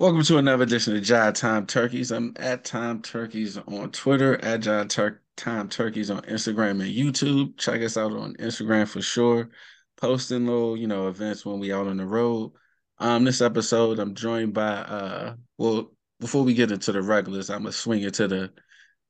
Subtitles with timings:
[0.00, 2.10] Welcome to another edition of Jive Time Turkeys.
[2.10, 7.58] I'm at Time Turkeys on Twitter, at Jive Tur- Time Turkeys on Instagram and YouTube.
[7.58, 9.50] Check us out on Instagram for sure.
[9.98, 12.52] Posting little, you know, events when we out on the road.
[12.96, 17.64] Um, this episode I'm joined by uh well, before we get into the regulars, I'm
[17.64, 18.52] gonna swing it to the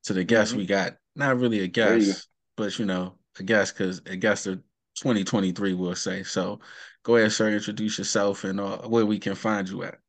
[0.03, 0.97] to the guest we got.
[1.15, 4.57] Not really a There you guest, but you know, a guest because a guest of
[4.97, 6.25] 2023, we'll say.
[6.25, 6.59] So
[7.05, 10.01] go ahead, sir, introduce yourself and uh, where we can find you at.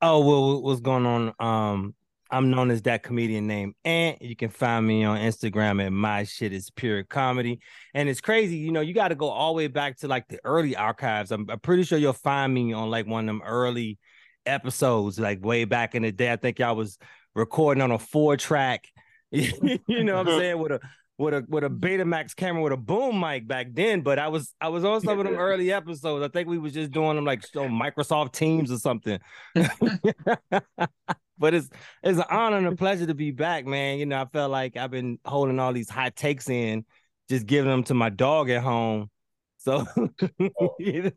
[0.00, 1.34] Oh well, what's going on?
[1.40, 1.94] Um,
[2.30, 4.20] I'm known as that comedian named Ant.
[4.20, 7.60] You can find me on Instagram at my shit is pure comedy.
[7.94, 10.28] And it's crazy, you know, you got to go all the way back to like
[10.28, 11.32] the early archives.
[11.32, 13.98] I'm, I'm pretty sure you'll find me on like one of them early
[14.44, 16.30] episodes, like way back in the day.
[16.30, 16.98] I think y'all was
[17.34, 18.86] recording on a four track,
[19.30, 20.80] you know what I'm saying, with a
[21.18, 24.00] with a with a Betamax camera with a boom mic back then.
[24.02, 26.24] But I was I was on some of them early episodes.
[26.24, 29.18] I think we was just doing them like on Microsoft Teams or something.
[31.38, 31.68] but it's
[32.02, 33.98] it's an honor and a pleasure to be back, man.
[33.98, 36.84] You know, I felt like I've been holding all these hot takes in,
[37.28, 39.10] just giving them to my dog at home.
[39.58, 40.74] So oh.
[40.78, 41.12] you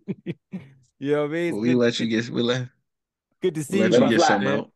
[0.99, 1.53] know what I mean?
[1.53, 2.67] It's we let you get we let,
[3.41, 3.97] good to we see let you.
[3.97, 4.59] you Let get fly, something man.
[4.59, 4.71] out.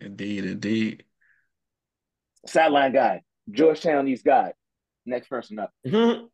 [0.00, 1.04] Indeed, indeed.
[2.44, 4.52] Sideline guy, Georgetown East guy.
[5.06, 5.72] Next person up.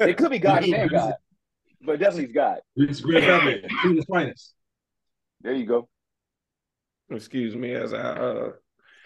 [0.00, 1.14] It could be God and God,
[1.80, 2.58] but definitely it's God.
[2.76, 3.62] It's great family.
[3.82, 4.54] Queen's finest.
[5.42, 5.88] There you go.
[7.10, 8.50] Excuse me, as I uh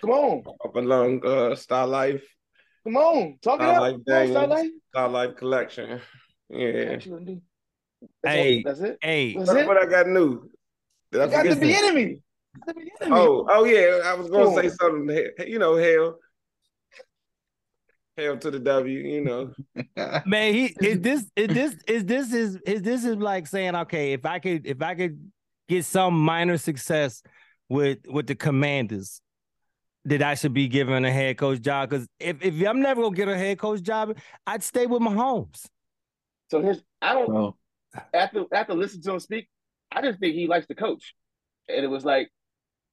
[0.00, 2.25] Come on, up along uh Star Life,
[2.84, 3.81] come on, talk it Star out.
[3.83, 4.70] Life Come on, Daniels, Starlight.
[4.91, 6.00] Star Life collection.
[6.48, 6.84] Yeah.
[6.97, 7.20] That's all-
[8.22, 8.62] Hey.
[8.62, 8.97] that's it.
[9.03, 9.66] Hey, That's What, it.
[9.66, 10.48] what I got new?
[11.12, 12.22] Did I got forget to be enemy.
[12.67, 13.17] Got to be enemy.
[13.20, 14.71] Oh, oh yeah, I was gonna say Cool.
[14.81, 15.31] something.
[15.38, 16.19] he- You know, hell,
[18.16, 18.99] hell to the W.
[18.99, 19.53] You know,
[20.27, 24.12] man, he is this is this is this is is this is like saying, okay,
[24.12, 25.31] if I could if I could
[25.69, 27.22] get some minor success
[27.69, 29.21] with with the commanders,
[30.04, 31.91] that I should be given a head coach job.
[31.91, 34.16] Because if, if I'm never gonna get a head coach job,
[34.47, 35.66] I'd stay with Mahomes.
[36.50, 37.56] So his, I don't Oh,
[38.15, 39.49] after after listening to him speak,
[39.93, 41.15] I just think he likes to coach,
[41.69, 42.31] and it was like,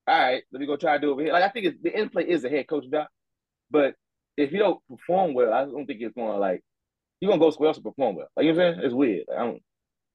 [0.07, 1.33] all right, let me go try to do it over here.
[1.33, 3.07] Like I think it's, the end play is a head coach job,
[3.71, 3.95] but
[4.37, 6.63] if you don't perform well, I don't think it's going to like
[7.19, 8.27] you're gonna go somewhere else to perform well.
[8.35, 8.85] Like you know what I'm saying?
[8.85, 9.23] It's weird.
[9.27, 9.63] Like, I don't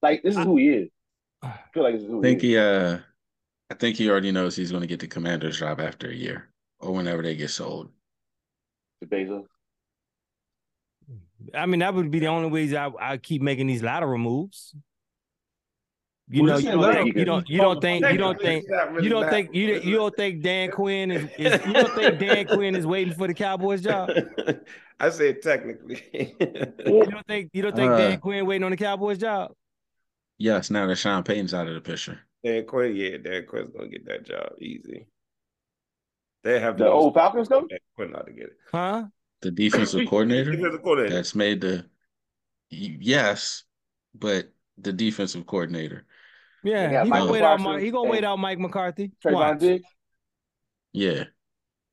[0.03, 0.89] like this is who he is.
[1.43, 2.59] I feel like this is who I think he is.
[2.59, 2.99] he uh
[3.71, 6.93] I think he already knows he's gonna get the commander's job after a year or
[6.93, 7.91] whenever they get sold.
[9.01, 9.47] To Bezos.
[11.55, 14.75] I mean, that would be the only ways I, I keep making these lateral moves.
[16.33, 18.71] You Well, know, you don't, think, you don't you don't think you don't think It's
[18.71, 21.73] not really you don't think you don't, you don't think Dan Quinn is, is you
[21.73, 24.11] don't think Dan Quinn is waiting for the Cowboys job?
[25.01, 26.03] I said technically.
[26.13, 29.53] You don't think you don't think Uh, Dan Quinn waiting on the Cowboys job?
[30.39, 32.21] Yes, now that Sean Payton's out of the picture.
[32.45, 35.09] Dan Quinn, yeah, Dan Quinn's gonna get that job easy.
[36.45, 37.69] They have The old Falcons coach?
[37.71, 38.57] Dan Quinn not to get it.
[38.71, 39.05] Huh?
[39.43, 41.15] The defensive coordinator Defensive coordinator.
[41.15, 41.87] that's made the
[42.71, 43.65] yes,
[44.15, 46.07] but the defensive coordinator.
[46.63, 47.61] Yeah, got he Mike gonna wait out.
[47.61, 49.13] Mike, he gonna wait and out Mike McCarthy.
[49.25, 49.59] Trevon Watch.
[49.61, 49.85] Diggs.
[50.93, 51.25] Yeah.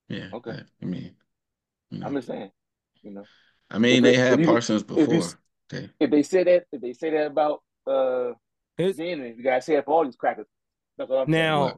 [0.09, 0.29] Yeah.
[0.33, 0.59] Okay.
[0.81, 1.15] I mean,
[1.91, 2.51] you know, I'm just saying.
[3.03, 3.23] You know,
[3.69, 5.15] I mean if they had if you- Parsons if you before.
[5.17, 5.35] s-
[5.69, 8.31] They, if they say that, if they say that about uh,
[8.77, 10.47] His- Jalen, you gotta say it for all these crackers.
[10.97, 11.25] That's saying.
[11.27, 11.75] Now,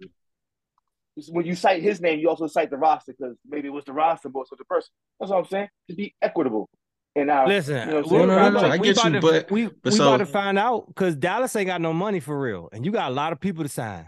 [1.32, 3.92] when you cite his name, you also cite the roster because maybe it was the
[3.94, 4.90] roster, but it's the person.
[5.20, 5.68] That's what I'm saying.
[5.90, 6.70] To be equitable.
[7.20, 9.12] And now, listen, you know, we, so- No, no, we no, I get about you,
[9.14, 11.94] to, but- we, but we so- about to find out because Dallas ain't got no
[11.94, 14.08] money for real, and you got a lot of people to sign.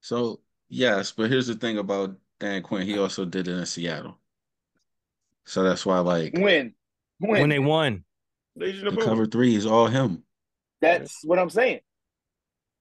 [0.00, 2.86] so yes, but here's the thing about Dan Quinn.
[2.86, 4.18] He also did it in Seattle.
[5.44, 6.74] So that's why like when,
[7.18, 8.04] when, When they won,
[8.56, 9.04] Legion the of Boom.
[9.04, 10.22] cover three is all him.
[10.80, 11.80] that's what I'm saying.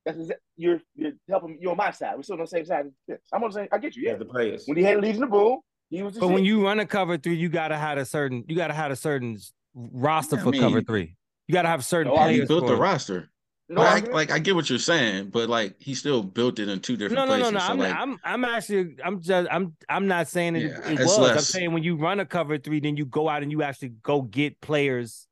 [0.06, 1.58] That's exa- you're you're helping.
[1.62, 2.16] You're on my side.
[2.16, 2.86] We're still on the same side.
[3.08, 3.20] Yes.
[3.32, 3.68] I'm on the same.
[3.72, 4.04] I get you.
[4.04, 4.18] Yeah, Yeah.
[4.18, 4.64] the players.
[4.66, 5.60] When he had Legion of Boom, he
[6.02, 6.16] was.
[6.16, 8.74] The but when you run a cover three, you gotta have a certain you gotta
[8.74, 9.38] have a certain
[9.76, 11.16] roster Yeah, I for cover three.
[11.48, 12.48] You gotta have certain No, I- He players.
[12.48, 13.30] built for the roster.
[13.70, 16.70] no, Like, I'm like I get what you're saying, but like he still built it
[16.70, 17.54] in two different No, no, no, places.
[17.54, 17.60] no.
[17.60, 21.00] So I'm, like I'm, I'm actually, I'm just, I'm, I'm not saying it, Yeah, it
[21.02, 21.32] it's was.
[21.32, 23.90] I'm saying when you run a cover three, then you go out and you actually
[24.04, 25.28] go get players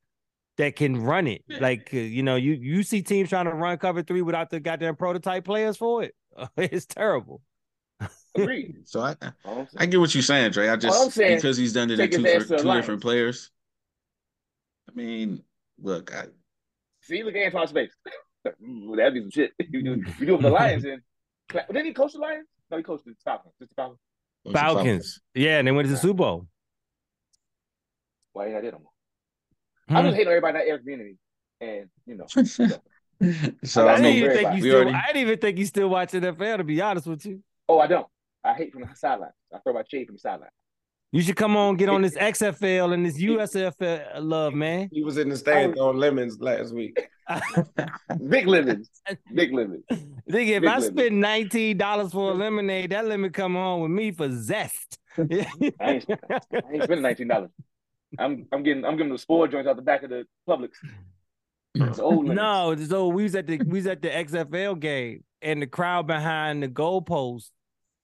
[0.57, 1.43] that can run it.
[1.47, 4.59] Like, uh, you know, you you see teams trying to run cover three without the
[4.59, 6.13] goddamn prototype players for it.
[6.57, 7.41] it's terrible.
[8.35, 8.75] Agreed.
[8.85, 9.67] so I I'm saying.
[9.77, 10.67] I get what you're saying, Dre.
[10.69, 13.51] I just I'm saying, because he's done it in two, for, two different players.
[14.89, 15.43] I mean,
[15.81, 16.25] look, I,
[17.01, 17.91] See, look at Antoine's face.
[18.63, 19.51] Ooh, That'd be some shit.
[19.69, 21.01] you do, you do it with the Lions, and
[21.51, 22.47] didn't he coach the Lions?
[22.69, 23.53] No, he coached the Falcons.
[23.59, 23.99] Just the Falcons.
[24.45, 25.21] those are Falcons.
[25.33, 26.47] Yeah, and they went to the Super Bowl.
[28.33, 28.81] Why ain't I did them?
[28.83, 28.91] more?
[29.89, 29.97] Hmm.
[29.97, 31.17] I'm just hating on everybody not Eric Bieniemy,
[31.59, 32.25] and you know.
[32.27, 32.59] Falcons.
[33.63, 34.57] So I I I didn't even think fine.
[34.57, 34.75] you still.
[34.77, 36.57] already- I didn't even think you still watch NFL.
[36.57, 38.05] To be honest with you, Oh, I don't.
[38.43, 39.29] I hate from the sideline.
[39.55, 40.49] I throw my shade from the sideline.
[41.13, 44.89] you should come on, get on this XFL and this USFL uh, love, man.
[44.91, 45.99] He was in the stand throwing oh.
[45.99, 46.99] lemons last week.
[48.27, 48.89] Big lemons.
[49.33, 49.85] Big lemons.
[49.89, 50.81] Nigga, if Big I lemon.
[50.81, 54.99] spend nineteen dollars for a lemonade, that lemon come home with me for zest.
[55.17, 56.39] I ain't, I
[56.73, 57.51] ain't spending nineteen dollars.
[58.19, 60.71] I'm I'm getting I'm giving the spore joints out the back of the Publix.
[61.75, 62.35] It's old lemons.
[62.35, 66.05] no, so we was at the we was at the XFL game, and the crowd
[66.05, 67.51] behind the goalpost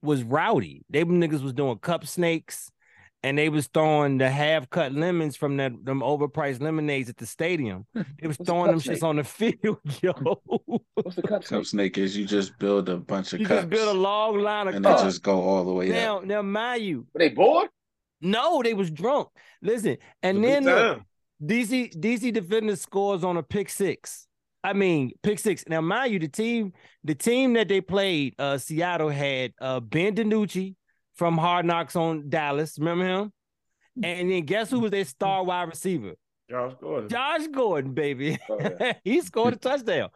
[0.02, 0.84] was rowdy.
[0.90, 2.72] They niggas was doing cup snakes,
[3.24, 7.26] and they was throwing the half cut lemons from that them overpriced lemonades at the
[7.26, 7.86] stadium.
[8.22, 9.00] They was What's throwing them snake?
[9.00, 10.14] shits on the field, yo.
[11.02, 11.96] What's the cup cup snake?
[11.96, 14.68] snake is you just build a bunch of You cups just build a long line
[14.68, 16.26] of and they just go all the way now, up.
[16.26, 17.70] now, mind you, Were they bored?
[18.22, 19.30] no, they was drunk.
[19.62, 21.02] Listen, and It's then good look.
[21.44, 24.27] DC DC defender scores on a pick six.
[24.64, 25.64] I mean, pick six.
[25.68, 26.74] Now, mind you, the team,
[27.04, 30.76] the team that they played, uh, Seattle had uh Ben DiNucci
[31.16, 32.78] from Hard Knocks on Dallas.
[32.80, 33.34] Remember him?
[34.04, 36.14] And then guess who was their star wide receiver?
[36.50, 37.10] Josh Gordon.
[37.10, 38.38] Josh Gordon, baby.
[38.50, 38.94] Oh, yeah.
[39.04, 40.10] he scored a touchdown.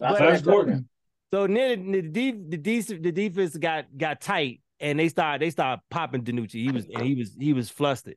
[0.00, 0.42] Josh.
[0.42, 0.88] Gordon.
[1.32, 5.50] So then the the, the, def- the defense got got tight, and they started they
[5.50, 6.54] started popping DiNucci.
[6.54, 8.16] He was and he was he was flustered,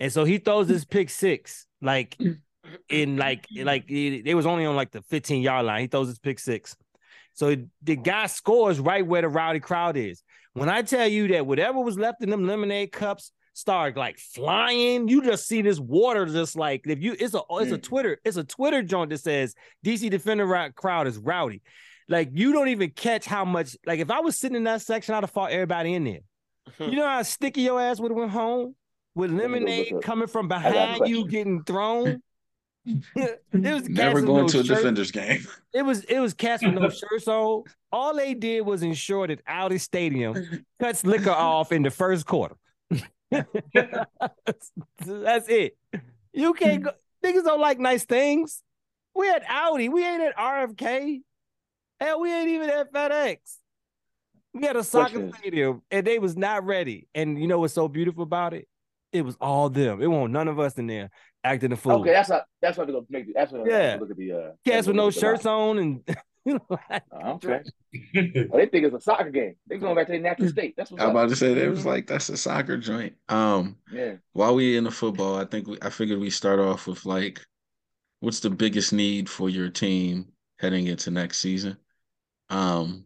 [0.00, 2.16] and so he throws this pick six like
[2.88, 5.82] in like like it, they was only on like the fifteen yard line.
[5.82, 6.76] He throws his pick six,
[7.32, 10.22] so the guy scores right where the rowdy crowd is.
[10.52, 15.08] When I tell you that whatever was left in them lemonade cups started like flying,
[15.08, 17.82] you just see this water just like if you it's a it's a Mm.
[17.82, 19.54] Twitter it's a Twitter joint that says
[19.84, 21.62] DC Defender crowd is rowdy.
[22.08, 23.76] Like you don't even catch how much.
[23.86, 26.20] Like if I was sitting in that section, I'd have fought everybody in there.
[26.78, 28.74] You know how sticky your ass would have went home
[29.14, 32.22] with lemonade coming from behind you getting thrown.
[32.86, 34.76] It was Never going no to a shirt.
[34.78, 35.46] defenders game.
[35.72, 37.64] It was it was cats with no shirts on.
[37.90, 42.56] All they did was ensure that Audi Stadium cuts liquor off in the first quarter.
[43.30, 44.72] that's,
[45.06, 45.76] that's it.
[46.32, 46.90] You can't go.
[47.24, 48.62] Niggas don't like nice things.
[49.14, 49.88] We at Audi.
[49.88, 51.20] We ain't at RFK.
[52.00, 53.36] Hell, we ain't even at FedEx.
[54.52, 55.32] We had a soccer Question.
[55.38, 57.08] stadium, and they was not ready.
[57.14, 58.68] And you know what's so beautiful about it?
[59.12, 60.02] It was all them.
[60.02, 61.10] It wasn't none of us in there
[61.44, 62.00] acting a fool.
[62.00, 63.34] Okay, that's how that's what they're gonna make.
[63.34, 63.94] That's what Yeah.
[63.94, 63.96] yeah.
[64.00, 65.54] look at the uh Cats with no look at the shirts line.
[65.54, 67.60] on, and you know, like, Oh, okay.
[68.52, 69.54] Oh, they think it's a soccer game.
[69.66, 70.74] They're going back to their natural state.
[70.76, 73.14] That's what I'm about to say they was like that's a soccer joint.
[73.28, 74.14] Um, Yeah.
[74.32, 77.40] while we in the football, I think we, I figured we start off with like,
[78.20, 81.76] what's the biggest need for your team heading into next season?
[82.50, 83.04] Um,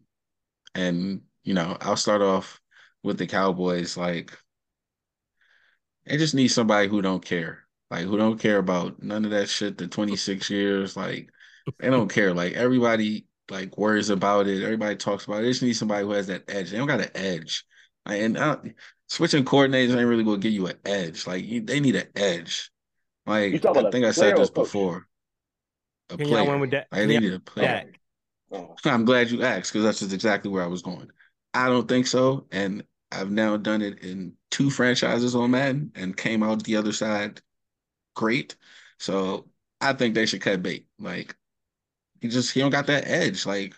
[0.75, 2.59] and you know, I'll start off
[3.03, 3.95] with the Cowboys.
[3.97, 4.37] Like,
[6.05, 9.49] they just need somebody who don't care, like who don't care about none of that
[9.49, 9.77] shit.
[9.77, 11.29] The 26 years, like,
[11.79, 12.33] they don't care.
[12.33, 14.63] Like everybody like worries about it.
[14.63, 15.41] Everybody talks about it.
[15.43, 16.71] They just need somebody who has that edge.
[16.71, 17.65] They don't got an edge.
[18.05, 18.57] Like, and I,
[19.07, 21.25] switching coordinators ain't really gonna give you an edge.
[21.27, 22.71] Like you, they need an edge.
[23.25, 25.07] Like You I think I said this before.
[26.09, 26.49] A Can player.
[26.49, 26.87] win with that?
[26.91, 27.67] Like, Can they y'all- need a player.
[27.67, 27.99] Dak.
[28.51, 28.75] Oh.
[28.85, 31.07] I'm glad you asked because that's just exactly where I was going.
[31.53, 36.17] I don't think so, and I've now done it in two franchises on Madden and
[36.17, 37.41] came out the other side
[38.19, 38.55] great.
[38.99, 39.47] So
[39.79, 40.87] I think they should cut bait.
[40.99, 41.35] Like
[42.21, 43.45] he just he don't got that edge.
[43.45, 43.73] Like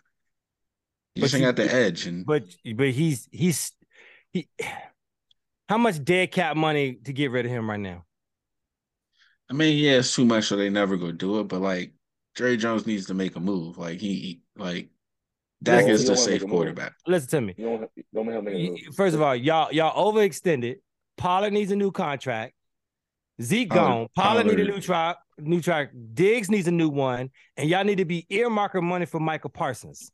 [1.16, 2.08] he But just ain't got the edge.
[2.08, 2.44] And But
[2.76, 3.72] but he's he's
[4.34, 4.48] he.
[5.70, 8.06] How much dead cap money to get rid of him right now?
[9.50, 11.44] I mean, yeah, it's too much, so they never go do it.
[11.46, 11.94] But like
[12.36, 13.78] Jerry Jones needs to make a move.
[13.78, 14.90] Like he, he like
[15.64, 16.94] Dak is the don't wanna make safe quarterback.
[17.08, 17.56] Listen to me.
[17.58, 18.72] You don't you don't help me.
[18.72, 20.78] Y- First of all, y'all y'all overextended.
[21.18, 22.54] Pollard needs a new contract.
[23.42, 24.08] Zeke Pollard- gone.
[24.16, 25.18] Pollard, need a new track.
[25.40, 25.92] New track.
[26.14, 30.12] Diggs needs a new one, and y'all need to be earmarking money for Micah Parsons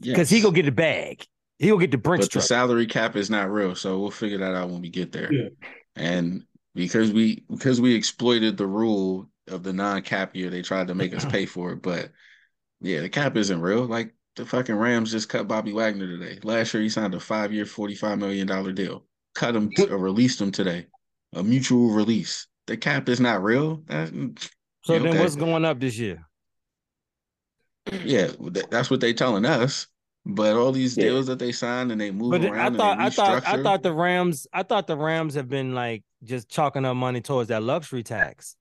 [0.00, 0.42] because he Yes.
[0.44, 1.24] go get the bag.
[1.58, 4.38] He go get the Brinks But the salary cap is not real, so we'll figure
[4.38, 5.32] that out when we get there.
[5.32, 5.48] Yeah.
[5.96, 10.94] And because we because we exploited the rule of the non-cap year, they tried to
[10.94, 11.82] make us pay for it.
[11.82, 12.10] But
[12.80, 13.84] yeah, the cap isn't real.
[13.86, 16.38] Like the fucking Rams just cut Bobby Wagner today.
[16.42, 19.06] Last year he signed a five-year, forty-five million dollar deal.
[19.34, 20.86] Cut him or released him today.
[21.34, 22.46] A mutual release.
[22.66, 23.82] The cap is not real.
[23.86, 24.08] That-
[24.84, 25.20] so yeah, then, okay.
[25.20, 26.26] what's going up this year?
[28.04, 28.28] yeah,
[28.70, 29.86] that's what they're telling us.
[30.24, 31.04] But all these Yeah.
[31.06, 33.62] deals that they signed and they move But around I thought and I thought I
[33.62, 37.48] thought the Rams I thought the Rams have been like just chalking up money towards
[37.48, 38.54] that luxury tax.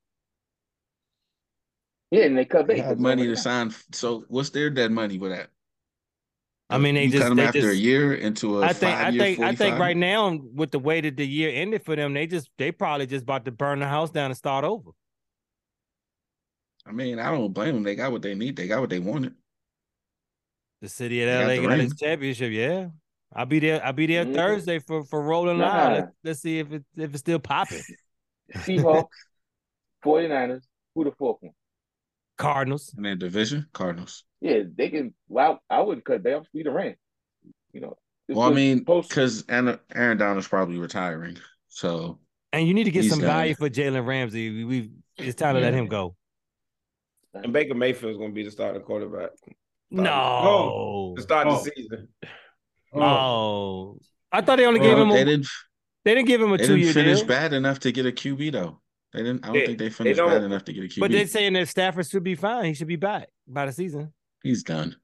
[2.09, 2.81] Yeah, and they cut They bait.
[2.81, 3.73] have money to sign.
[3.93, 5.49] So what's their dead money with that?
[6.71, 8.73] I mean, they you just- cut them they after a just- year into a I
[8.73, 11.83] think I five-year, think I think right now with the way that the year ended
[11.83, 14.63] for them, they just they probably just about to burn the house down and start
[14.65, 14.91] over.
[16.85, 17.83] I mean, I don't blame them.
[17.83, 18.55] They got what they need.
[18.55, 19.33] They got what they wanted.
[20.81, 21.81] The city of They LA the got ring.
[21.81, 22.51] its championship.
[22.51, 22.87] Yeah,
[23.33, 23.85] I'll be there.
[23.85, 24.33] I'll be there Mhm.
[24.33, 25.67] Thursday for for Rolling Nah.
[25.67, 25.91] Loud.
[25.93, 27.81] Let's, let's see if it if it's still popping.
[28.55, 29.05] Seahawks,
[30.03, 30.63] 49ers.
[30.95, 31.53] Who the fourth one?
[32.37, 32.93] Cardinals.
[32.97, 34.23] In their division, Cardinals.
[34.41, 35.13] Yeah, they can.
[35.29, 36.95] Well, I wouldn't cut Bam speed the ring.
[37.73, 37.97] You know.
[38.27, 41.37] Well, I mean, because Aaron Donald's probably retiring.
[41.67, 42.19] So
[42.53, 43.27] And you need to get some done.
[43.27, 44.49] value for Jalen Ramsey.
[44.49, 46.15] We, we it's time to let him go.
[47.33, 49.29] And Baker Mayfield's gonna be the starting quarterback
[49.89, 51.13] No.
[51.17, 51.63] to start Oh.
[51.63, 52.07] the season.
[52.93, 53.97] Oh.
[54.31, 55.47] I thought they only They gave him don't- a, they didn't
[56.03, 57.27] they didn't give him a they two didn't year finish deal.
[57.27, 58.81] bad enough to get a QB though.
[59.13, 59.43] They didn't.
[59.43, 60.99] I don't They- think they they finished bad enough to get a QB.
[60.99, 62.65] But they're saying that Stafford should be fine.
[62.65, 64.13] He should be back by the season.
[64.43, 64.95] He's done.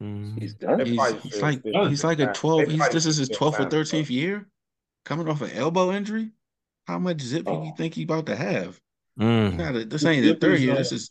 [0.00, 0.84] He's done.
[0.84, 2.66] He's, he's like he's like a twelve.
[2.68, 3.76] He's this is his twelfth or sign him, though.
[3.78, 4.46] thirteenth year,
[5.04, 6.30] coming off an elbow injury.
[6.86, 7.64] How much zip do Oh.
[7.64, 8.78] you think he about to have?
[9.18, 9.56] Mm.
[9.56, 10.72] Not a, this ain't the Zip third year.
[10.74, 11.10] uh, This is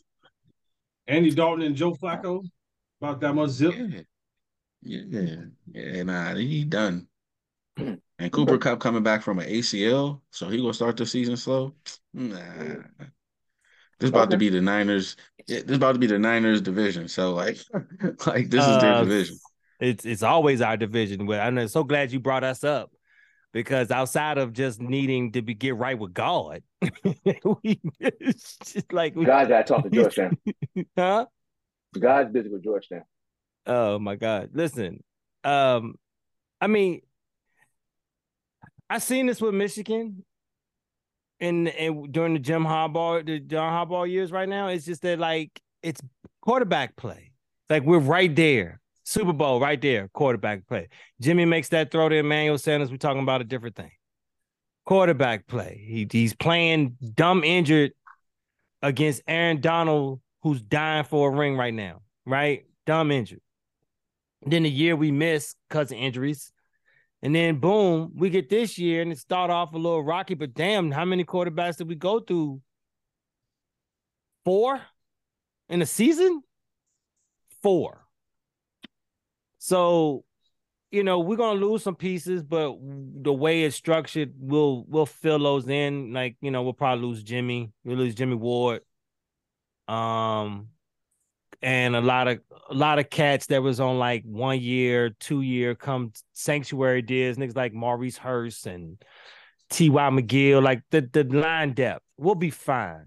[1.08, 2.44] Andy Dalton and Joe Flacco
[3.00, 3.74] about that much zip.
[4.82, 5.36] yeah, yeah,
[5.72, 6.02] yeah.
[6.04, 7.08] Nah, he done.
[8.20, 11.74] And Cooper Kupp coming back from an ACL, so he gonna start the season slow.
[12.12, 12.38] Nah,
[14.00, 15.16] this about to be the Niners.
[15.46, 17.08] Yeah, this about to be the Niners division.
[17.08, 17.58] So like,
[18.26, 19.38] like this is their Uh, division.
[19.80, 21.26] It's it's always our division.
[21.26, 22.90] But I'm so glad you brought us up
[23.52, 26.62] because outside of just needing to be get right with God,
[27.62, 30.38] we it's just like we, God got to talk to Georgetown.
[30.96, 31.26] huh?
[31.98, 33.04] God's busy with Georgetown.
[33.66, 34.50] Oh my God.
[34.52, 35.02] Listen,
[35.44, 35.94] um,
[36.60, 37.00] I mean,
[38.90, 40.24] I seen this with Michigan
[41.40, 44.68] in, in during the Jim Harbaugh, the John Harbaugh years right now.
[44.68, 46.00] It's just that like it's
[46.40, 47.32] quarterback play.
[47.68, 48.80] Like we're right there.
[49.06, 50.88] Super Bowl right there, quarterback play.
[51.20, 52.90] Jimmy makes that throw to Emmanuel Sanders.
[52.90, 53.90] We're talking about a different thing.
[54.86, 55.84] Quarterback play.
[55.86, 57.92] He, he's playing dumb injured
[58.80, 62.64] against Aaron Donald, who's dying for a ring right now, right?
[62.86, 63.40] Dumb injured.
[64.46, 66.50] Then the year we miss because of injuries.
[67.24, 70.52] And then boom, we get this year and it start off a little rocky, but
[70.52, 72.60] damn, how many quarterbacks did we go through?
[74.44, 74.78] Four
[75.70, 76.42] in a season?
[77.62, 78.06] Four.
[79.56, 80.26] So,
[80.90, 85.38] you know, we're gonna lose some pieces, but the way it's structured, we'll we'll fill
[85.38, 86.12] those in.
[86.12, 87.72] Like, you know, we'll probably lose Jimmy.
[87.84, 88.82] We'll lose Jimmy Ward.
[89.88, 90.68] Um,
[91.64, 95.40] and a lot of a lot of cats that was on like one year, two
[95.40, 99.02] year come sanctuary deals, niggas like Maurice Hurst and
[99.70, 100.10] T.Y.
[100.10, 102.04] McGill, like the the line depth.
[102.18, 103.06] We'll be fine.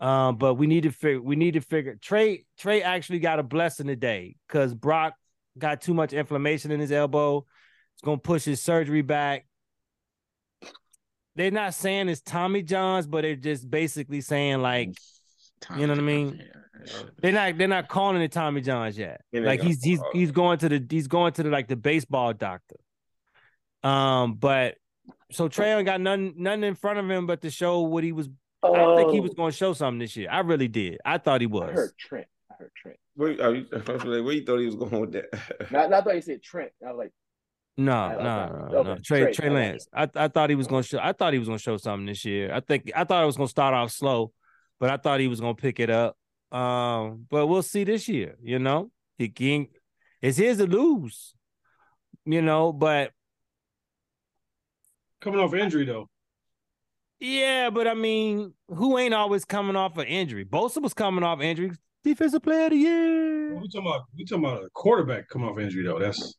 [0.00, 3.42] Um, but we need to figure we need to figure Trey Trey actually got a
[3.42, 5.14] blessing today because Brock
[5.56, 7.46] got too much inflammation in his elbow.
[7.94, 9.46] It's gonna push his surgery back.
[11.36, 14.90] They're not saying it's Tommy John's, but they're just basically saying like
[15.76, 16.42] you know what I mean?
[16.84, 19.22] Yeah, they're not they're not calling it Tommy John's yet.
[19.32, 22.76] Like he's he's he's going to the he's going to the like the baseball doctor.
[23.82, 24.76] Um, but
[25.30, 28.12] so Trey ain't got nothing nothing in front of him but to show what he
[28.12, 28.28] was.
[28.62, 30.28] I think he was Oh, going to show something this year.
[30.30, 30.98] I really did.
[31.04, 31.68] I thought he was.
[31.70, 32.26] I heard Trent.
[32.50, 32.96] I heard Trent.
[33.14, 33.62] Where, are you,
[34.24, 35.26] where you thought he was going with that?
[35.70, 36.72] Not, not thought you said Trent.
[36.84, 37.12] I was like,
[37.76, 38.22] No, I no,
[38.72, 38.90] no, no.
[38.90, 39.86] Okay, Trey Trey, Trey Lance.
[39.94, 40.98] I I thought he was going to show.
[41.00, 42.52] I thought he was going to show something this year.
[42.52, 44.32] I think I thought it was going to start off slow,
[44.78, 46.16] but I thought he was going to pick it up.
[46.52, 48.36] Um, but we'll see this year.
[48.42, 49.68] You know, he can.
[50.22, 51.34] It's his to lose.
[52.24, 53.12] You know, but
[55.20, 56.08] Coming off injury though.
[57.18, 60.44] Yeah, but I mean, who ain't always coming off an injury?
[60.44, 61.72] Bosa was coming off injury.
[62.04, 63.54] Defensive player of the year.
[63.54, 65.98] We talking about we talking about a quarterback coming off injury though.
[65.98, 66.36] That's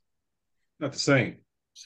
[0.79, 1.37] not the same.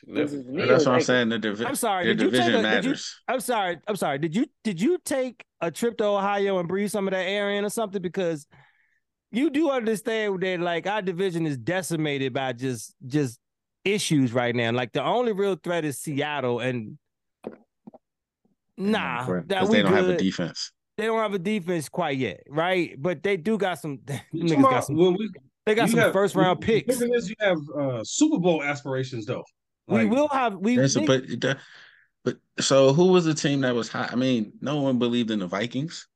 [0.07, 0.61] This is me.
[0.61, 1.05] But that's what I'm ankle?
[1.05, 1.29] saying.
[1.29, 3.21] The divi- I'm sorry, Their did you take division a- did you- matters.
[3.27, 3.77] I'm sorry.
[3.87, 4.17] I'm sorry.
[4.19, 7.51] Did you did you take a trip to Ohio and breathe some of that air
[7.51, 8.01] in or something?
[8.01, 8.45] Because
[9.31, 13.39] you do understand that like our division is decimated by just just
[13.85, 14.71] issues right now.
[14.71, 16.97] Like the only real threat is Seattle, and
[18.77, 20.71] nah, that we they don't have a defense.
[20.97, 22.95] They don't have a defense quite yet, right?
[22.97, 23.99] But they do got some.
[24.05, 24.97] them niggas got some.
[24.97, 25.29] when we
[25.65, 26.99] They got some have- first round picks.
[27.01, 29.43] is you have uh, Super Bowl aspirations though.
[29.91, 30.55] We Like, will have.
[30.55, 31.57] We a, but
[32.23, 34.09] but so who was the team that was high?
[34.11, 36.07] I mean, no one believed in the Vikings.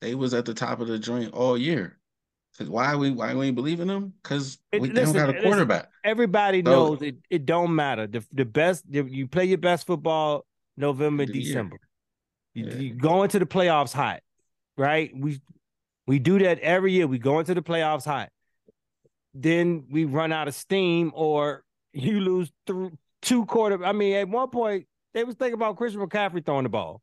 [0.00, 1.98] They was at the top of the joint all year.
[2.58, 4.12] 'Cause why we why we ain't believing them?
[4.22, 5.44] Because we they don't got a listen.
[5.44, 5.88] quarterback.
[6.04, 7.16] everybody So- knows it.
[7.30, 8.06] It don't matter.
[8.06, 8.84] The the best.
[8.90, 10.44] You play your best football
[10.76, 11.24] November.
[11.26, 11.78] December.
[12.54, 12.74] You, Yeah.
[12.76, 14.22] you go into the playoffs hot,
[14.76, 15.10] right?
[15.16, 15.40] We
[16.06, 17.06] we do that every year.
[17.06, 18.28] We go into the playoffs hot.
[19.34, 21.64] Then we run out of steam, or
[21.94, 22.92] you lose through
[23.22, 23.84] two quarter.
[23.84, 27.00] I mean, at one point they was thinking about Christian McCaffrey throwing the ball.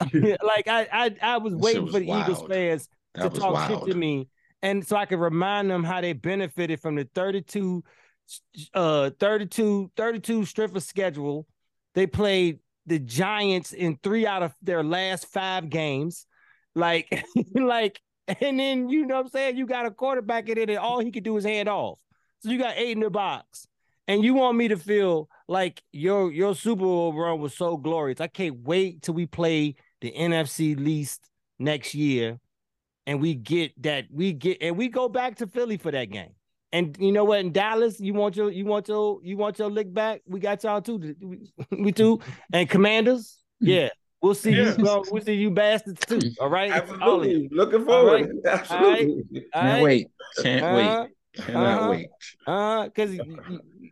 [0.00, 3.90] like I, I, I was waiting was for the Eagles fans That to talk shit
[3.90, 4.28] to me,
[4.62, 7.82] and so I could remind them how they benefited from the 32,
[8.74, 11.46] uh, 32, 32 strength of schedule.
[11.94, 16.26] They played the Giants in three out of their last five games,
[16.74, 19.56] like, like, and then you know what I'm saying.
[19.56, 21.98] You got a quarterback in it, and all he could do is hand off.
[22.40, 23.66] So you got eight in the box,
[24.08, 28.20] and you want me to feel like your your Super Bowl run was so glorious.
[28.20, 32.38] I can't wait till we play the NFC least next year,
[33.06, 36.30] and we get that we get and we go back to Philly for that game.
[36.72, 37.40] And you know what?
[37.40, 40.22] In Dallas, you want your you want your you want your lick back.
[40.26, 41.14] We got y'all too.
[41.20, 42.20] We, we too.
[42.52, 43.88] And Commanders, yeah,
[44.20, 44.76] we'll see Yeah.
[44.76, 44.84] you.
[44.84, 45.04] Bro.
[45.10, 46.20] We'll see you bastards too.
[46.40, 47.30] All right, Absolutely.
[47.32, 47.48] you.
[47.52, 48.30] Looking forward.
[48.44, 48.60] right.
[48.60, 49.46] Absolutely.
[49.54, 50.08] All Can't wait.
[50.42, 51.10] Can't Uh, wait.
[51.44, 51.90] Cannot uh-huh.
[51.90, 52.08] wait.
[52.46, 53.18] Uh, because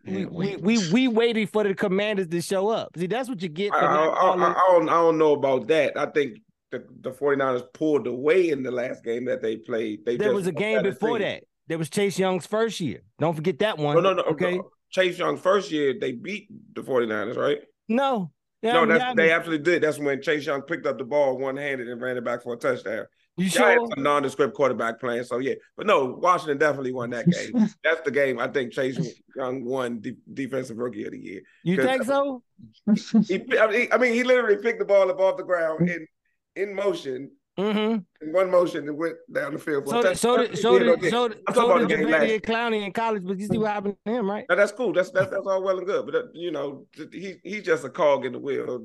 [0.06, 2.90] we, we, we we waited for the Commanders to show up.
[2.96, 3.72] See, that's what you get.
[3.72, 5.96] I, I, I, don't, I don't know about that.
[5.96, 6.38] I think
[6.70, 10.04] the, the 49ers pulled away in the last game that they played.
[10.04, 11.44] They there was a game before that.
[11.68, 13.02] There was Chase Young's first year.
[13.18, 13.96] Don't forget that one.
[13.96, 14.28] Oh, no, no, no.
[14.30, 14.56] Okay.
[14.58, 14.70] no.
[14.90, 17.58] Chase Young's first year they beat the 49ers, right?
[17.88, 18.30] No.
[18.62, 19.82] no, that's, they absolutely did.
[19.82, 22.54] That's when Chase Young picked up the ball one handed and ran it back for
[22.54, 23.06] a touchdown.
[23.36, 23.88] You sure?
[23.96, 25.24] a nondescript quarterback playing.
[25.24, 27.68] So yeah, but no, Washington definitely won that game.
[27.82, 31.40] That's the game I think Chase Young won de- defensive rookie of the year.
[31.64, 32.42] You think so?
[33.26, 36.06] He, I mean, I mean, he literally picked the ball up off the ground in
[36.54, 38.26] in motion, Mm-hmm.
[38.26, 39.88] in one motion, and went down the field.
[39.88, 42.92] So did, so did, so did so did, I'm so did the game Clowney in
[42.92, 44.44] college, but you see what happened to him, right?
[44.48, 44.92] Now, that's cool.
[44.92, 47.90] That's that's that's all well and good, but uh, you know, he he's just a
[47.90, 48.84] cog in the wheel.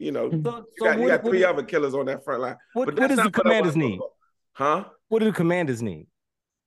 [0.00, 2.24] You know, you So, got, so you what, got what, three other killers on that
[2.24, 2.56] front line.
[2.72, 4.00] what, But what does the not what I commanders want to need?
[4.54, 4.84] Huh?
[5.08, 6.06] What do the commanders need?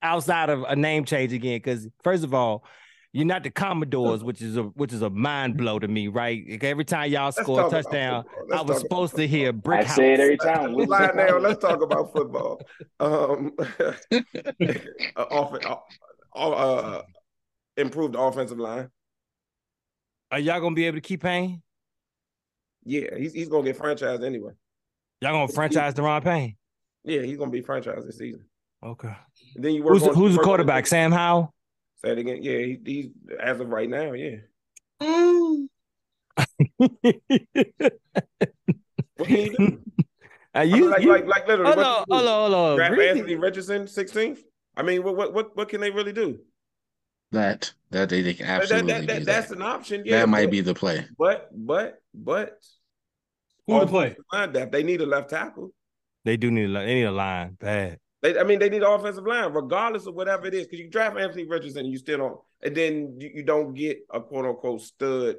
[0.04, 2.64] Outside of a name change again, because first of all,
[3.12, 6.44] you're not the Commodores, which is a which is a mind blow to me, right?
[6.48, 8.26] Like, Every time y'all Let's score a touchdown.
[8.54, 9.96] I was supposed to hear brick I house.
[9.96, 10.74] say it every time.
[10.74, 11.38] Let's lie now.
[11.40, 12.62] Let's talk about football.
[13.00, 13.54] Um,
[14.16, 15.54] uh, off,
[16.36, 17.02] uh, uh,
[17.78, 18.90] improved offensive line.
[20.30, 21.63] Are y'all gonna be able to keep paying?
[22.86, 24.54] Yeah, he's he's gonna get franchised anyway.
[25.22, 26.56] Y'all gonna franchise Daron Payne?
[27.04, 28.46] Yeah, he's gonna be franchised this season.
[28.84, 29.16] Okay.
[29.56, 30.88] And then you work Who's on, who's the quarterback?
[30.88, 31.54] Sam Howell.
[32.04, 32.40] Say it again.
[32.42, 34.12] Yeah, he, he's as of right now.
[34.14, 34.38] Yeah.
[39.18, 39.82] What can you do?
[40.56, 41.74] Are you, like, you like, like literally.
[41.74, 42.76] hold what on, can hold on, hold on.
[42.78, 43.20] Draft Really?
[43.20, 44.40] Anthony Richardson, 16th.
[44.76, 46.40] I mean, what, what what what can they really do?
[47.32, 50.04] That that they, they can That- absolutely that, that, do that's an option.
[50.06, 51.06] Yeah, that might but, be the play.
[51.18, 52.60] But but but
[53.68, 54.06] Who to play?
[54.08, 55.74] offensive line depth, They need a left tackle.
[56.26, 58.00] They do need a they need a line bad.
[58.22, 60.64] They, I mean, they need an offensive line, regardless of whatever it is.
[60.66, 64.22] Because you draft Anthony Richardson, you still don't, and then you, you don't get a
[64.22, 65.36] quote unquote stud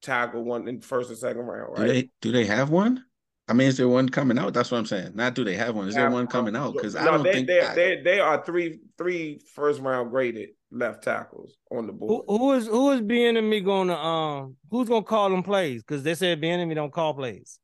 [0.00, 1.88] tackle one in first or second round, Do right?
[1.92, 3.04] they do they have one?
[3.46, 4.54] I mean, is there one coming out?
[4.54, 5.12] That's what I'm saying.
[5.14, 5.86] Not do they have one?
[5.88, 6.72] Is there one coming out?
[6.72, 10.50] Because I don't they, think they, I- they, they are three three first round graded
[10.74, 12.24] left tackles on the Who, board.
[12.28, 15.82] who is who is Bieniemy going to um who's gonna call them plays?
[15.82, 17.58] Because they said Bieniemy don't call plays.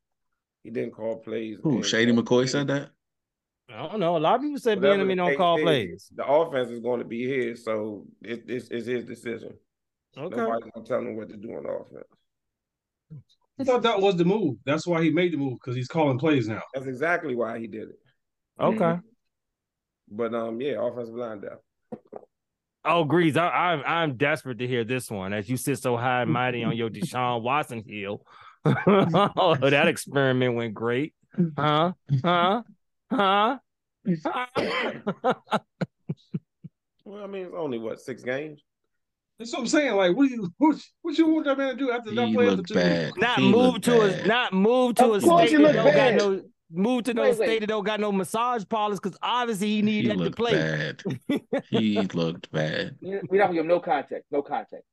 [0.63, 1.59] He didn't call plays.
[1.63, 2.91] who Shady McCoy said that.
[3.73, 4.17] I don't know.
[4.17, 6.11] A lot of people said Whatever being enemy don't call is, plays.
[6.15, 9.55] The offense is going to be his, so it, it's, it's his decision.
[10.19, 10.37] Okay.
[10.37, 12.05] Nobody's going to tell him what to do on offense.
[13.61, 14.57] I thought that was the move.
[14.65, 16.63] That's why he made the move because he's calling plays now.
[16.75, 17.99] That's exactly why he did it.
[18.59, 18.99] Okay.
[20.11, 21.63] But um, yeah, offensive line depth.
[22.85, 26.23] Oh, Grease, I, I'm I'm desperate to hear this one as you sit so high
[26.23, 28.25] and mighty on your Deshaun Watson hill.
[28.65, 31.15] oh, that experiment went great.
[31.57, 31.93] Huh?
[32.25, 32.63] Huh?
[33.11, 33.59] Huh?
[37.05, 38.63] Well, I mean, it's only what six games.
[39.39, 39.95] That's what I'm saying.
[39.97, 42.35] Like, what do you what, what you want that man to do after not He
[42.35, 45.21] playing for looked two not He move looked to a not move to Of a
[45.21, 46.17] course state he that don't got bad.
[46.17, 47.61] no move to no Wait, state wait.
[47.61, 50.53] that don't got no massage parlors because obviously he needed He that to looked play.
[50.53, 51.03] bad.
[51.71, 54.31] He looked bad, We don't give him no context.
[54.31, 54.87] No context.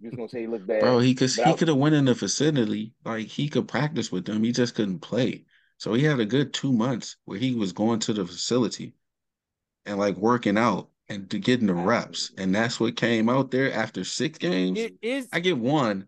[0.00, 0.80] We're just gonna say he looked bad.
[0.80, 0.98] bro.
[0.98, 4.24] He could But he could have went in the facility like he could practice with
[4.24, 4.42] them.
[4.44, 5.44] He just couldn't play.
[5.78, 8.94] So he had a good two months where he was going to the facility
[9.86, 13.72] and like working out and to getting the reps, and that's what came out there
[13.72, 14.78] after six games.
[14.78, 16.06] It is I get one,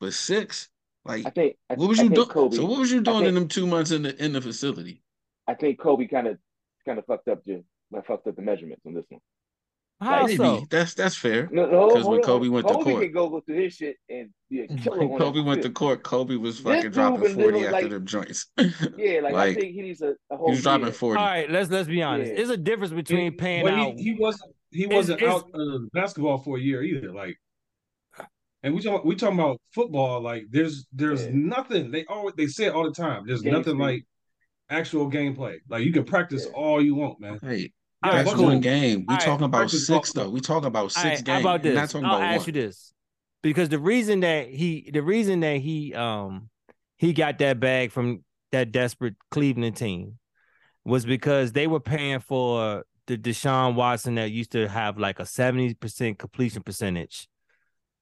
[0.00, 0.68] but six,
[1.08, 1.56] like I think.
[1.70, 2.28] I, what was I you doing?
[2.28, 5.02] Kobe, So what was you doing in them two months in the in the facility?
[5.46, 6.38] I think Kobe kind of
[6.86, 7.64] kind of fucked up the
[8.06, 9.20] fucked up the measurements on this one.
[10.00, 10.66] how Maybe so?
[10.70, 11.48] that's that's fair.
[11.50, 12.24] No, no, Because hold when on.
[12.26, 13.02] Kobe went to court.
[13.02, 15.70] can go go through his shit and be a killer When Kobe that went to
[15.70, 18.46] court, Kobe was fucking dude dropping 40 after like- them joints.
[18.96, 20.92] Yeah, like, I think he needs a, a he whole was dropping year.
[20.92, 21.18] 40.
[21.18, 22.30] All right, let's let's be honest.
[22.30, 22.36] Yeah.
[22.36, 23.94] There's a difference between paying But out.
[23.96, 27.10] he, he wasn't he wasn't it's- out of basketball for a year either.
[27.12, 27.38] Like
[28.62, 30.20] And we talk, we talking about football.
[30.20, 31.30] Like there's there's Yeah.
[31.32, 31.90] nothing.
[31.90, 33.24] They always they say it all the time.
[33.26, 33.80] There's Game nothing speed.
[33.82, 34.04] like
[34.70, 35.58] actual gameplay.
[35.68, 36.52] Like you can practice Yeah.
[36.56, 37.38] all you want, man.
[37.42, 38.44] Hey, All right, that's cool.
[38.46, 39.00] one game.
[39.00, 40.30] We All right, talking about practice six all- though.
[40.30, 41.40] We talking about six right, games.
[41.40, 41.92] about We're not this?
[41.92, 42.46] talking I'll about ask one.
[42.46, 42.92] you this.
[43.42, 46.50] Because the reason that he the reason that he um
[46.96, 50.18] he got that bag from that desperate Cleveland team
[50.84, 55.24] was because they were paying for the Deshaun Watson that used to have like a
[55.24, 57.28] 70% completion percentage.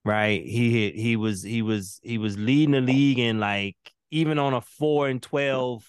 [0.06, 0.46] Right?
[0.46, 3.76] He hit he was he was he was leading the league in like
[4.12, 5.84] even on a 4 and 12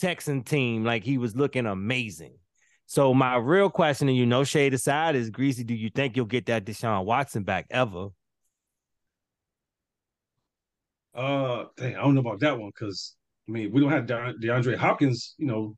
[0.00, 2.34] Texan team like he was looking amazing.
[2.86, 5.62] So my real question, and you know, shade aside, is Greasy.
[5.62, 8.08] Do you think you'll get that Deshaun Watson back ever?
[11.14, 13.14] Uh, dang, I don't know about that one because
[13.48, 15.76] I mean we don't have De- DeAndre Hopkins, you know,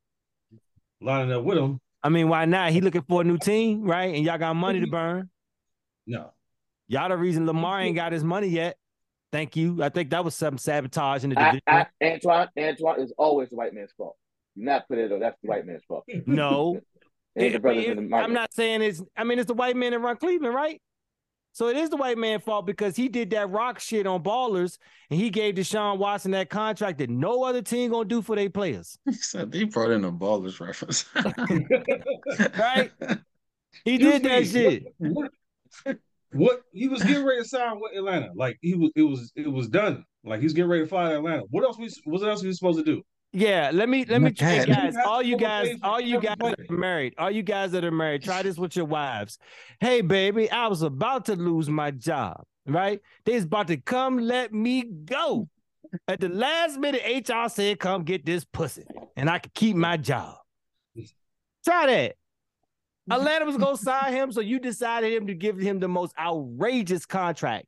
[1.03, 1.79] lining up with him.
[2.03, 2.71] I mean, why not?
[2.71, 4.15] He looking for a new team, right?
[4.15, 5.29] And y'all got money to burn.
[6.07, 6.33] No,
[6.91, 8.77] Y'all the reason Lamar ain't got his money yet.
[9.31, 9.81] Thank you.
[9.81, 11.61] I think that was some sabotage in the division.
[11.69, 14.17] I, Antoine, Antoine is always the white man's fault.
[14.57, 15.21] Do not put it on.
[15.21, 16.03] That's the white man's fault.
[16.27, 16.81] no,
[17.37, 18.25] And It- the I brothers mean, in the it- market.
[18.25, 19.01] I'm not saying it's.
[19.17, 20.83] I mean, it's the white man that run Cleveland, right?
[21.53, 24.77] So it is the white man fault because he did that rock shit on ballers,
[25.11, 28.51] and he gave Deshaun Watson that contract that no other team gonna do for their
[28.51, 28.99] players.
[29.07, 31.05] He said he brought in a ballers reference.
[32.59, 32.91] Right?
[33.85, 34.85] He did that shit.
[36.33, 38.31] What, what he was getting ready to sign with Atlanta?
[38.35, 40.05] Like he was, it was, it was done.
[40.25, 41.43] Like he's getting ready to fly to Atlanta.
[41.51, 41.79] What else?
[41.79, 43.03] We, what else we supposed to do?
[43.33, 46.59] Yeah, let me let me Not hey guys, all you guys, all you guys that
[46.69, 49.39] are married, all you guys that are married, try this with your wives.
[49.79, 53.01] Hey baby, I was about to lose my job, right?
[53.25, 55.49] They's about to come let me go.
[56.09, 58.85] At the last minute, HR said, come get this pussy,
[59.17, 60.37] and I could keep my job.
[61.65, 62.17] Try that.
[63.11, 67.07] Atlanta was gonna sign him, so you decided him to give him the most outrageous
[67.07, 67.67] contract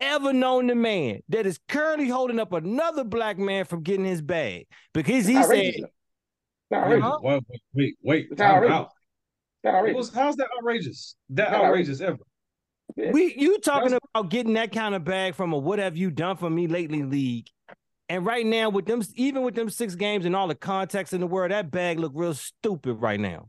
[0.00, 4.22] ever known to man that is currently holding up another black man from getting his
[4.22, 5.76] bag because he outrageous.
[5.80, 5.84] said,
[6.72, 7.02] It's.
[7.02, 7.18] Huh?
[7.22, 8.26] Wait, wait, wait, wait.
[8.30, 8.88] It's time outrageous.
[9.64, 9.88] out.
[9.88, 11.16] It was- how's that outrageous?
[11.30, 12.18] That Not outrageous ever?
[12.96, 13.10] Yeah.
[13.12, 16.10] "We, you talking That's- about getting that kind of bag from a what have you
[16.10, 17.46] done for me lately league?"
[18.08, 21.20] And right now, with them, even with them six games and all the context in
[21.20, 23.48] the world, that bag look real stupid right now.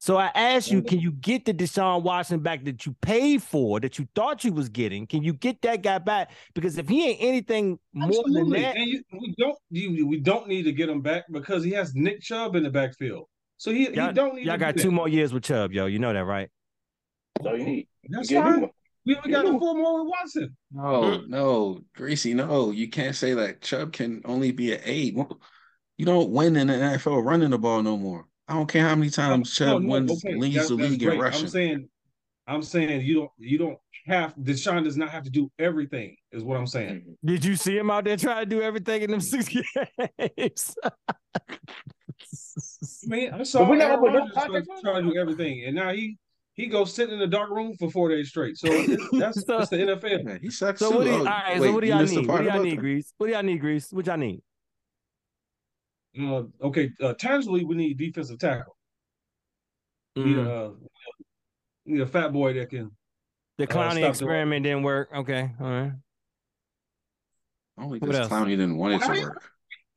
[0.00, 0.88] So I asked you, mm-hmm.
[0.88, 4.52] can you get the Deshaun Watson back that you paid for, that you thought you
[4.52, 5.06] was getting?
[5.06, 6.30] Can you get that guy back?
[6.54, 10.48] Because if he ain't anything more than that, And you, we don't, you, we don't
[10.48, 13.26] need to get him back because he has Nick Chubb in the backfield.
[13.58, 14.46] So he, he y'all, don't need.
[14.46, 14.94] y'all to got do two that.
[14.94, 15.84] more years with Chubb, yo.
[15.84, 16.48] You know that, right?
[17.42, 18.70] So you need That's get a fine.
[19.04, 20.56] We only a got four more with Watson.
[20.72, 22.70] no, no, Gracie, no.
[22.70, 25.14] You can't say that Chubb can only be an eight.
[25.98, 28.24] You don't win in the NFL running the ball no more.
[28.50, 31.00] I don't care how many times No, Chubb no, wins okay, leads that's- the league
[31.02, 31.20] in great.
[31.20, 31.42] rushing.
[31.44, 31.88] I'm saying,
[32.48, 34.34] I'm saying you don't, you don't have.
[34.34, 36.16] Deshaun does not have to do everything.
[36.32, 37.02] Is what I'm saying.
[37.08, 37.14] Mhm.
[37.24, 39.48] Did you see him out there trying to do everything in them six
[40.28, 40.74] games?
[40.84, 40.90] I
[43.06, 44.82] mean, I saw we're not Aaron gonna put Rodgers try, context on it?
[44.82, 46.18] try to do everything, and now he
[46.54, 48.56] he goes sit in the dark room for four days straight.
[48.56, 50.24] So it's, that's So- that's the NFL.
[50.26, 50.96] Yeah, he sucks So too.
[50.98, 52.26] what do you, all right, wait, so what do you y'all need?
[52.26, 52.78] What do y'all need.
[52.78, 53.12] Grease?
[53.16, 53.92] What do y'all need, Grease?
[53.92, 54.42] What y'all need?
[56.18, 58.76] Uh, okay, uh, tangibly, we need defensive tackle.
[60.16, 60.36] We need,
[61.86, 62.90] we need a fat boy that can.
[63.58, 65.10] The uh, clowning the experiment didn't work.
[65.14, 65.92] Okay, all right.
[67.78, 68.32] Only What because else?
[68.32, 69.42] Clowney didn't want it Why to you- work.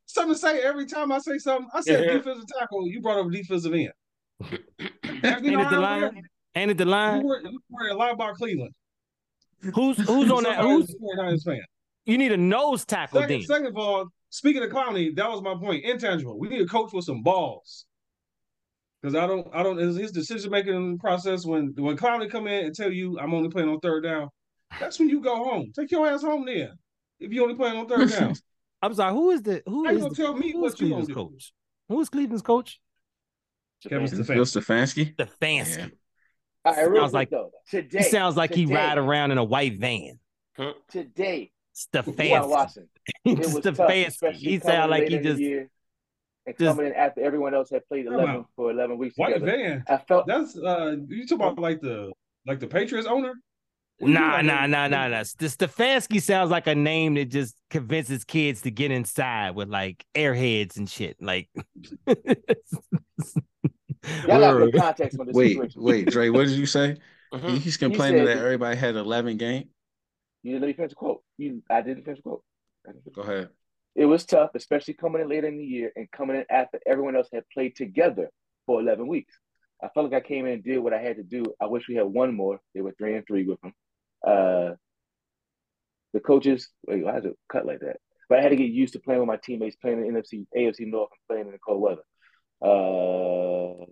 [0.05, 1.67] Something to say every time I say something.
[1.73, 2.13] I said Yeah.
[2.13, 2.87] defensive tackle.
[2.87, 3.91] You brought up defensive end.
[5.03, 6.03] You Ain't know it the line?
[6.03, 6.11] is.
[6.55, 7.23] Ain't it the You line?
[7.23, 8.73] were, you were a lie about Cleveland.
[9.73, 10.57] Who's who's on that?
[10.59, 11.61] Somebody Who's a fan.
[12.05, 13.45] you need a nose tackle Second, then.
[13.47, 15.85] second of all, speaking of Clowney, that was my point.
[15.85, 16.39] Intangible.
[16.39, 17.85] We need a coach with some balls.
[19.01, 19.77] Because I don't, I don't.
[19.77, 23.49] His, his decision making process when when Clowney come in and tell you I'm only
[23.49, 24.29] playing on third down,
[24.79, 25.71] that's when you go home.
[25.75, 26.71] Take your ass home then.
[27.19, 28.33] If you only playing on third down,
[28.81, 29.13] I'm sorry.
[29.13, 31.05] Who is the who how you gonna the, tell me who is what you gonna
[31.05, 31.13] Cleveland's do?
[31.13, 31.53] coach?
[31.89, 32.79] Who is Cleveland's coach?
[33.87, 34.25] Kevin Japan.
[34.25, 35.15] Bill Stefanski.
[35.15, 35.15] Stefanski?
[35.15, 35.77] Stefanski.
[35.77, 35.87] Yeah.
[36.65, 37.51] All right, Sounds like- though.
[37.69, 40.17] Today, He sounds like he ride around in a white van.
[40.89, 42.47] Today, Deshaun Stefanski.
[42.49, 42.87] Watson.
[43.25, 44.33] It was tough, Stefanski.
[44.33, 45.69] He coming sound like he just and
[46.57, 48.45] just- coming in after everyone else had played eleven on.
[48.55, 49.51] for eleven weeks White together.
[49.57, 49.83] van.
[49.87, 52.11] I felt That's uh, you talking about like the
[52.45, 53.33] like the Patriots owner?
[53.99, 55.19] Nah, Like, nah, nah, nah, nah.
[55.37, 60.03] The Stefanski sounds like a name that just convinces kids to get inside with like
[60.15, 61.15] airheads and shit.
[61.21, 61.47] Like,
[62.07, 62.15] y'all
[64.27, 64.71] got Word.
[64.71, 65.81] good context on this Wait, situation.
[65.83, 66.97] wait, Dre, what did you say?
[67.33, 67.57] Mhm.
[67.59, 69.69] He's complaining said that that- everybody had 11 game.
[70.43, 71.23] You didn't let me finish the quote.
[71.37, 72.43] You, I didn't finish the quote.
[72.85, 73.49] Finish the Go ahead.
[73.95, 77.15] it was tough, especially coming in later in the year and coming in after everyone
[77.15, 78.29] else had played together
[78.65, 79.33] for 11 weeks.
[79.81, 81.43] I felt like I came in and did what I had to do.
[81.61, 82.59] I wish we had one more.
[82.73, 83.73] They were three and three with them.
[84.25, 84.75] Uh,
[86.13, 86.69] the coaches.
[86.87, 87.97] Wait, why is it cut like that?
[88.29, 90.45] But I had to get used to playing with my teammates, playing in the NFC,
[90.55, 92.03] AFC North, and playing in the cold weather.
[92.61, 93.85] Uh,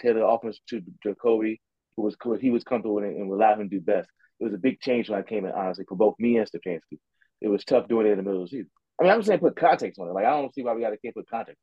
[0.00, 1.60] Taylor offense to Jacoby,
[1.96, 4.08] who was he was comfortable and, and allow him to do best.
[4.40, 6.98] It was a big change when I came in, honestly, for both me and Stefanski.
[7.40, 8.70] It was tough doing it in the middle of the season.
[9.00, 10.12] I mean, I'm saying put context on it.
[10.12, 11.60] Like I don't see why we got to can't put context.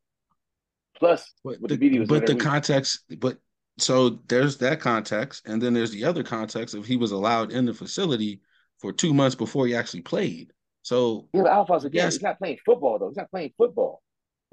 [0.97, 2.43] Plus, But the, the was but the week.
[2.43, 3.37] context, but
[3.79, 7.65] so there's that context, and then there's the other context of he was allowed in
[7.65, 8.41] the facility
[8.79, 10.53] for two months before he actually played.
[10.83, 12.13] So, Yeah, but Alphonse again, Yes.
[12.13, 13.07] he's not playing football though.
[13.07, 14.01] He's not playing football.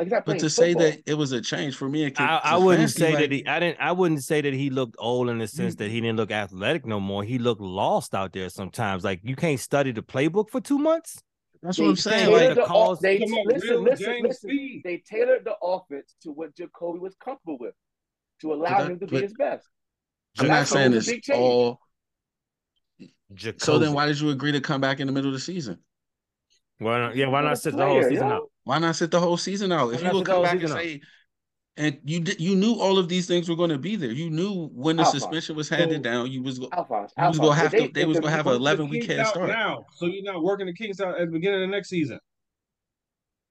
[0.00, 2.56] Like but playing to say that it was a change for me, and I, I
[2.56, 3.46] wouldn't Stefanski, say like, that he.
[3.46, 3.80] I didn't.
[3.80, 5.56] I wouldn't say that he looked old in the mm-hmm.
[5.56, 7.22] sense that he didn't look athletic no more.
[7.22, 9.04] He looked lost out there sometimes.
[9.04, 11.22] Like you can't study the playbook for two months.
[11.62, 12.32] That's They what I'm saying.
[12.32, 14.80] Like, the the calls- they on, listen, listen, listen.
[14.82, 17.74] They tailored the offense to what Jacoby was comfortable with
[18.40, 19.68] to allow that- him to be his best.
[20.38, 21.78] I'm not saying was a it's all.
[23.58, 25.78] So then, why did you agree to come back in the middle of the season?
[26.78, 28.34] Why not, yeah, why not sit the whole season yo.
[28.34, 28.50] out?
[28.70, 29.92] Why not sit the whole season out?
[29.94, 30.78] If you not will sit come back and out?
[30.78, 31.00] say,
[31.76, 34.12] and you did, you knew all of these things were going to be there.
[34.12, 35.22] You knew when the Alphonse.
[35.24, 37.92] suspension was handed So- down, you was go- Alphonse, you was gonna have they- to.
[37.92, 39.48] They if was gonna have an 11 week kinks head start.
[39.48, 42.20] now, so you're not working the kinks out at the beginning of the next season.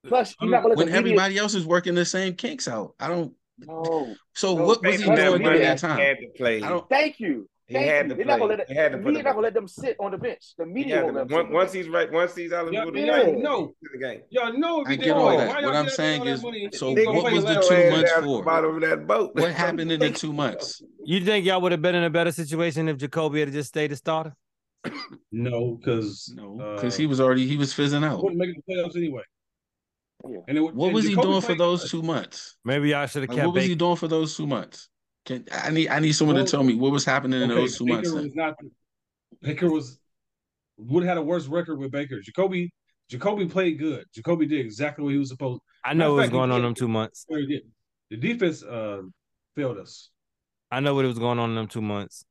[0.08, 2.96] Plus, I you're not gonna let When everybody else is working the same kinks out,
[2.98, 3.34] I don't.
[3.58, 6.00] No, So No, what was he doing during that time?
[6.00, 6.62] Had to play.
[6.62, 6.88] I don't.
[6.88, 7.50] thank you.
[7.70, 8.10] He Thank had you.
[8.10, 9.54] to They're not gonna let He it, had to put media him not gonna let
[9.54, 10.56] them sit on the bench.
[10.58, 12.92] The media had won't to- let them once, once he's right, once he's eligible Y'all,
[12.92, 13.06] to Yeah.
[13.06, 14.22] y'all play, know, to the game.
[14.32, 15.64] y'all know I get all that.
[15.64, 16.70] What I'm saying all that is- money?
[16.74, 18.44] so what was the two months for?
[18.44, 19.36] bottom of that boat.
[19.36, 20.82] What happened in the two months?
[21.06, 23.92] You think y'all would have been in a better situation if Jacoby had just stayed
[23.92, 24.36] a starter?
[25.32, 28.24] No, because No, uh, because he was already he was fizzing out.
[28.24, 29.22] wouldn't make the playoffs anyway.
[30.28, 30.40] Yeah.
[30.48, 32.58] And it, would- What and was he Jacoby doing for those two months?
[32.66, 34.89] Maybe y'all should have Like, kept what was he doing for those two months?
[35.26, 37.62] Can I need I need someone Well, to tell me what was happening in Okay,
[37.62, 38.12] those two Baker months?
[38.12, 38.56] was not.
[39.42, 40.00] Baker was
[40.78, 42.20] would have had a worse record with Baker.
[42.22, 42.72] Jacoby,
[43.10, 44.06] Jacoby played good.
[44.14, 45.60] Jacoby did exactly what he was supposed.
[45.62, 45.90] To.
[45.90, 46.66] I know of what was going on did.
[46.68, 47.26] them two months.
[47.32, 47.38] to.
[47.38, 47.62] He did.
[48.10, 49.02] The defense uh,
[49.56, 50.10] failed us.
[50.72, 52.26] I know what was going on in them two months.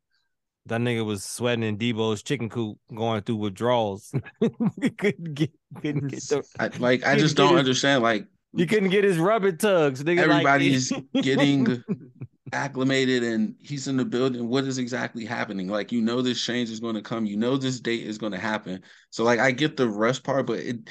[0.66, 4.12] That nigga was sweating in Debo's chicken coop, going through withdrawals.
[4.82, 8.02] he couldn't get, couldn't get the, I, like I just don't his- understand.
[8.02, 10.02] Like he couldn't get his rubber tugs.
[10.04, 11.82] Nigga, like- everybody's getting
[12.52, 14.48] acclimated and he's in the building.
[14.48, 15.68] What is exactly happening?
[15.68, 17.26] Like you know this change is going to come.
[17.26, 18.82] You know this date is going to happen.
[19.10, 20.90] So like I get the rust part, but it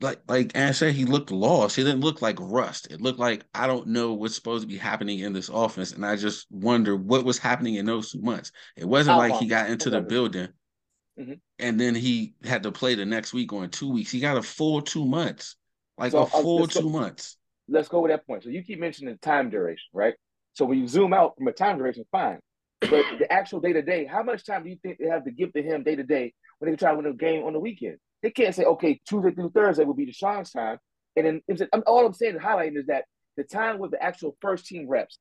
[0.00, 1.76] like like Ann said, he looked lost.
[1.76, 2.88] He didn't look like rust.
[2.90, 6.04] It looked like I don't know what's supposed to be happening in this offense, and
[6.04, 8.52] I just wonder what was happening in those two months.
[8.76, 10.48] It wasn't like he got into the building.
[11.18, 11.40] Mhm.
[11.58, 14.10] And then he had to play the next week or in two weeks.
[14.10, 15.56] He got a full two months,
[15.96, 17.38] like So, a uh, full go- two months.
[17.68, 18.42] let's go with that point.
[18.42, 20.14] So you keep mentioning time duration, right?
[20.56, 22.38] So when you zoom out from a time duration, fine.
[22.80, 25.30] But the actual day to day, how much time do you think they have to
[25.30, 27.60] give to him day to day when they try to win a game on the
[27.60, 27.98] weekend?
[28.22, 30.78] They can't say, okay, Tuesday through Thursday will be Deshaun's time.
[31.14, 33.04] And then all I'm saying highlighting is that
[33.36, 35.18] the time with the actual first team reps,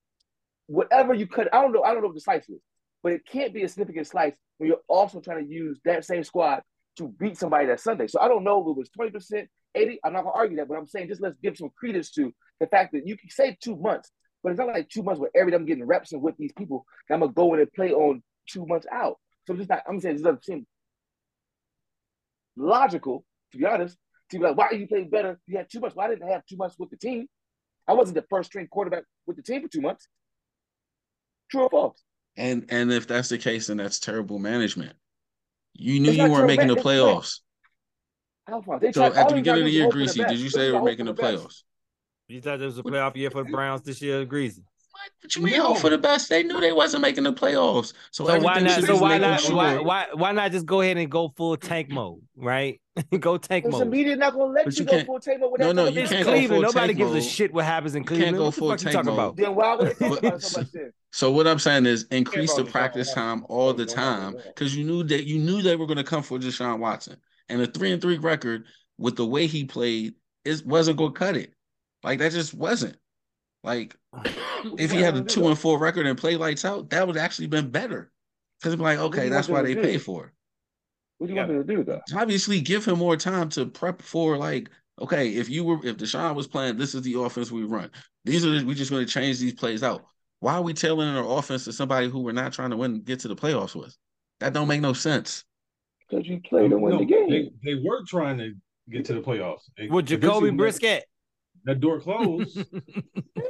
[0.67, 2.61] whatever you cut, I don't know, I don't know what the slice is,
[3.03, 6.23] but it can't be a significant slice when you're also trying to use that same
[6.23, 6.61] squad
[6.97, 8.07] to beat somebody that Sunday.
[8.07, 9.99] So I don't know if it was 20%, 80.
[10.05, 12.67] I'm not gonna argue that, but I'm saying just let's give some credence to the
[12.67, 14.09] fact that you can say two months,
[14.45, 16.51] but it's not like two months where every day I'm getting reps and with these
[16.53, 19.17] people, that I'm gonna go in and play on two months out.
[19.47, 20.67] So I'm just not, I'm saying it doesn't seem
[22.55, 23.97] logical, to be honest,
[24.29, 25.39] to be like, why are you play better?
[25.47, 25.95] You had two months.
[25.95, 27.25] Why didn't I have two months with the team?
[27.87, 30.07] I wasn't the first string quarterback with the team for two months.
[31.49, 32.03] True or false?
[32.37, 34.93] And and if that's the case, then that's terrible management.
[35.73, 36.97] You knew It's you weren't making the man- great.
[36.97, 37.39] playoffs.
[38.93, 40.71] So at the beginning of the year, was hope for Greasy, did you say they
[40.71, 41.43] were making the best.
[41.43, 41.63] playoffs?
[42.27, 44.63] You thought there was a playoff year for the Browns this year, Greasy.
[44.91, 45.01] What?
[45.21, 46.29] What you mean oh, hope for the best?
[46.29, 47.93] They knew they wasn't making the playoffs.
[48.11, 48.81] So, So why not?
[48.83, 49.41] So why not?
[49.41, 49.55] sure.
[49.55, 52.79] Why, why why not just go ahead and go full tank mode, right?
[53.19, 53.91] go tank Because the mode.
[53.91, 56.11] media not gonna let But you, you go full table with No, no, you It's
[56.11, 56.25] can't business.
[56.25, 56.49] go Cleveland.
[56.49, 58.25] full Nobody tank gives a shit what happens in You Cleveland.
[58.27, 59.19] can't go what the full fuck you tank talking mode.
[59.19, 59.35] about?
[59.37, 60.63] Then why would they about so?
[61.11, 65.03] So what I'm saying is increase the practice time all the time because you knew
[65.03, 67.17] that you knew they were going to come for Deshaun Watson,
[67.49, 68.65] and a three and three record
[68.97, 70.13] with the way he played
[70.45, 71.53] it wasn't going to cut it.
[72.05, 72.95] Like that just wasn't.
[73.63, 73.95] Like
[74.77, 77.47] if he had a two and four record and play lights out, that would actually
[77.47, 78.11] been better.
[78.59, 79.87] Because I'm like, okay, that's why they to do?
[79.87, 80.31] pay for it.
[81.17, 82.01] What do you want them to do though?
[82.15, 84.69] Obviously, give him more time to prep for like,
[85.01, 87.89] okay, if you were if Deshaun was playing, this is the offense we run.
[88.23, 90.05] These are the, we're just going to change these plays out.
[90.41, 93.19] Why are we tailoring our offense to somebody who we're not trying to win, get
[93.21, 93.97] to the playoffs with?
[94.41, 95.43] That don't make no sense.
[96.07, 97.29] Because you play to win No, the game.
[97.29, 98.53] They, they were trying to
[98.91, 99.61] get to the playoffs.
[99.77, 101.01] They- With eventually Jacoby when Brissett.
[101.65, 102.63] That door closed.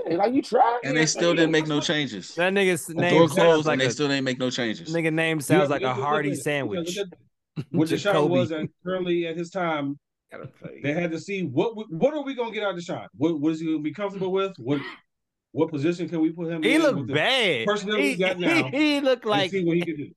[0.08, 0.82] Yeah, like you tried.
[0.84, 2.36] And they still didn't make no changes.
[2.36, 4.52] That nigga's The name door sounds closed like and they a still didn't make no
[4.52, 4.94] changes.
[4.94, 6.96] nigga name sounds Yeah, like a look look hearty at- sandwich.
[6.98, 7.08] Look
[7.58, 8.30] at, what Deshaun Jacoby.
[8.30, 9.98] was at, currently at his time.
[10.84, 13.08] They had to see what we- what are we gonna get out of Deshaun?
[13.18, 14.54] What what is he gonna be comfortable with?
[14.60, 14.80] What
[15.54, 16.82] what position can we put him He in?
[16.84, 17.66] looked with the- bad.
[17.66, 20.10] personnel he, we got now, he looked and like see what he can do.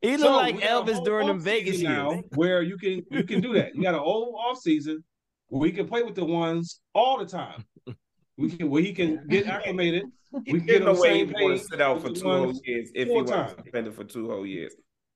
[0.00, 2.02] he looked So, like we got a Elvis during the Vegas season years.
[2.14, 3.74] now where you can you can do that.
[3.74, 5.02] You got an old off season where
[5.50, 7.64] we can play with the ones all the time.
[8.36, 10.06] We can where he can get acclimated.
[10.32, 12.20] We can There's get on the way he same want to sit out for with
[12.20, 13.54] two whole years if he full was time.
[13.62, 14.74] suspended for two whole years.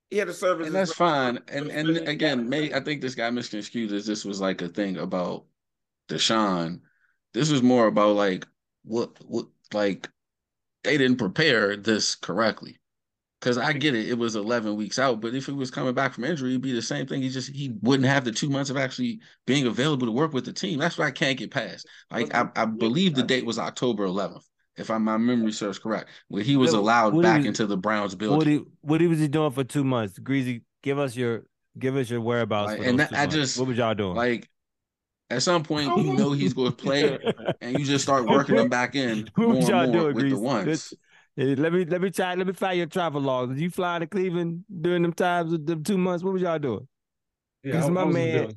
[0.09, 0.67] He had a service.
[0.67, 1.39] And that's fine.
[1.49, 4.97] And and again, may I think this guy misconstrued as this was like a thing
[4.99, 5.43] about
[6.07, 6.79] Deshaun.
[7.33, 8.47] This was more about like
[8.85, 10.09] what what like
[10.85, 12.78] they didn't prepare this correctly.
[13.41, 16.13] Cause I get it, it was 11 weeks out, but if he was coming back
[16.13, 17.21] from injury, it'd be the same thing.
[17.21, 20.43] He just he wouldn't have the two months of actually being available to work with
[20.43, 20.77] the team.
[20.77, 21.87] That's what I can't get past.
[22.11, 24.43] Like I, I believe the date was October 11th,
[24.75, 27.77] if I, my memory serves correct, where he was allowed what back is- into the
[27.77, 28.37] Browns building.
[28.39, 30.19] What he what he was he doing for two months?
[30.19, 31.43] Greasy, give us your
[31.77, 32.71] give us your whereabouts.
[32.71, 33.35] Like, for and those that- two I months.
[33.35, 34.15] just- what was y'all doing?
[34.15, 34.49] Like
[35.29, 37.17] at some point, you know he's going to play,
[37.61, 40.29] and you just start working them back in What more y'all and more doing, with
[40.29, 40.67] the ones.
[40.67, 40.97] Let's- Hey,
[41.45, 43.53] let me let me try let me find your travel logs.
[43.55, 46.23] Did you fly to Cleveland during them times with them two months?
[46.23, 46.87] What was y'all doing?
[47.63, 48.55] Yeah, Because I- my man- doing-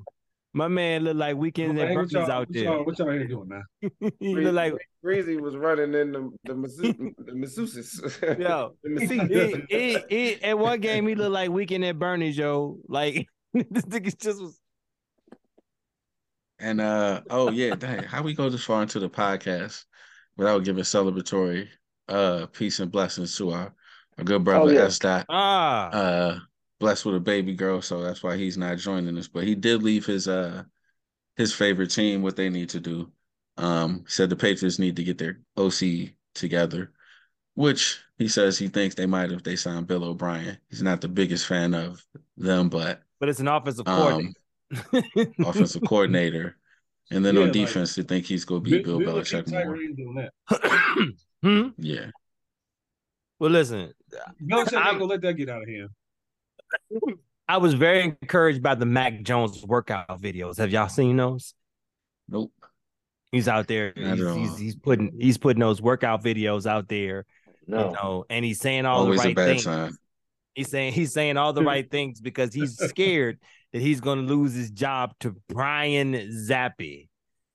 [0.54, 2.64] My man looked like weekends Hey, at what Berkeley's out what there.
[2.64, 3.62] y'all- What y'all here doing, man?
[4.20, 8.38] he looked like Greasy was running in the the, masseuse, the masseuses.
[8.38, 8.74] yo.
[8.82, 9.66] the he, masseuses.
[9.70, 9.98] he,
[10.34, 12.78] he, at one game he looked like weekend at Bernie's, yo.
[12.86, 14.60] Like this nigga just was
[16.58, 19.84] And uh, oh yeah, dang, how we go this far into the podcast
[20.36, 21.68] without giving celebratory
[22.08, 23.74] uh peace and blessings to our,
[24.18, 24.82] our good brother yeah.
[24.82, 24.98] S.
[24.98, 25.26] Dot.
[25.28, 26.38] ah uh
[26.80, 29.28] blessed with a baby girl, so that's why he's not joining us.
[29.28, 30.64] But he did leave his uh
[31.36, 33.10] his favorite team what they need to do.
[33.56, 36.92] Um said the Patriots need to get their OC together,
[37.54, 40.58] which he says he thinks they might if they sign Bill O'Brien.
[40.70, 42.04] He's not the biggest fan of
[42.36, 44.34] them, but but it's an offensive um
[44.72, 45.32] coordinator.
[45.44, 46.56] offensive coordinator.
[47.10, 49.78] And then Yeah, on like, defense, they think he's gonna be Bill Bill- Belichick more.
[51.44, 51.74] ain't doing that.
[51.76, 51.83] hmm?
[51.83, 52.11] Yeah.
[53.38, 53.92] Well, listen,
[54.42, 55.88] Belichick I'm- ain't gonna let that get out of here.
[57.48, 60.59] I was very encouraged by the Mac Jones workout videos.
[60.59, 61.55] Have y'all seen those?
[62.28, 62.52] Nope.
[63.33, 63.92] He's out there.
[63.96, 67.26] He's, he's, he's putting he's putting those workout videos out there.
[67.66, 67.90] You No.
[67.90, 69.62] know, and he's saying all Always the a right bad things.
[69.64, 69.96] sign.
[70.55, 73.38] He's saying he's saying all the right things because he's scared
[73.72, 77.09] that he's going to lose his job to Brian Zappe.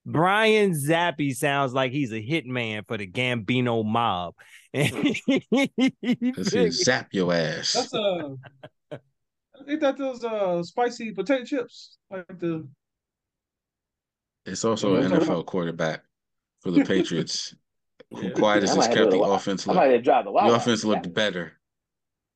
[0.10, 4.36] Brian Zappe sounds like he's a hitman for the Gambino mob.
[4.74, 7.74] Cause he'll zap your ass.
[7.74, 8.30] That's uh,
[9.68, 11.98] ain't that those uh spicy potato chips?
[12.10, 12.66] Like the
[14.46, 16.04] It's also an NFL quarterback
[16.62, 17.54] for the Patriots.
[18.14, 18.30] Who Yeah.
[18.30, 19.76] quiet as I this might have kept the go to- offense I look.
[19.82, 21.52] might have dropped the The offense looked better.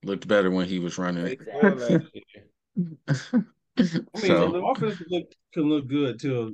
[0.04, 1.38] Looked better when he was running it.
[1.38, 2.44] They spoiled last year.
[2.76, 3.40] I
[3.80, 6.50] mean, So the offense look can look good till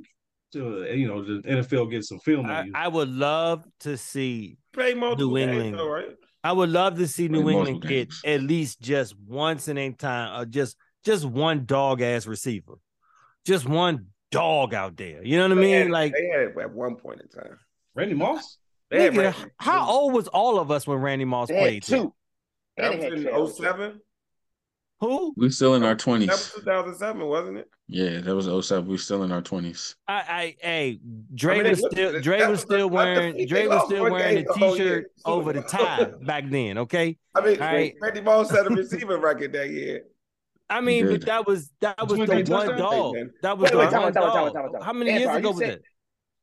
[0.51, 2.71] till you know the NFL gets some film I, you.
[2.75, 5.77] I would love to see Play multiple New games, England.
[5.79, 6.15] though, right?
[6.43, 9.91] I would love to see New England multiple get at least just once in a
[9.91, 12.75] time, or just just one dog ass receiver,
[13.45, 15.23] just one dog out there.
[15.23, 15.81] You know what I mean?
[15.83, 17.57] had- Like, they had at one point in time.
[17.95, 18.57] Randy Moss.
[18.93, 21.85] Nigga, Randy- how old was all of us when Randy Moss They played?
[21.85, 21.97] here?
[21.99, 22.13] two.
[22.77, 23.47] That was in Trail.
[23.47, 24.01] 07?
[25.01, 25.33] Who?
[25.37, 26.51] we're still in our oh, That was twenties.
[26.55, 27.69] 2007, wasn't it?
[27.87, 28.87] Yeah, that was 07.
[28.87, 29.95] We're still in our twenties.
[30.07, 30.99] I, I, hey,
[31.33, 33.49] Dre I mean, was still, Dre was was still the- not the wearing, feat.
[33.49, 35.61] Dre They was lost still one wearing a game the oh, whole t-shirt over the
[35.61, 36.77] tie back then.
[36.79, 37.95] Okay, I mean, All right.
[38.01, 40.03] Randy Moss set a receiving record that year.
[40.69, 43.15] I mean, but that was that was the one dog.
[43.41, 44.13] That was Wait, the one dog.
[44.13, 44.83] time out, time out.
[44.83, 45.81] How many years ago was saying- that?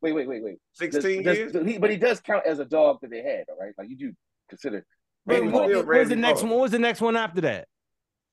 [0.02, 0.58] Wait, wait, wait, wait.
[0.72, 1.52] 16 does- years.
[1.52, 3.72] does but he does count as a dog that they had, all right?
[3.78, 4.12] Like you do
[4.48, 4.84] consider.
[5.26, 5.76] Wait, Randy what, Moss.
[5.76, 5.84] Moss.
[5.86, 6.50] what was the next one?
[6.50, 7.68] What was the next one after that?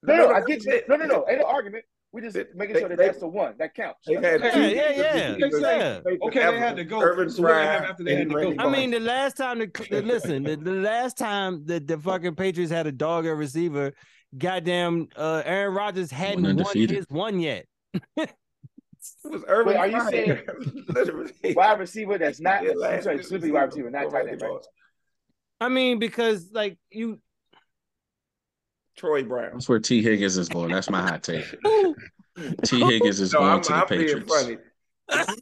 [0.04, 0.82] No, no, I get you.
[0.88, 1.26] No, no, no.
[1.30, 1.86] Ain't no argument.
[2.12, 4.06] We just They- making sure that they- that's the one that counts.
[4.06, 6.00] They had Yeah, two yeah, yeah, receivers yeah.
[6.28, 7.02] Okay, they had to go.
[7.02, 8.56] Urban So what Fry after they had to go?
[8.60, 12.36] I mean, the last time the, the listen, the, the last time that the fucking
[12.36, 13.94] Patriots had a dog at receiver,
[14.38, 17.66] goddamn, uh, Aaron Rodgers hadn't won his one yet.
[18.16, 18.30] It
[19.26, 20.42] was Urban Wait, are you saying-
[21.56, 22.64] Wide receiver that's not.
[22.64, 24.42] Yeah, I'm sorry, year wide receiver, not before tight end.
[24.42, 24.60] Right?
[25.60, 27.20] I mean, because like you,
[28.98, 29.52] Troy Brown.
[29.54, 30.72] That's where Tee Higgins is going.
[30.72, 31.46] That's my hot take.
[32.66, 34.34] Tee Higgins is No, going I'm, to the I'm being Patriots.
[34.42, 34.58] funny.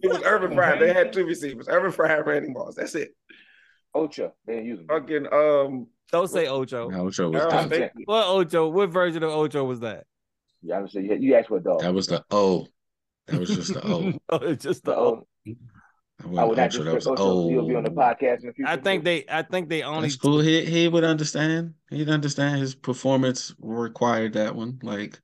[0.02, 0.80] It was Irving Fryar.
[0.80, 1.68] They had two receivers.
[1.70, 2.76] Irving Fryar and Randy Moss.
[2.76, 3.16] That's it.
[3.94, 4.88] Ocho, they didn't use him.
[4.88, 6.90] Fucking um don't say Ocho.
[6.90, 7.90] Now, Ocho was Aaron done.
[8.06, 8.70] What Ocho?
[8.70, 10.06] What version of Ocho was that?
[10.62, 11.82] Yeah, I was saying you, you asked for a dog.
[11.82, 12.68] That was the O.
[13.28, 14.14] That was just the O.
[14.30, 15.28] Oh, it's just the The O.
[15.48, 15.54] O.
[16.22, 16.84] That I wasn't would not Ocho.
[16.84, 17.50] that was Ocho.
[17.50, 17.94] He'll be on the oh.
[17.94, 18.70] podcast in the future.
[18.70, 20.02] I think they, I think they only.
[20.04, 20.40] That's cool.
[20.40, 21.74] He he would understand.
[21.90, 24.80] He'd understand his performance required that one.
[24.84, 25.20] Like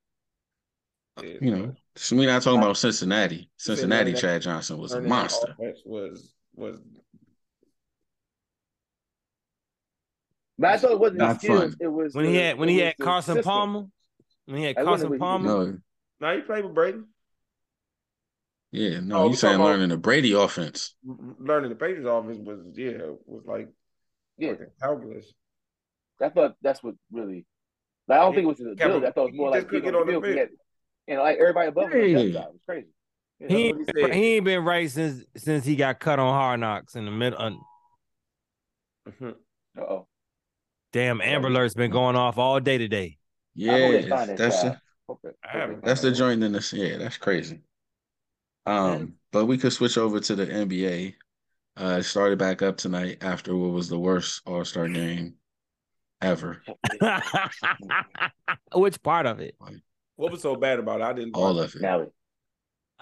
[1.17, 3.49] uh, Yeah, You know, so we're not talking about Cincinnati.
[3.57, 5.51] Cincinnati, that- Chad Johnson was a monster.
[5.51, 6.79] offense Was was
[10.57, 11.59] But I thought it wasn't his Not skills.
[11.59, 11.75] fun.
[11.79, 13.51] It was when he had when he had Carson system.
[13.51, 13.85] Palmer,
[14.45, 15.77] when he had I Carson Palmer, No,
[16.19, 16.35] no.
[16.35, 16.99] He played with Brady.
[18.71, 20.95] Yeah, no, Oh, you saying learning the Brady offense.
[21.39, 23.69] Learning the Patriots offense was yeah was like
[24.37, 25.33] Yeah, fucking calculus.
[26.21, 27.45] I thought that's what really.
[28.07, 29.05] Like, I don't think it was his Yeah, ability.
[29.07, 30.23] I thought it was more like just couldn't get on the field.
[30.25, 30.37] Field.
[30.37, 30.49] had-
[31.09, 32.39] And like everybody above him, on the Yeah.
[32.39, 32.87] left was crazy.
[33.39, 34.13] Yeah, he what he said.
[34.15, 37.39] he ain't been right since since he got cut on Hard Knocks in the middle.
[37.39, 37.51] Uh,
[39.77, 40.07] uh-oh.
[40.91, 43.17] damn, Amber Alert's been going off all day today.
[43.59, 44.73] I hope they Yeah, find that's child.
[44.73, 46.73] the, Hope they- I hope they haven't- find that's the joint in this.
[46.73, 47.61] Yeah, that's crazy.
[48.67, 51.15] Um, but we could switch over to the NBA.
[51.79, 55.35] Uh, it started back up tonight after what was the worst All Star game
[56.21, 56.63] ever.
[58.73, 59.55] Which part of it?
[60.15, 61.03] What was so bad about it?
[61.03, 61.81] I didn't All of it.
[61.81, 62.07] Now,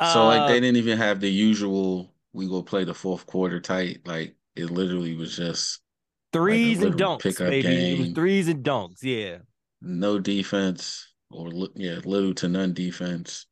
[0.02, 3.60] So like Uh, they didn't even have the usual we go play the fourth quarter
[3.60, 4.06] tight.
[4.06, 5.82] Like it literally was just
[6.34, 7.92] threes and literal dunks, pickup baby.
[7.92, 8.14] It was game.
[8.14, 9.04] threes and dunks.
[9.04, 9.40] Yeah,
[9.82, 13.46] no defense or li- yeah, little to none defense.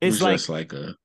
[0.00, 0.96] It it's was like just like a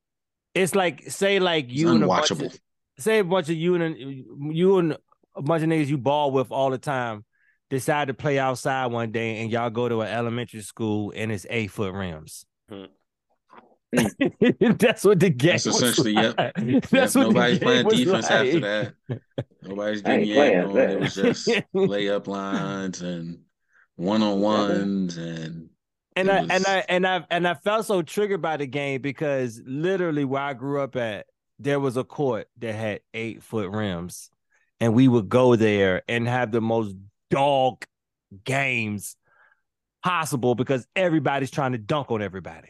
[0.54, 2.58] it's like say like it's you and a bunch of,
[2.98, 4.96] say a bunch of you and you and
[5.34, 7.24] a bunch of niggas you ball with all the time
[7.70, 11.46] decide to play outside one day and y'all go to an elementary school and it's
[11.48, 12.44] eight foot rims.
[12.68, 12.84] Hmm.
[14.78, 15.52] That's what the game.
[15.52, 16.34] That's essentially- yep.
[16.38, 16.52] like.
[16.58, 18.94] Yep, That's what nobody's the playing game was defense after that.
[19.62, 20.90] Nobody's I ain't getting playing.
[20.90, 23.38] It was just layup lines and
[23.96, 25.68] one on ones and
[26.16, 29.00] And It I and I and I and I felt so triggered by the game
[29.00, 31.26] because literally where I grew up at,
[31.58, 34.30] there was a court that had eight foot rims,
[34.80, 36.94] and we would go there and have the most
[37.30, 37.84] dog
[38.44, 39.16] games
[40.04, 42.68] possible because everybody's trying to dunk on everybody.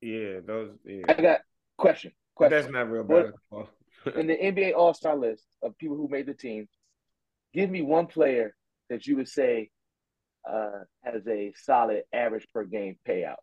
[0.00, 0.70] Yeah, those.
[0.84, 1.02] Yeah.
[1.08, 1.40] I got
[1.76, 2.12] question.
[2.34, 2.58] Question.
[2.58, 3.68] that's not real What- basketball.
[4.16, 6.68] In the NBA All Star list of people who made the team,
[7.52, 8.54] give me one player
[8.88, 9.70] that you would say
[10.50, 13.36] uh, has a solid average per game payout.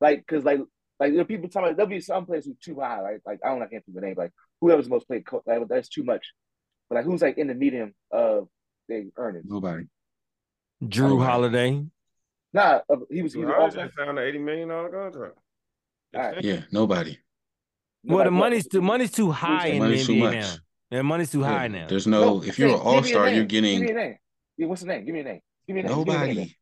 [0.00, 0.60] Like, cause like,
[0.98, 3.20] like there are people talking about there'll be some players who too high, right?
[3.26, 4.16] Like I don't know, I can't think of the name.
[4.16, 6.26] Like whoever's most played, co- like, that's too much.
[6.88, 8.48] But like who's like in the medium of
[8.88, 9.46] their earnings?
[9.48, 9.84] nobody.
[10.86, 11.30] Drew Nobody.
[11.30, 11.84] Holiday.
[12.52, 15.36] Nah, uh, he was he was also just found an eighty million dollar contract.
[16.14, 16.44] All right.
[16.44, 17.18] Yeah, nobody.
[18.04, 20.34] Well, the money's too money's too high in the Money's too NBA much.
[20.34, 20.54] now.
[20.90, 21.86] Yeah, money's too Yeah, high now.
[21.86, 23.70] There's no, if you're an all give me a star, you're getting.
[23.72, 24.18] Give me getting a name.
[24.56, 25.04] Yeah, what's the name?
[25.04, 25.40] Give me a name.
[25.70, 25.98] Give me a name.
[25.98, 26.26] Give me a name.
[26.36, 26.56] nobody.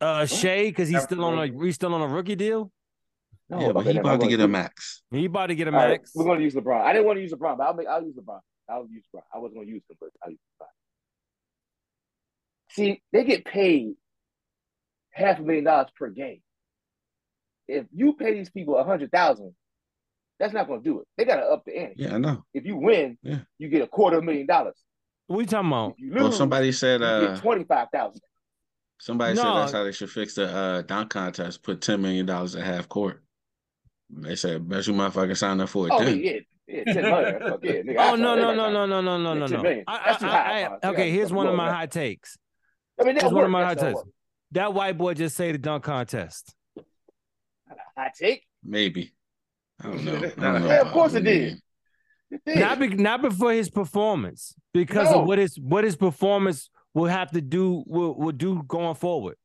[0.00, 1.54] Uh, Shai, because he's still on a right.
[1.62, 2.70] he's still on a rookie deal.
[3.48, 5.02] No, Yeah, but he about to get a max.
[5.10, 6.12] He about to get a All right, max.
[6.14, 6.82] we're gonna use LeBron.
[6.82, 8.40] I didn't want to use LeBron, but I'll make I'll use LeBron.
[8.68, 9.22] I'll use LeBron.
[9.34, 10.66] I wasn't gonna use him, but I'll use LeBron.
[12.70, 13.94] See, they get paid
[15.12, 16.40] half a million dollars per game.
[17.68, 19.54] If you pay these people a hundred thousand,
[20.38, 21.06] that's not gonna do it.
[21.16, 22.02] They gotta up the ante.
[22.02, 22.44] Yeah, I know.
[22.52, 23.38] If you win, Yeah.
[23.58, 24.76] you get a quarter of a million dollars.
[25.28, 25.92] What are you talking about?
[25.92, 28.20] If you lose, Well, somebody said you uh twenty five thousand.
[28.98, 32.56] Somebody said that's how they should fix the uh dunk contest, put ten million dollars
[32.56, 33.22] at half court.
[34.10, 36.18] They said bet you motherfucker sign up for it Oh then.
[36.20, 36.32] yeah,
[36.68, 37.40] yeah, yeah, ten million.
[37.50, 37.96] Fuck yeah, nigga.
[37.98, 39.62] Oh saw no no no no no no no no no.
[39.62, 39.84] million.
[39.86, 40.78] I- That's too I- high, I- Fonz.
[40.84, 42.36] You okay, here's one of my hot takes.
[43.00, 44.00] I mean, Here's that one of my hot takes.
[44.52, 46.54] That white boy just say the dunk contest.
[47.96, 48.42] Hot take.
[48.62, 49.12] Maybe.
[49.80, 50.14] I don't know.
[50.16, 51.58] I don't know Yeah, of course it did.
[52.30, 52.58] It did.
[52.58, 55.20] Not be, not before his performance, because No.
[55.20, 59.36] of what his what his performance will have to do will, will do going forward.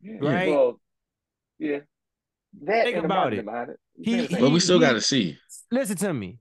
[0.00, 0.16] Yeah.
[0.20, 0.50] Right?
[0.50, 0.80] Well,
[1.58, 1.80] yeah.
[2.62, 3.44] That Think about it.
[3.44, 3.80] behind it.
[4.00, 5.38] He- You But we still got to see.
[5.70, 6.38] Listen to me.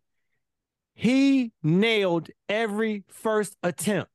[0.95, 4.11] He nailed every first attempt.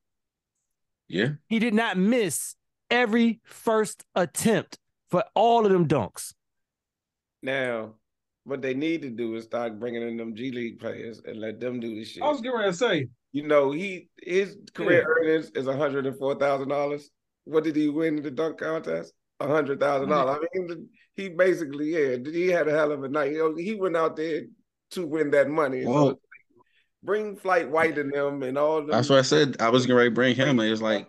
[1.08, 1.30] Yeah.
[1.48, 2.54] He did not miss
[2.90, 4.78] every first attempt
[5.10, 6.34] for all of them dunks.
[7.42, 7.94] Now,
[8.44, 11.58] what they need to do is start bringing in them G League players and let
[11.60, 12.22] them do this shit.
[12.22, 16.06] I was getting ready to say, You know, he his career earnings is one hundred
[16.06, 17.10] and four thousand dollars.
[17.44, 19.12] What did he win in the dunk contest?
[19.40, 20.38] A hundred thousand dollars.
[20.56, 20.72] Mm-hmm.
[20.72, 23.32] I mean, he basically yeah, he had a hell of a night.
[23.32, 24.42] You know, he went out there
[24.92, 25.84] to win that money.
[25.84, 26.18] So
[27.02, 28.78] bring Flight White in them and all.
[28.78, 29.56] Them That's what I said.
[29.60, 30.58] I was gonna bring him.
[30.58, 31.06] and It's like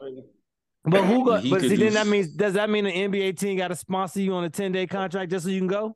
[0.83, 2.91] But who got He but see do then that s- means does that mean the
[2.91, 5.95] NBA team got to sponsor you on a 10-day contract just so you can go?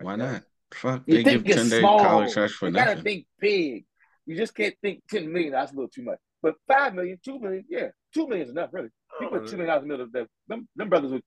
[0.00, 0.42] why not?
[0.74, 2.00] Fuck, You they give think it's ten day small.
[2.00, 3.04] college trash for you gotta nothing.
[3.04, 3.84] think big.
[4.26, 5.52] You just can't think ten million.
[5.52, 6.18] That's a little too much.
[6.42, 8.88] But five million, two million, yeah, two million is enough, really.
[9.20, 10.26] You put two million dollars in the middle of that.
[10.48, 11.22] Them, them brothers would.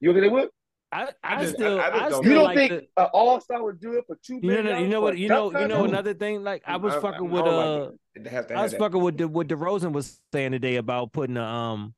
[0.00, 0.48] You think they would?
[0.94, 3.08] I, I, I still I- I I, don't still You don't like think the, an
[3.14, 5.66] all star would do it for two you know you know what you know you
[5.66, 8.26] know another thing like I was I- fucking I with don't uh like it.
[8.26, 8.78] It has to I was that.
[8.78, 11.94] fucking with the, what DeRozan was saying today about putting a um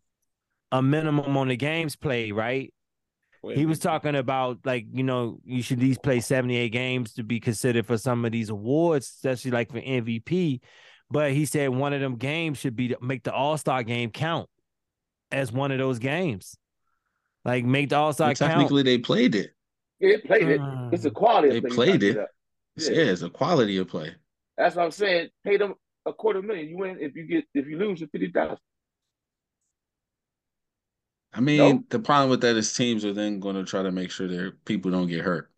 [0.70, 2.72] a minimum on the games played, right?
[3.52, 7.14] He was talking about like you know you should at least play seventy eight games
[7.14, 10.60] to be considered for some of these awards, especially like for MVP.
[11.10, 14.10] But he said one of them games should be to make the All Star game
[14.10, 14.48] count
[15.30, 16.56] as one of those games.
[17.44, 18.52] Like make the All Star Well, count.
[18.52, 19.50] technically, they played it.
[20.00, 20.60] it played it.
[20.60, 20.92] Mm.
[20.94, 21.60] It's a quality.
[21.60, 22.14] They of played it.
[22.14, 22.28] get.
[22.76, 22.90] Yeah.
[22.90, 23.12] Yeah.
[23.12, 24.14] it's a quality of play.
[24.56, 25.28] That's what I'm saying.
[25.44, 25.74] Pay them
[26.06, 26.68] a quarter million.
[26.68, 28.58] You win if you get if you lose, it's fifty thousand.
[31.34, 31.84] I mean, Nope.
[31.90, 34.52] the problem with that is teams are then going to try to make sure their
[34.52, 35.50] people don't get hurt.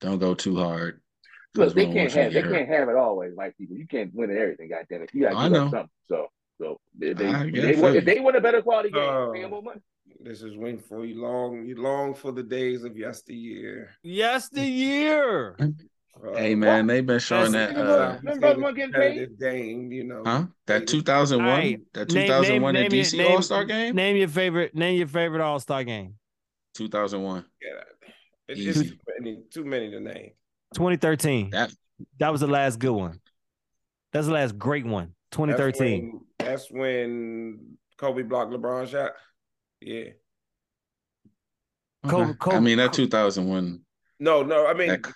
[0.00, 1.00] Don't go too hard.
[1.54, 2.52] 'cause Look, they can't want you to have they hurt.
[2.52, 3.76] can't have it always, white people.
[3.76, 4.68] You can't win at everything.
[4.68, 5.88] God damn it, you got to give something.
[6.06, 6.28] So,
[6.60, 9.42] so if they, I they, want, if they want a better quality game, Uh, pay
[9.42, 9.80] them more money.
[10.20, 13.90] This is waiting for you long, you long for the days of yesteryear.
[14.02, 15.56] Yes, the year.
[15.58, 15.68] Uh,
[16.34, 17.76] Hey man, they've been showing that.
[17.76, 19.08] Uh, Remember those one getting paid?
[19.28, 20.22] competitive game, you know.
[20.24, 20.44] huh?
[20.66, 23.94] That 2001, Alright, that 2001 name- at name DC All Star game.
[23.96, 24.74] Name your favorite.
[24.74, 26.14] Name your favorite All Star game.
[26.74, 27.44] 2001.
[27.62, 27.68] Yeah,
[28.48, 28.90] it's Easy.
[28.90, 30.30] too many, too many to name.
[30.74, 31.50] 2013.
[31.50, 31.72] That
[32.18, 33.20] That was the last good one.
[34.12, 35.14] That's the last great one.
[35.30, 36.10] That's 2013.
[36.12, 39.12] when, that's when Kobe blocked LeBron shot.
[39.80, 40.10] Yeah.
[42.06, 42.38] Kobe- okay.
[42.38, 43.80] Kobe- I mean, that 2001.
[44.18, 44.66] No, no.
[44.66, 45.12] I mean, That,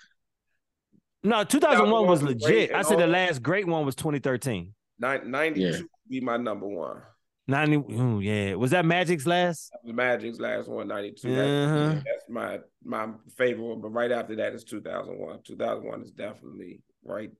[1.25, 2.72] No, 2001 was legit.
[2.72, 4.75] I said the last great one was 2013.
[4.99, 5.70] nine- 92 Yeah.
[5.79, 7.03] would be my number one.
[7.47, 7.77] 90.
[7.95, 8.55] ooh, yeah.
[8.55, 9.70] Was that Magic's last?
[9.85, 11.29] The Magic's last one, 92.
[11.35, 11.95] Uh-huh.
[12.05, 13.81] That's my my favorite one.
[13.81, 15.41] But right after that is 2001.
[15.45, 17.31] 2001 is definitely right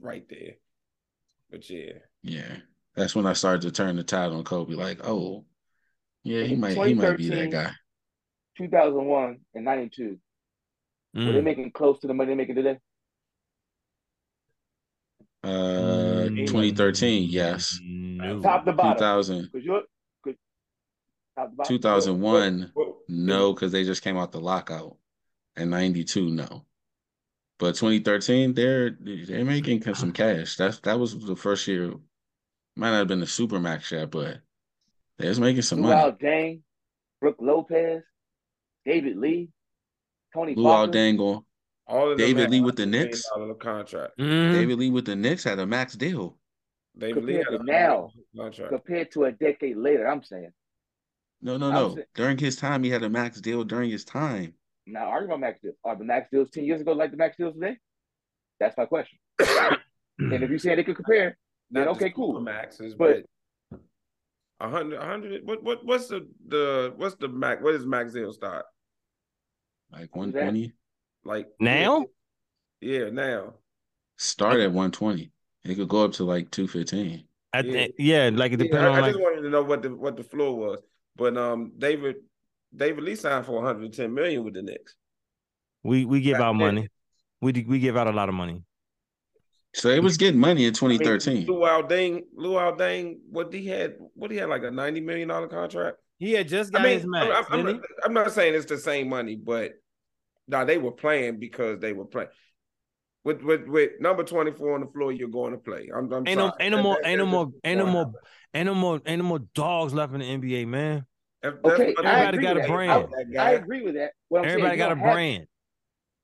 [0.00, 0.52] right there.
[1.50, 1.92] But yeah.
[2.22, 2.56] yeah,
[2.94, 4.74] that's when I started to turn the tide on Kobe.
[4.74, 5.44] Like, oh,
[6.22, 7.72] yeah, he might, he might be that guy.
[8.56, 10.18] 2001 and 92.
[11.14, 11.44] Were they Mm.
[11.44, 12.78] making close to the money they're making today?
[15.44, 16.46] Uh, Mm.
[16.46, 17.78] 2013, yes.
[17.82, 18.40] No.
[18.40, 18.94] Top to bottom.
[18.96, 19.82] 2000, Because you're
[20.22, 20.36] good.
[21.36, 21.76] Top to bottom.
[21.78, 22.72] 2001,
[23.08, 24.96] no, because they just came out the lockout.
[25.56, 26.64] And 92, no.
[27.58, 30.56] But 2013, they're they're making some cash.
[30.56, 31.92] That's that was the first year.
[32.76, 34.38] Might not have been the super max yet, but
[35.18, 35.94] they was making some money.
[35.94, 36.60] Luol Deng,
[37.20, 38.02] Brook Lopez,
[38.86, 39.50] David Lee,
[40.34, 40.92] Tony Luau Parker.
[40.92, 41.46] Dangle,
[41.92, 43.28] All of David Lee with the $100 million Knicks.
[43.28, 44.18] dollar contract.
[44.18, 44.52] Mhm.
[44.52, 46.38] David Lee with the Knicks had a max deal.
[46.96, 48.10] David Lee had a now.
[48.36, 48.70] contract.
[48.70, 50.06] compared to a decade later.
[50.08, 50.52] I'm saying.
[51.42, 51.94] No, no, no.
[51.94, 54.54] saying- During his time, he had a max deal during his time.
[54.86, 55.76] Now, argue about max deals.
[55.84, 57.76] Are the max deals 10 years ago like the max deals today?
[58.58, 59.18] That's my question.
[59.38, 59.78] and
[60.42, 61.36] if you say they could compare,
[61.70, 62.40] then Not the okay, cool.
[62.40, 63.24] Maxes, But-
[63.70, 63.80] but
[64.60, 65.44] a hundred, a hundred.
[65.46, 67.60] What, what, what's the the what's the max?
[67.62, 68.64] What does max deal start?
[69.90, 70.54] Like Who's that?
[71.24, 71.24] 120.
[71.24, 72.06] Like Now?
[72.80, 73.54] Yeah, now.
[74.18, 75.30] Start at 120.
[75.64, 77.24] It could go up to like 215.
[77.52, 77.72] I Yeah.
[77.72, 79.82] think, yeah, like it Yeah, depends I, on I like just wanted to know what
[79.82, 80.82] the what the floor was.
[81.16, 82.16] But um, David
[82.74, 84.96] David Lee signed for 110 million with the Knicks.
[85.82, 86.74] we we give Back out then.
[86.74, 86.88] money.
[87.40, 88.62] We we give out a lot of money.
[89.74, 91.46] So they was getting money in I mean, 2013.
[91.46, 95.48] Luol Deng, Luol Deng, what he had, what he had like a 90 million dollar
[95.48, 95.96] contract.
[96.18, 97.48] He had just I mean, his max.
[97.50, 99.72] I'm, I'm, I'm not saying it's the same money, but
[100.48, 102.28] now they were playing because they were playing.
[103.24, 105.88] With with with number 24 on the floor, you're going to play.
[105.94, 106.32] I'm, I'm he?
[106.32, 106.56] Ain't no sorry.
[106.64, 108.12] ain't no more ain't no more ain't no going more to
[108.54, 111.06] ain't no more ain't no more dogs left in the NBA, man.
[111.42, 111.58] happen.
[111.58, 113.08] If that's Okay, Everybody got a brand.
[113.38, 114.10] I, I agree with that.
[114.28, 115.46] What I'm Everybody saying, got a have- brand.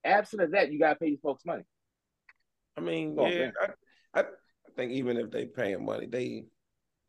[0.04, 1.62] absent of that, you got to pay these folks money.
[2.76, 3.50] I mean, Oh, yeah.
[4.14, 6.44] I, I, I think even if they paying money, they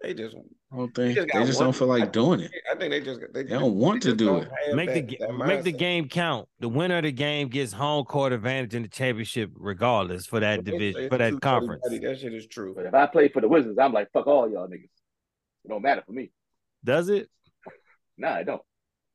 [0.01, 0.35] they just
[0.71, 2.51] I don't think just they just don't feel like doing it.
[2.71, 4.47] I think they just they, They don't want to do it.
[4.73, 6.47] Make the that- ga- that make the game count.
[6.59, 10.63] The winner of the game gets home court advantage in the championship, regardless for that
[10.63, 11.81] division for that conference.
[11.83, 12.73] buddy, That shit is true.
[12.75, 14.83] But if I play for the Wizards, I'm like, fuck all y'all niggas.
[15.65, 16.31] It don't matter for me.
[16.83, 17.29] Does it?
[18.17, 18.61] Nah, it don't.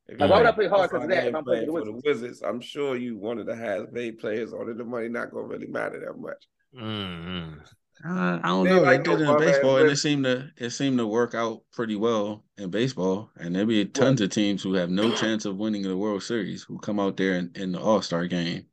[0.07, 1.65] If Like, why would I play play hard All-Star 'cause of that if I'm playing
[1.65, 2.41] playing for for the the Wizards?
[2.43, 4.77] I'm sure you one of the highest paid players on it.
[4.77, 6.45] The money not gonna really matter that much.
[6.79, 7.59] Mm-hmm.
[8.03, 8.81] Uh, I don't They know.
[8.81, 11.61] like they did it in baseball, and it seemed to it seemed to work out
[11.71, 13.29] pretty well in baseball.
[13.37, 16.63] And there be tons of teams who have no chance of winning the World Series
[16.63, 18.65] who come out there in, in the All Star game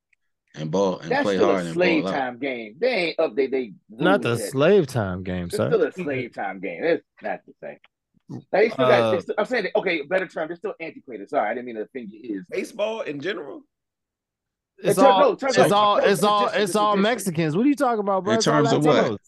[0.55, 2.16] and ball and That's play still hard a and slave ball out.
[2.18, 2.77] time game.
[2.79, 5.68] They ain't update they Not the rules slave time game, It's sir.
[5.68, 6.83] still a slave time game.
[6.83, 7.79] It's not the same.
[8.51, 10.49] They still Uh, they still, I'm saying, that- okay, better term.
[10.49, 11.31] They're still antiquated.
[11.31, 12.39] Sorry, I didn't mean to offend you.
[12.39, 13.62] Is Baseball in general.
[14.83, 17.57] It's all, no, in terms it's all, it's it's all, it's it's all Mexicans.
[17.57, 18.33] What are you talking about, bro?
[18.33, 19.05] In It's all terms of what?
[19.05, 19.18] Latinos.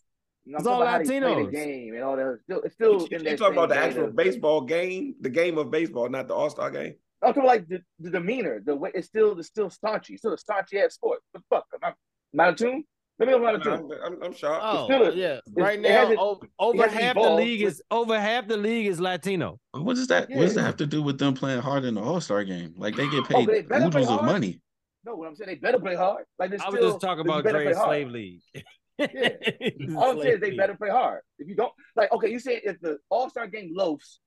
[0.47, 1.53] I'm It's all about how they play the Latinos.
[1.53, 2.27] game and all that.
[2.29, 5.15] It's still, it's You, still you, in you talking about the actual of- baseball game,
[5.21, 6.95] the game of baseball, not the All Star game.
[7.23, 10.35] I'm talking like the, the demeanor, the way it's still it's still staunchy, it's still
[10.35, 11.21] a staunchy ass sport.
[11.33, 11.65] What the fuck?
[11.75, 11.89] Am I,
[12.35, 12.85] am I in tune?
[13.19, 14.63] Let me know what I'm I'm, I'm, I'm shocked.
[14.67, 17.83] Oh still a- yeah, right now hasn't- over, over hasn't half the league with- is
[17.91, 19.59] over half the league is Latino.
[19.71, 20.29] What does that?
[20.29, 22.75] What does that have to do with them playing hard in the All Star game?
[22.77, 24.33] Like they get Oh, paid they better play oodles of hard.
[24.33, 24.61] money.
[25.07, 26.25] No, what I'm saying, they better play hard.
[26.39, 27.73] Like they I was still, just talking about better Dre.
[27.75, 28.41] Slave League.
[28.97, 29.09] Yeah.
[29.97, 31.23] All I'm saying is they better play hard.
[31.41, 34.21] If you don't, like, okay, you say if the All Star game loafs,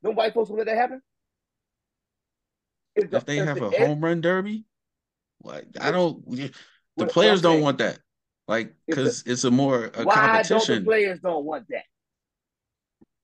[0.00, 1.02] them white folks will let that happen.
[2.96, 4.64] If, the- If they if have the a ed- home run derby,
[5.42, 6.24] like I don't.
[6.96, 7.98] The players what don't want that.
[8.48, 11.84] Like because it's a more a why don't the players don't want that?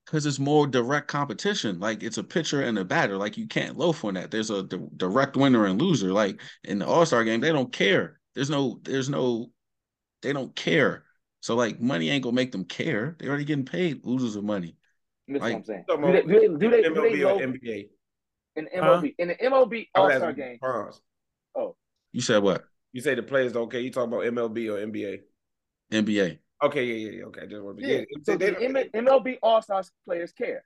[0.05, 1.81] Because it's more direct competition.
[1.81, 3.17] Like it's a pitcher and a batter.
[3.17, 4.31] Like you can't loaf on that.
[4.31, 6.13] There's a di- direct winner and loser.
[6.13, 8.21] Like in the All Star game, they don't care.
[8.35, 8.81] There's no.
[8.83, 9.51] There's no.
[10.23, 11.05] They don't care.
[11.41, 13.17] So like money ain't gonna make them care.
[13.19, 14.77] They already getting paid oodles of money.
[15.29, 15.85] That's what Like- I'm saying.
[15.89, 17.89] Do they, do they, do they, do MLB they or NBA?
[18.57, 19.01] in the Huh?
[19.01, 20.59] MLB in the MLB All Star asking game?
[20.61, 21.01] Franz.
[21.55, 21.77] Oh.
[22.13, 22.65] You said what?
[22.93, 23.81] You say the players don't care.
[23.81, 25.21] You talking about MLB or NBA?
[25.93, 26.39] NBA.
[26.67, 27.25] Okay, yeah, yeah, yeah.
[27.25, 27.89] Okay, just want to be.
[27.89, 27.99] Yeah.
[27.99, 30.65] Yeah, So they- do they- the M- MLB All Star players care?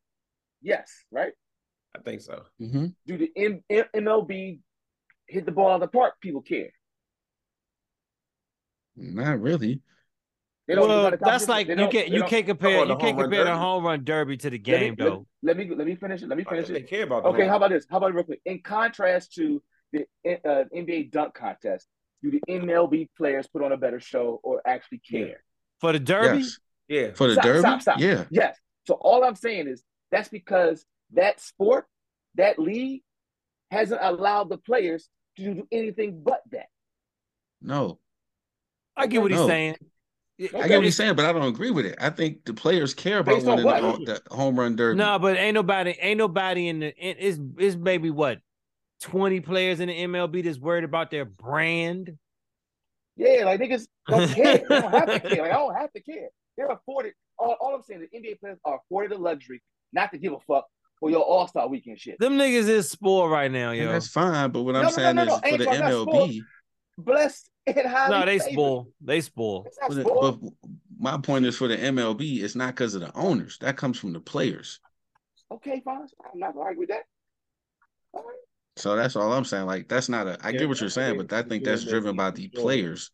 [0.62, 1.32] Yes, right.
[1.96, 2.44] I think so.
[2.58, 4.60] hmm Do the M- M- MLB
[5.26, 6.14] hit the ball out of the park?
[6.20, 6.70] People care.
[8.96, 9.80] Not really.
[10.68, 13.56] Well, it's not a that's like you can't you can't compare you can't compare the
[13.56, 15.26] home run derby to the Let me- game let- though.
[15.42, 16.28] Let me let me finish it.
[16.28, 16.82] Let me finish think it.
[16.82, 17.86] they care about Okay, how about this?
[17.90, 18.40] How about it real quick?
[18.44, 21.86] In contrast to the uh, NBA dunk contest,
[22.22, 25.42] do the MLB players put on a better show or actually care?
[25.80, 26.58] For the derby, Yes.
[26.88, 28.00] Yeah, For the Stop, derby, stop, stop.
[28.00, 28.24] yeah.
[28.30, 28.56] Yes.
[28.86, 31.86] So all I'm saying is that's because that sport,
[32.36, 33.02] that league,
[33.70, 36.68] hasn't allowed the players to do anything but that.
[37.60, 37.98] No,
[38.96, 39.46] I get what he's No.
[39.46, 39.76] saying.
[40.40, 41.96] I get what he's saying, but I don't agree with it.
[42.00, 44.96] I think the players care about Based winning the, the home run derby.
[44.96, 46.86] No, but ain't nobody, ain't nobody in the.
[46.96, 48.38] It, it's it's maybe what
[49.02, 52.16] twenty players in the MLB that's worried about their brand.
[53.18, 54.58] Yeah, like niggas don't care.
[54.58, 55.42] They don't have to care.
[55.42, 56.28] Like I don't have to care.
[56.56, 57.12] They're afforded.
[57.38, 59.62] All, all I'm saying is the NBA players are afforded the luxury
[59.92, 60.66] not to give a fuck
[61.00, 62.18] for your All Star Weekend shit.
[62.18, 63.92] Them niggas is spoiled right now, And yo.
[63.92, 64.50] that's fine.
[64.50, 65.34] But what No, I'm no, no, saying no, no.
[65.34, 66.40] is for the talking about MLB,
[66.98, 68.52] Blessed and highly No, they favored.
[68.52, 68.88] spoil.
[69.00, 69.64] They spoil.
[69.66, 70.40] It's not but, spoiled.
[70.42, 70.50] but
[70.98, 73.56] my point is for the MLB, it's not because of the owners.
[73.60, 74.80] That comes from the players.
[75.52, 76.06] Okay, fine.
[76.32, 77.04] I'm not gonna argue with that.
[78.12, 78.36] All right.
[78.78, 79.66] So that's all I'm saying.
[79.66, 80.38] Like that's not a.
[80.42, 83.10] I Yeah, get what you're saying, but I think that's driven by the players.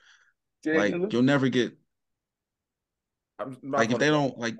[0.65, 1.77] Like you- you'll never get
[3.77, 4.57] like if they don't like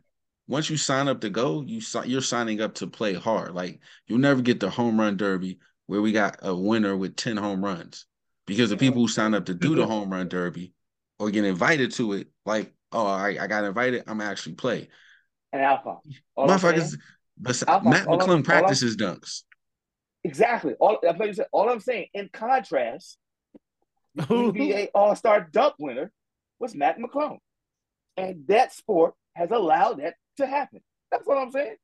[0.47, 3.55] once you sign up to go, you you're signing up to play hard.
[3.55, 7.37] Like you'll never get the home run derby where we got a winner with 10
[7.37, 8.07] home runs.
[8.47, 10.75] Because the people who sign up to do the home run derby
[11.19, 14.89] or get invited to it, like, oh, I, I got invited, I'm actually play.
[15.53, 15.99] and Alpha.
[16.37, 16.99] All Motherfuckers,
[17.67, 19.45] Alpha, Mac McClung practices dunks.
[20.25, 20.75] Exactly.
[20.81, 21.47] All that's what you said.
[21.53, 23.19] All I'm saying, in contrast,
[24.15, 26.11] the NBA All Star dunk winner
[26.59, 27.39] was Mac McClung,
[28.17, 30.81] and that sport has allowed that to happen.
[31.11, 31.77] That's what I'm saying.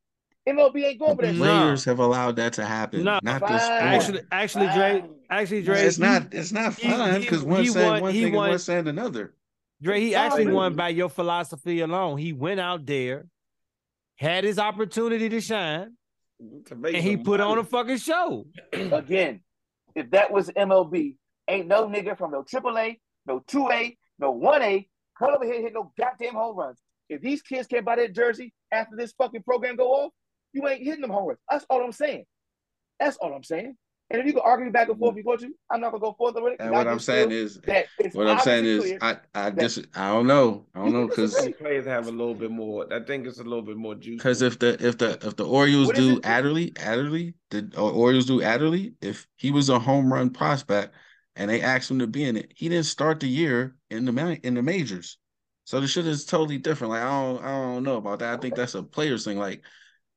[0.48, 1.34] MLB ain't going for that.
[1.34, 1.38] No.
[1.44, 3.20] Players have allowed that to happen, No.
[3.22, 3.58] not the Fine.
[3.60, 3.70] sport.
[3.82, 6.32] Actually, actually, Dre, actually, Dre, it's he- not.
[6.32, 8.58] It's not he- fine he- because one he saying won- one he thing and one
[8.58, 9.34] saying another.
[9.82, 10.24] Dre, he Fine.
[10.26, 12.16] actually won by your philosophy alone.
[12.18, 13.26] He went out there,
[14.16, 15.96] had his opportunity to shine,
[16.66, 18.46] to make and he some put on a fucking show.
[18.72, 19.40] Again,
[19.94, 21.16] if that was MLB,
[21.48, 24.86] ain't no nigga from no AAA, no 2A, no 1A,
[25.18, 26.80] come over here and hit no goddamn home runs.
[27.08, 30.12] If these kids can't buy that jersey after this fucking program go off,
[30.52, 31.40] you ain't hitting them home runs.
[31.50, 32.24] That's all I'm saying.
[32.98, 33.76] That's all I'm saying.
[34.10, 35.18] And if you can argue back and forth mm.
[35.18, 36.60] if you want to, I'm not gonna go further with it.
[36.60, 39.80] And what I'm saying is, that it's what I'm saying is, I I that- dis
[39.94, 42.92] I don't know, I don't know because players have a little bit more.
[42.92, 44.16] I think it's a little bit more juice.
[44.16, 46.22] because if the if the if the Orioles do it?
[46.22, 50.92] Adley Adley the uh, Orioles do Adley if he was a home run prospect
[51.36, 54.12] and they asked him to be in it, he didn't start the year in the
[54.12, 55.18] ma- in the majors.
[55.64, 56.94] So the shit is totally different.
[56.94, 58.36] Like I don't I don't know about that.
[58.36, 59.38] I think that's a players thing.
[59.38, 59.62] Like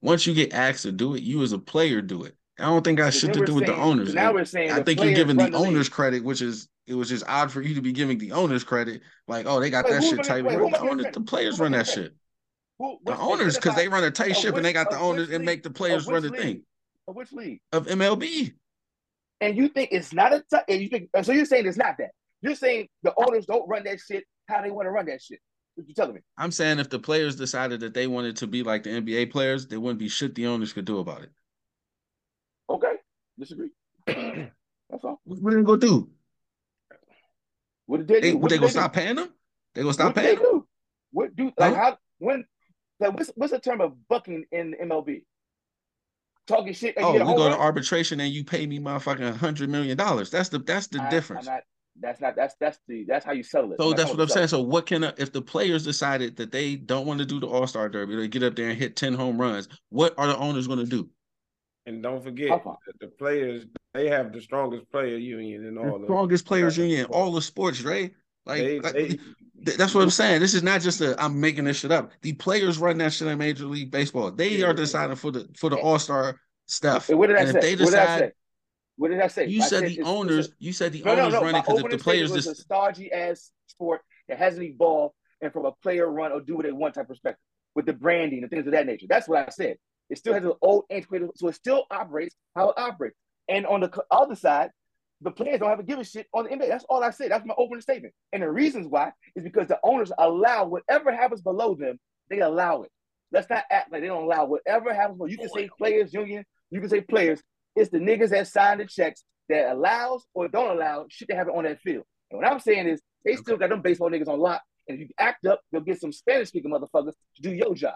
[0.01, 2.35] once you get asked to do it, you as a player do it.
[2.59, 4.13] I don't think So shit to do with the owners.
[4.13, 4.33] now eh?
[4.33, 5.55] we're saying I think you're giving the league.
[5.55, 8.63] owners credit, which is it was just odd for you to be giving the owners
[8.63, 9.01] credit.
[9.27, 10.43] Like, oh, they got Wait, that shit tight.
[10.43, 12.13] wait, The owners, the players run that shit.
[12.77, 15.35] Who- The owners, because they run a tight ship and they got the owners which
[15.35, 16.63] and make the players run which the thing?
[17.07, 17.59] Of which league?
[17.71, 18.53] of MLB.
[19.41, 21.97] And you think it's not a t- and you think so you're saying it's not
[21.97, 22.11] that.
[22.41, 25.39] You're saying the owners don't run that shit how they want to run that shit.
[25.75, 26.21] What you telling me?
[26.37, 29.67] I'm saying if the players decided that they wanted to be like the NBA players,
[29.67, 31.31] there wouldn't be shit the owners could do about it.
[32.69, 32.93] Okay.
[33.39, 33.69] Disagree.
[34.07, 35.21] That's all.
[35.23, 36.09] What what they gonna do?
[37.85, 38.37] What did they They, do?
[38.37, 38.71] what, What they gonna do?
[38.79, 39.29] stop paying them?
[39.73, 40.67] They gonna stop What paying they do?
[41.11, 41.81] What do like Huh?
[41.81, 42.45] how when
[42.99, 45.23] like what's what's the term of bucking in MLB?
[46.45, 49.35] Talking shit and Oh, we get a go to arbitration and you pay me motherfucking
[49.37, 50.29] hundred million dollars.
[50.29, 51.47] That's the that's the I- difference.
[51.47, 51.63] I'm not,
[51.99, 53.77] That's not that's that's the that's how you settle it.
[53.79, 54.47] So That's that's what I'm saying.
[54.47, 57.39] settle So what can a, if the players decided that they don't want to do
[57.39, 59.67] the All Star Derby, they get up there and hit ten home runs?
[59.89, 61.09] What are the owners going to do?
[61.85, 65.95] And don't forget that the players they have the strongest player union in all The
[65.95, 68.13] of strongest players union, in all the sports, right?
[68.45, 69.19] Like, they, like, they,
[69.77, 70.39] that's what I'm saying.
[70.41, 72.11] This is not just a I'm making this shit up.
[72.21, 74.31] The players run that shit in Major League Baseball.
[74.31, 74.67] They Yeah.
[74.67, 77.09] are deciding for the for the All Star stuff.
[77.09, 77.57] And what did I and say?
[77.71, 78.31] if they what did I say?
[78.95, 79.45] What did I say?
[79.47, 81.41] you I said the it's- it's owners, a- you said the No, no, owners no.
[81.41, 84.63] run it because if the players statement was just a stodgy ass sport that hasn't
[84.63, 87.41] evolved and from a player run or do what they want type perspective
[87.75, 89.07] with the branding and things of that nature.
[89.09, 89.77] That's what I said.
[90.13, 93.17] It still has an old antiquated, so it still operates how it operates.
[93.49, 94.69] And on the other side,
[95.21, 96.67] the players don't have to give a shit on the NBA.
[96.67, 97.31] That's all I said.
[97.31, 98.13] That's my opening statement.
[98.31, 101.97] And the reasons why is because the owners allow whatever happens below them,
[102.29, 102.91] they allow it.
[103.31, 105.17] Let's not act like they don't allow whatever happens.
[105.17, 105.29] below.
[105.29, 107.41] You can say players union, you can say players.
[107.75, 111.55] It's the niggas that sign the checks that allows or don't allow shit to happen
[111.55, 112.03] on that field.
[112.29, 114.61] And what I'm saying is they still got them baseball niggas on lock.
[114.87, 117.95] And if you act up, they'll get some Spanish speaking motherfuckers to do your job.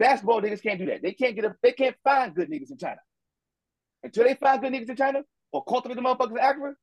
[0.00, 1.02] Basketball niggas can't do that.
[1.02, 2.96] They can't get up, they can't find good niggas in China.
[4.02, 5.22] Until they find good niggas in China
[5.52, 6.74] or cultivate the motherfuckers in Africa,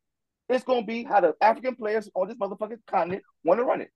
[0.47, 3.89] it's gonna be how the African players on this motherfucking continent want to run it.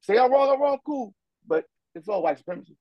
[0.00, 1.14] Say I'm wrong, I'm wrong, cool.
[1.46, 1.64] But
[1.94, 2.76] it's all white supremacy.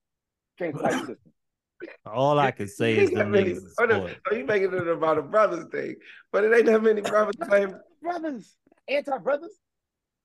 [0.58, 1.18] Change the white system.
[2.06, 5.66] All I can say is them many- oh, oh, you making it about a brothers
[5.72, 5.96] thing,
[6.32, 7.76] but it ain't that many brothers claim.
[8.02, 8.56] brothers,
[8.88, 9.52] anti brothers.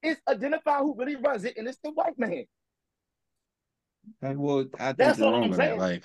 [0.03, 2.45] It's identify who really runs it, and it's the white man.
[4.23, 5.79] Like, well, I think That's you're wrong I'm in that.
[5.79, 6.03] Like,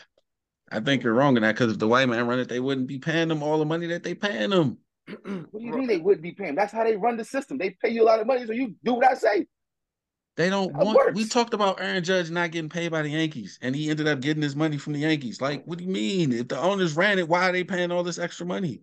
[0.72, 2.88] I think you're wrong in that because if the white man run it, they wouldn't
[2.88, 4.78] be paying them all the money that they paying them.
[5.08, 6.56] What do you mean they wouldn't be paying?
[6.56, 7.58] That's how they run the system.
[7.58, 9.47] They pay you a lot of money, so you do what I say.
[10.38, 11.16] They don't That want.
[11.16, 14.22] We talked about Aaron Judge not getting paid by the Yankees, and he ended up
[14.22, 15.41] getting his money from the Yankees.
[15.41, 16.32] Like, what do you mean?
[16.32, 18.82] If the owners ran it, why are they paying all this extra money?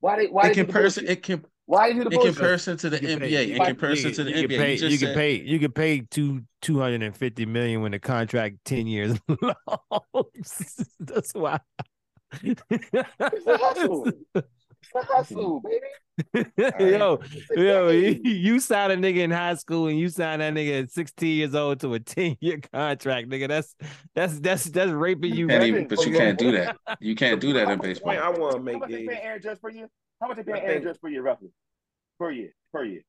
[0.00, 2.22] Why they why in they do the comparison, it can Why they do the in
[2.32, 4.74] comparison to the You pay- NBA, in can- comparison to the you NBA, can pay,
[4.76, 7.92] you you can said- pay you can pay two two hundred and fifty million when
[7.92, 9.54] the contract ten years long.
[11.00, 11.58] That's why.
[12.42, 14.06] It's a hustle.
[14.34, 14.46] It's
[14.94, 15.86] a hustle, baby.
[16.78, 17.20] yo,
[17.54, 18.22] yo, you, game.
[18.24, 21.54] you sign a nigga in high school and you signed that nigga at 16 years
[21.54, 23.48] old to a 10 year contract, nigga.
[23.48, 23.74] That's
[24.14, 25.46] that's that's that's raping you.
[25.48, 26.76] Can't even, but you can't do that.
[27.00, 28.12] You can't do that in baseball.
[28.18, 29.88] I want to make much they is paying Aaron Judge per year?
[30.20, 31.48] How much they paying Aaron Judge per year, roughly?
[32.18, 33.02] Per year, per year.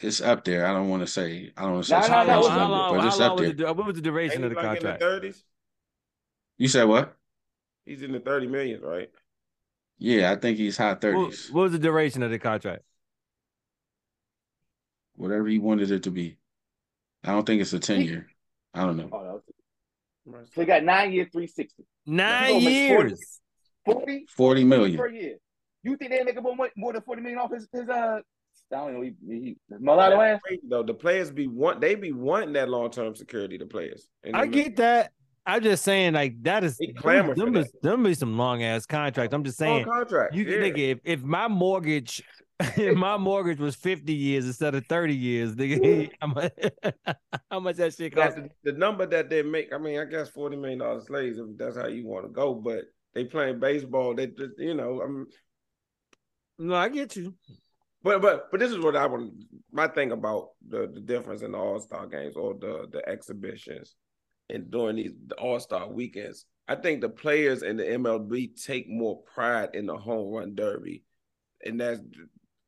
[0.00, 0.66] It's up there.
[0.66, 1.52] I don't want to say.
[1.56, 1.94] I don't want to say.
[1.96, 3.52] Nah, it's nah, a nah, crazy what's how long, but it's up there.
[3.52, 5.02] the, what was the duration of the like in the contract?
[5.02, 5.44] thirties?
[6.56, 7.16] You said what?
[7.84, 9.10] He's in the thirty millions, right?
[9.98, 11.50] Yeah, I think he's high thirties.
[11.50, 12.82] what was the duration of the contract?
[15.16, 16.36] Whatever he wanted it to be.
[17.24, 18.28] I don't think it's a ten year.
[18.74, 19.08] I don't know.
[19.12, 19.42] Oh.
[20.54, 21.84] So he got nine years, 360.
[22.06, 22.74] Nine gonna 40.
[22.74, 23.40] years.
[23.84, 24.26] 40?
[24.28, 24.98] 40 million.
[24.98, 25.36] per year.
[25.82, 28.20] You think they make more, more than 40 million off his, his uh,
[28.72, 30.40] I don't know, he, he, mulatto ass?
[30.44, 30.82] Crazy, though.
[30.82, 33.56] The players be want they be wanting that long term security.
[33.56, 34.08] The players.
[34.24, 35.12] And I them- get that.
[35.46, 37.60] I'm just saying, like that is They clamor for them, that.
[37.60, 39.32] is- them be some long ass contracts.
[39.32, 40.34] I'm just long saying, contract.
[40.34, 40.58] you yeah.
[40.58, 42.22] nigga, if, if my mortgage,
[42.60, 46.52] if my mortgage was 50 years instead of 30 years, nigga, how much,
[47.50, 48.36] how much that shit cost?
[48.36, 51.46] That, the number that they make, I mean, I guess forty million dollars slaves if
[51.56, 52.52] that's how you want to go.
[52.54, 52.80] But
[53.14, 54.14] they playing baseball.
[54.14, 55.28] They, you know, I'm.
[56.58, 57.34] No, I get you.
[58.02, 59.32] But but but this is what I want.
[59.72, 63.96] My thing about the the difference in the All Star games or the the exhibitions
[64.50, 66.44] and during these the All Star weekends.
[66.68, 71.02] I think the players in the MLB take more pride in the home run derby,
[71.64, 72.00] and that's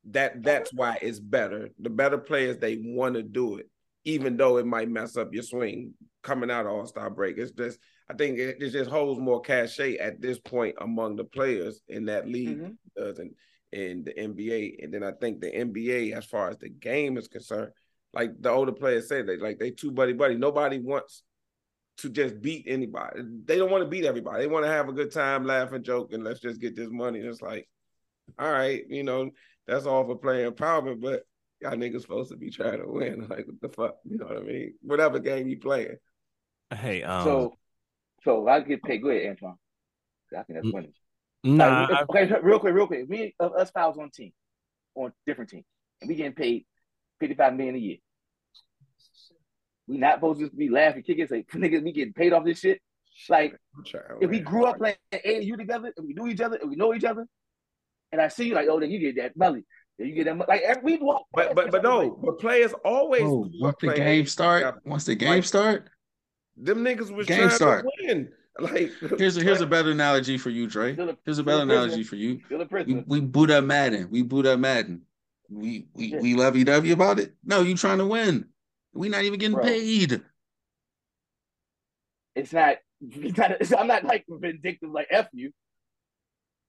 [0.07, 1.69] that that's why it's better.
[1.79, 3.69] The better players they want to do it,
[4.05, 7.39] even though it might mess up your swing coming out of All Star break.
[7.39, 7.79] It's just
[8.09, 12.07] I think it, it just holds more cachet at this point among the players in
[12.07, 12.77] that league Mhm.
[12.97, 13.31] does and
[13.73, 14.79] in the NBA.
[14.83, 17.73] And then I think the NBA, as far as the game is concerned,
[18.13, 20.37] like the older players say, they like they too buddy buddy.
[20.37, 21.23] Nobody wants
[21.99, 23.23] to just beat anybody.
[23.45, 24.43] They don't want to beat everybody.
[24.43, 26.89] They want to have a good time, laugh and joke, and let's just get this
[26.91, 27.21] money.
[27.21, 27.69] And it's like,
[28.39, 29.31] all right, you know,
[29.67, 31.23] that's all for player empowerment, but
[31.61, 33.27] y'all niggas supposed to be trying to win.
[33.31, 33.97] Like what the fuck?
[34.05, 34.75] You know what I mean?
[34.83, 35.97] Whatever game you playing.
[36.73, 37.59] Hey, um, So,
[38.25, 39.03] so I get paid.
[39.03, 39.57] Go ahead, Antoine.
[40.33, 40.93] I think that's Mm, funny.
[41.45, 43.09] Nah, Like, okay, real quick, real quick.
[43.09, 44.33] Me, uh, us files on team,
[44.95, 45.65] on different teams,
[46.01, 46.65] and we getting paid
[47.21, 47.97] fifty-five million a year.
[49.87, 52.81] We not supposed to be laughing, kicking, say, niggas, we getting paid off this shit.
[53.29, 56.41] Like, I'm trying to if we grew up playing AAU together, if we knew each
[56.41, 57.27] other, if we know each other,
[58.13, 59.63] and I see you like, oh, then you get that money,
[59.99, 60.47] then you get that money.
[60.49, 61.27] Like, every, we walk.
[61.33, 65.29] but but but no, but players always Oh, once the game start, once the game
[65.31, 65.91] Like- start,
[66.57, 67.85] Them niggas was Game trying start.
[67.85, 68.29] to win.
[68.73, 70.93] Like here's a here's a better analogy for you, Dre.
[70.97, 72.41] A, Here's a better a analogy for you.
[72.85, 74.09] We, we boot up Madden.
[74.11, 75.03] We boot up Madden.
[75.49, 76.21] we we Yeah.
[76.21, 77.35] we lovey dovey about it.
[77.43, 78.49] No, you trying to win.
[78.93, 79.65] We not even getting Bro.
[79.65, 80.23] paid.
[82.35, 82.77] It's not.
[83.01, 85.53] It's not it's, I'm not like vindictive like f you.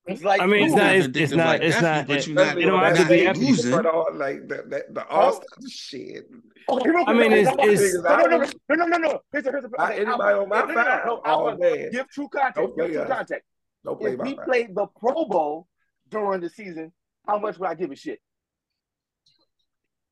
[0.07, 0.95] It's like I mean, it's not.
[0.95, 1.45] It's, it's not.
[1.45, 1.99] like it's F not.
[2.01, 3.71] you, but it- you not, it don't have to be not losing.
[3.71, 6.25] But all like the the, the all stars shit.
[6.69, 8.37] Okay, real I mean, quick, it's- no, no, it's- no, no, no,
[8.69, 9.19] no, no, no, no.
[9.31, 11.21] Here's a, here's a, Not okay, anybody I'll- on my no, no, no, side no,
[11.25, 11.89] all I'll day.
[11.91, 12.55] Give true context.
[12.55, 13.07] Don't Give true us.
[13.09, 13.47] context.
[13.85, 15.67] Don't play If we played the Pro Bowl
[16.09, 16.91] during the season,
[17.27, 18.19] how much would I give a shit?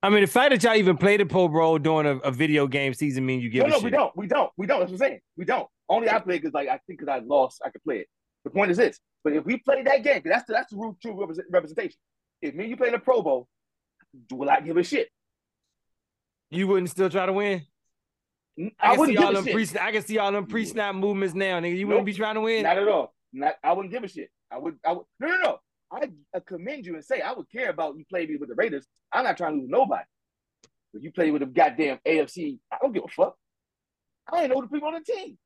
[0.02, 2.68] I mean, the fact that y'all even played the Pro Bowl during a, a video
[2.68, 3.84] game season mean you give No, a no, shit.
[3.86, 4.18] we don't.
[4.18, 4.52] We don't.
[4.56, 4.80] We don't.
[4.80, 5.20] That's what I'm saying.
[5.36, 5.68] We don't.
[5.90, 8.08] Only I play because like I think because I lost, I could play it.
[8.50, 9.00] The point is this.
[9.24, 11.98] But if we play that game, that's the, that's the true, true represent- representation.
[12.42, 13.48] If me and you play in the Pro Bowl,
[14.32, 15.10] will I give a shit?
[16.50, 17.64] You wouldn't still try to win.
[18.58, 19.72] I, I, wouldn't all give a shit.
[19.72, 19.80] pre.
[19.80, 21.78] I can see all them pre-snap movements now, nigga.
[21.78, 21.90] You Nope.
[21.90, 22.64] wouldn't be trying to win.
[22.64, 23.14] Not at all.
[23.32, 23.56] Not.
[23.64, 24.30] I wouldn't give a shit.
[24.52, 24.78] I would.
[24.86, 25.06] I would.
[25.20, 25.58] No, no, no.
[25.92, 28.56] I uh, commend you and say I would care about you play me with the
[28.56, 28.86] Raiders.
[29.14, 30.04] I'm not trying to lose nobody.
[30.94, 33.36] If you play with the goddamn AFC, I don't give a fuck.
[34.32, 35.38] I ain't know the people on the team.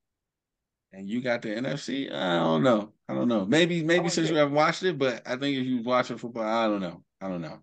[0.94, 2.14] And you got the NFC.
[2.14, 2.92] I don't know.
[3.10, 3.46] I don't know.
[3.46, 6.44] Maybe maybe wouldn't since you haven't watched it, but I think if you watching football,
[6.44, 7.04] I don't know.
[7.20, 7.60] I don't know.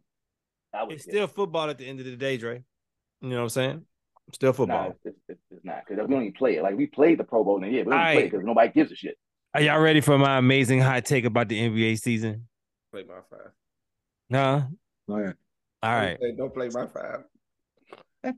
[0.74, 2.62] I would It's still football at the end of the day, Dre.
[3.20, 3.86] You know what I'm saying?
[4.32, 4.84] Still football.
[4.84, 6.62] No, it's, it's, it's not because we don't even play it.
[6.62, 8.72] Like we played the Pro Bowl in the year, but we don't play because nobody
[8.72, 9.16] gives a shit.
[9.54, 12.48] Are y'all ready for my amazing hot take about the NBA season?
[12.92, 13.50] Play my five.
[14.28, 14.68] No.
[15.08, 15.34] Go ahead.
[15.82, 16.18] All right.
[16.20, 17.24] Hey, don't play my five.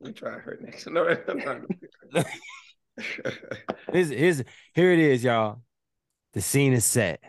[0.00, 0.86] we try her next.
[0.90, 2.26] No, I'm not.
[3.92, 4.42] Here's, here's,
[4.74, 5.60] here it is, y'all.
[6.34, 7.20] The scene is set.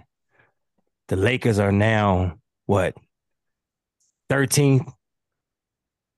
[1.08, 2.96] The Lakers are now what?
[4.30, 4.92] 13th,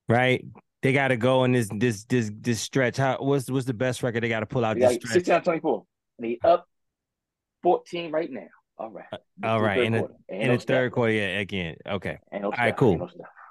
[0.09, 0.43] right?
[0.81, 2.97] They got to go in this this this this stretch.
[2.97, 5.13] How what's what's the best record they got to pull out this stretch?
[5.13, 5.83] 16 out of 24.
[6.19, 6.67] They up
[7.63, 8.47] 14 right now.
[8.77, 9.05] All right.
[9.43, 11.75] all right, in the- In no the third quarter, yeah, again.
[11.87, 12.17] Okay.
[12.33, 12.97] No right, cool.
[12.97, 13.09] No.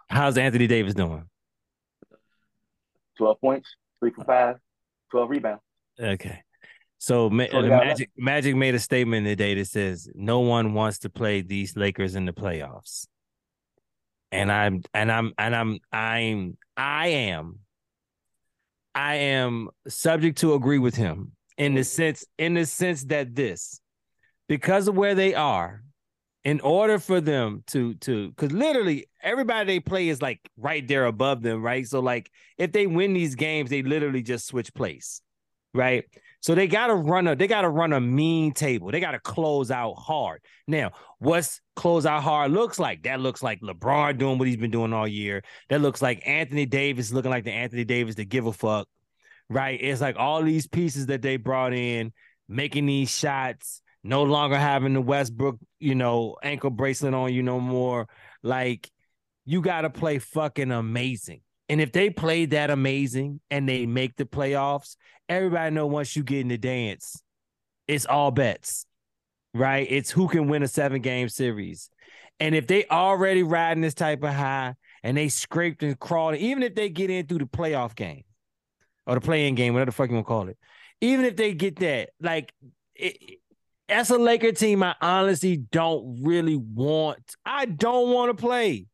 [0.09, 1.24] How's Anthony Davis doing?
[3.16, 3.68] 12 points,
[4.01, 4.57] three for five,
[5.12, 5.62] 12 rebounds.
[6.01, 6.42] Okay.
[6.98, 10.40] So Ma- So the they got Magic Magic made a statement today that says no
[10.40, 13.07] one wants to play these Lakers in the playoffs.
[14.32, 17.61] And I'm and I'm and I'm I'm I am
[18.94, 23.80] I am subject to agree with him in the sense in the sense that this
[24.48, 25.82] because of where they are
[26.44, 31.05] in order for them to to because literally everybody they play is like right there
[31.07, 35.20] above them right so like if they win these games they literally just switch place
[35.75, 36.05] right?
[36.41, 38.91] So they got to run a they got to run a mean table.
[38.91, 40.41] They got to close out hard.
[40.66, 43.03] Now what's close out hard looks like?
[43.03, 45.43] That looks like lebron doing what he's been doing all year.
[45.68, 48.89] That looks like anthony davis looking like the anthony davis to give a fuck
[49.51, 49.79] right?
[49.83, 52.12] It's like all these pieces that they brought in
[52.49, 57.61] making these shots no longer having the westbrook you know ankle bracelet on you no
[57.61, 58.09] more.
[58.43, 58.89] Like
[59.45, 64.16] you got to play fucking amazing and if they play that amazing and they make
[64.16, 64.97] the playoffs
[65.31, 67.23] everybody know once you get in the dance,
[67.87, 68.85] it's all bets,
[69.55, 69.87] right?
[69.89, 71.89] It's who can win a seven game series.
[72.41, 76.62] And if they already riding this type of high and they scraped and crawled, even
[76.62, 78.25] if they get in through the playoff game
[79.07, 80.59] or the playing game, whatever the fuck you want to call it,
[81.01, 82.53] even if they get that, like
[82.97, 83.39] it,
[83.89, 87.37] as a Laker team, I honestly don't really want.
[87.45, 88.87] I don't want to play.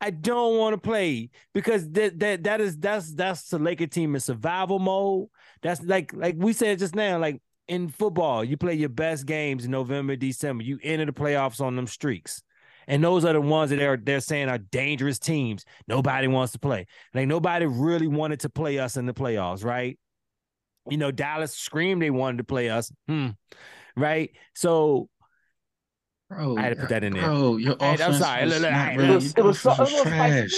[0.00, 4.14] I don't want to play because that that that is that's that's the Laker team
[4.14, 5.28] in survival mode.
[5.62, 9.64] That's like like we said just now, like in football, you play your best games
[9.64, 10.64] in November, December.
[10.64, 12.42] You enter the playoffs on them streaks.
[12.86, 15.64] And those are the ones that they're they're saying are dangerous teams.
[15.88, 16.86] Nobody wants to play.
[17.14, 19.98] Like nobody really wanted to play us in the playoffs, right?
[20.90, 22.92] You know, Dallas screamed they wanted to play us.
[23.08, 23.28] Hmm.
[23.96, 24.32] Right.
[24.54, 25.08] So
[26.34, 27.22] Bro, I had to put that in there.
[27.22, 28.44] Bro, your Hey, I'm offense sorry.
[28.44, 30.52] was Look, look, not really, It was, it your was, so, it was, was trash.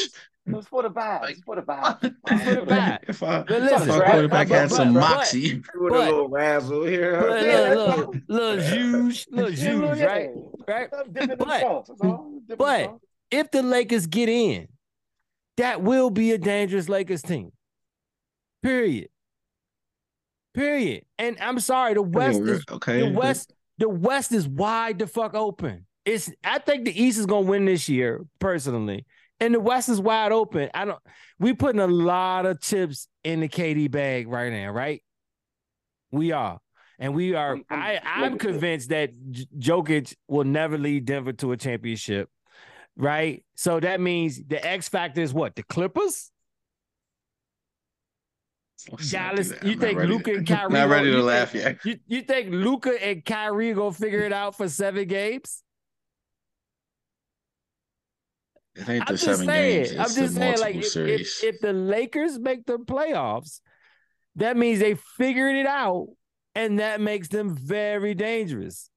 [0.47, 1.31] It was for the vibes.
[1.31, 2.01] It was for the vibes.
[2.01, 2.99] for the vibe.
[3.09, 6.85] If I, But if our quarterback had some but- moxie, With But- a little razzle
[6.85, 7.21] here.
[7.21, 9.57] Look, Yeah, look, that's look, little Jews, little Yeah,
[9.91, 10.05] Jews, yeah.
[10.07, 10.31] right?
[10.69, 10.89] Right.
[10.97, 12.17] I'm dipping in the But- sauce, that's all.
[12.17, 12.99] Dipping in the but-
[13.31, 14.69] If the Lakers get in,
[15.57, 17.51] that will be a dangerous Lakers team.
[18.63, 19.09] Period.
[20.55, 21.05] Period.
[21.19, 25.35] And I'm sorry, the West is okay, the West, the West is wide the fuck
[25.35, 25.87] open.
[26.05, 29.07] It's I think the East is gonna win this year, personally.
[29.41, 30.71] And the West is wide open.
[30.73, 30.99] I don't
[31.39, 35.03] we putting a lot of chips in the KD bag right now, right?
[36.11, 36.59] We are.
[36.99, 41.57] And we are I, I'm convinced that J- Jokic will never lead Denver to a
[41.57, 42.31] championship.
[42.97, 43.45] Right?
[43.57, 45.55] So that means the X factor is what?
[45.55, 46.31] The Clippers?
[48.91, 51.65] Let's Dallas, you I'm think Luka and Kyrie Not ready go- to you laugh think-
[51.65, 51.85] yet.
[51.85, 55.63] You you think Luka and Kyrie gonna figure it out for seven games?
[58.77, 59.85] It ain't the I'm just seven saying.
[59.85, 59.93] games.
[59.99, 63.61] I'm just the saying, like, if, if, if the Lakers make the playoffs,
[64.37, 66.09] that means they figured it out,
[66.55, 68.91] and that makes them very dangerous,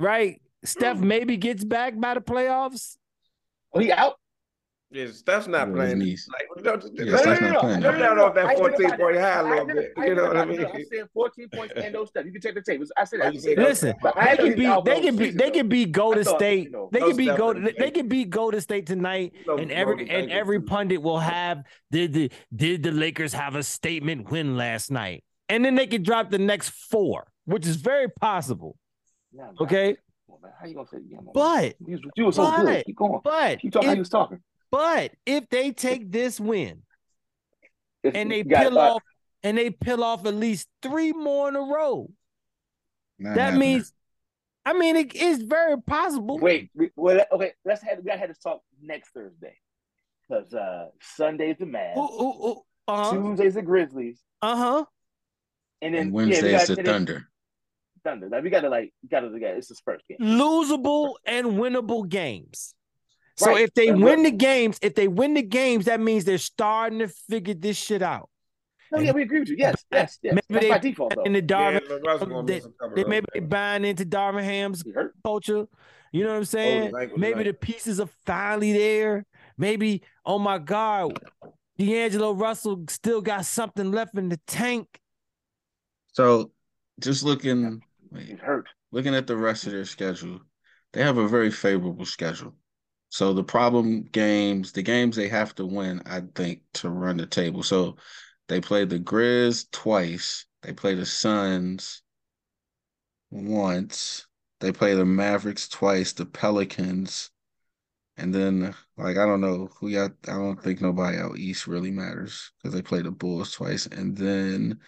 [0.00, 0.42] right?
[0.64, 1.06] Steph hmm.
[1.06, 2.96] maybe gets back by the playoffs.
[3.72, 4.16] Oh, he out.
[4.90, 6.00] Yeah, Steph's not Yeah, playing.
[6.02, 7.82] he's- Like, don't, Yeah, don't- Steph's not playing.
[7.82, 9.92] Come down off that 14 point high a I little bit.
[9.96, 10.64] You know what I mean?
[10.64, 12.26] I'm saying 14 points and no Steph.
[12.26, 12.80] You can check the tape.
[12.96, 13.40] I said Oh, that.
[13.40, 15.92] said Listen, they can he's beat out they can the beat season, they can beat
[15.92, 16.72] Golden I State.
[16.92, 17.90] They can beat Steph Golden they game.
[17.92, 19.32] can beat Golden State tonight.
[19.48, 24.30] And every and every pundit will have did the did the Lakers have a statement
[24.30, 25.24] win last night?
[25.48, 28.76] And then they can drop the next four, which is very possible.
[29.32, 29.48] Yeah.
[29.60, 29.96] Okay.
[30.40, 30.52] Man.
[30.60, 31.32] How you gonna say it?
[31.34, 32.84] But you, was- were so but- good.
[32.86, 33.20] Keep going.
[33.24, 34.40] but Keep talking how you was talking.
[34.76, 36.82] But if they take this win
[38.02, 39.02] It's- and they you peel off
[39.42, 42.10] and they peel off at least three more in a row,
[43.18, 43.60] Not that happening.
[43.60, 43.92] means
[44.66, 46.38] I mean it is very possible.
[46.38, 47.52] Wait, we- well, okay.
[47.64, 49.56] Let's have we gotta have this talk next Thursday
[50.28, 52.62] because uh Sunday's the Mavs, Ooh, ooh, ooh.
[52.88, 53.12] Uh-huh.
[53.12, 54.84] Tuesday's the Grizzlies, Uh-huh.
[55.82, 57.28] and then and yeah, Wednesday we the and Thunder.
[58.04, 58.28] Thunder.
[58.28, 59.56] Like we gotta like gotta we gotta.
[59.56, 60.18] It's the Spurs game.
[60.20, 62.74] losable and winnable games.
[63.36, 63.62] So Right.
[63.62, 67.00] if they And win the games, if they win the games, that means they're starting
[67.00, 68.30] to figure this shit out.
[68.92, 69.56] Oh yeah, we agree with you.
[69.58, 70.34] Yes, yes, yes.
[70.34, 71.22] Maybe That's they- by default though.
[71.24, 73.46] And the Yeah, Darvin, Russell gonna they, miss a couple they of maybe those they
[73.46, 74.84] buying into Darvin Ham's
[75.24, 75.66] culture.
[76.12, 76.82] You know what I'm saying?
[76.84, 77.44] his ankle Maybe tonight.
[77.44, 79.26] the pieces are finally there.
[79.58, 81.18] Maybe, oh my God,
[81.76, 84.86] D'Angelo Russell still got something left in the tank.
[86.12, 86.52] So
[87.00, 87.80] just looking
[88.12, 88.68] wait, hurt.
[88.92, 90.38] looking at the rest of their schedule,
[90.92, 92.54] they have a very favorable schedule.
[93.14, 97.26] So the problem games, the games they have to win, I think, to run the
[97.26, 97.62] table.
[97.62, 97.94] So
[98.48, 100.46] they play the Grizz twice.
[100.62, 102.02] They play the Suns
[103.30, 104.26] once.
[104.58, 107.30] They play the Mavericks twice, the Pelicans,
[108.16, 110.10] and then like I don't know who got.
[110.26, 114.16] I don't think nobody out east really matters because they play the Bulls twice, and
[114.16, 114.80] then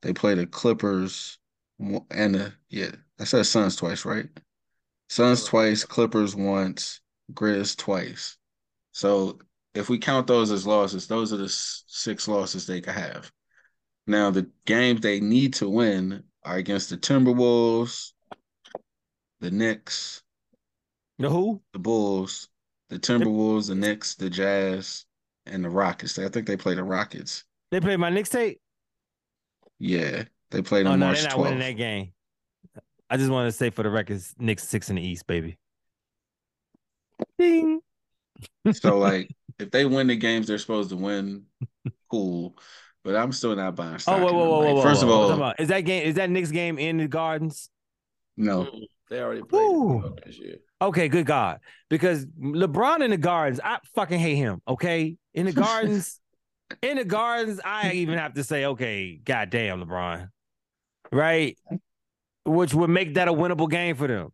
[0.00, 1.40] they play the Clippers
[1.80, 2.92] and the yeah.
[3.18, 4.28] I said Suns twice, right?
[5.08, 7.00] Suns twice, Clippers once,
[7.32, 8.36] Grizz twice.
[8.92, 9.38] So
[9.74, 13.30] if we count those as losses, those are the six losses they could have.
[14.06, 18.12] Now the games they need to win are against the Timberwolves,
[19.40, 20.22] the Knicks,
[21.18, 21.62] The who?
[21.72, 22.48] the Bulls,
[22.90, 25.06] the Timberwolves, the Knicks, the Jazz,
[25.46, 26.18] and the Rockets.
[26.18, 27.44] I think they play the Rockets.
[27.70, 28.60] They play my Knicks tape.
[29.78, 32.12] Yeah, they played Oh on no, March they're not winning that game.
[33.10, 35.58] I just want to say for the records, Knicks six in the East, baby.
[37.38, 37.80] Ding.
[38.72, 41.44] So like, if they win the games they're supposed to win,
[42.10, 42.56] cool.
[43.04, 44.20] But I'm still not buying Oh, stock.
[44.20, 44.48] whoa, whoa, them.
[44.48, 44.82] whoa, Like, whoa, whoa!
[44.82, 46.04] First of all, is that game?
[46.06, 47.68] Is that Knicks game in the Gardens?
[48.36, 48.68] no.
[49.10, 49.88] They already played in Ooh.
[49.96, 50.56] New York this year.
[50.80, 51.60] Okay, good God,
[51.90, 54.62] because LeBron in the Gardens, I fucking hate him.
[54.66, 56.20] Okay, in the Gardens,
[56.82, 60.30] in the Gardens, I even have to say, okay, goddamn, LeBron,
[61.12, 61.58] right?
[62.46, 64.30] Which would make that a winnable game for them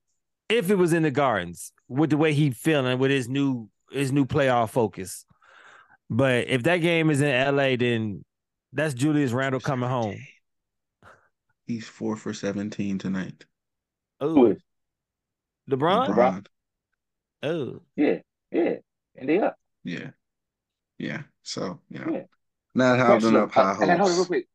[0.48, 4.12] if it was in the Gardens with the way he feeling with his new his
[4.12, 5.26] new playoff focus.
[6.08, 8.24] But if that game is in LA, then
[8.72, 10.16] that's Julius Randle coming home.
[11.66, 13.44] He's four for 17 tonight.
[14.20, 14.56] Oh.
[15.70, 16.08] LeBron.
[16.08, 16.46] LeBron.
[17.42, 18.18] Oh, Yeah,
[18.50, 18.74] yeah.
[19.16, 19.56] And they up.
[19.84, 20.10] Yeah.
[20.98, 21.22] Yeah.
[21.42, 22.22] So, you know, Yeah.
[22.74, 24.26] not holding Question, up high hold it real hopes.
[24.26, 24.48] quick.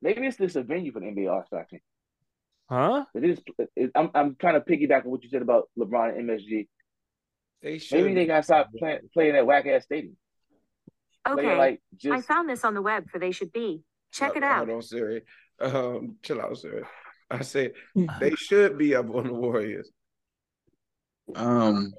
[0.00, 1.80] Maybe it's just a venue for the NBA All Star team.
[2.72, 3.04] Huh?
[3.14, 3.40] It is.
[3.76, 6.68] It, I'm I'm trying to piggyback on what you said about LeBron and MSG.
[7.62, 8.02] They should.
[8.02, 10.16] Maybe they gotta stop playing playing that whack ass stadium.
[11.26, 13.82] Playing Okay, like I found this on the web for They Should Be.
[14.12, 14.66] Check it out.
[14.66, 15.22] Hold on, Siri.
[15.60, 16.82] Um, chill out, Siri.
[17.30, 17.72] I said
[18.20, 19.90] they should be up on the Warriors.
[21.34, 21.94] Um,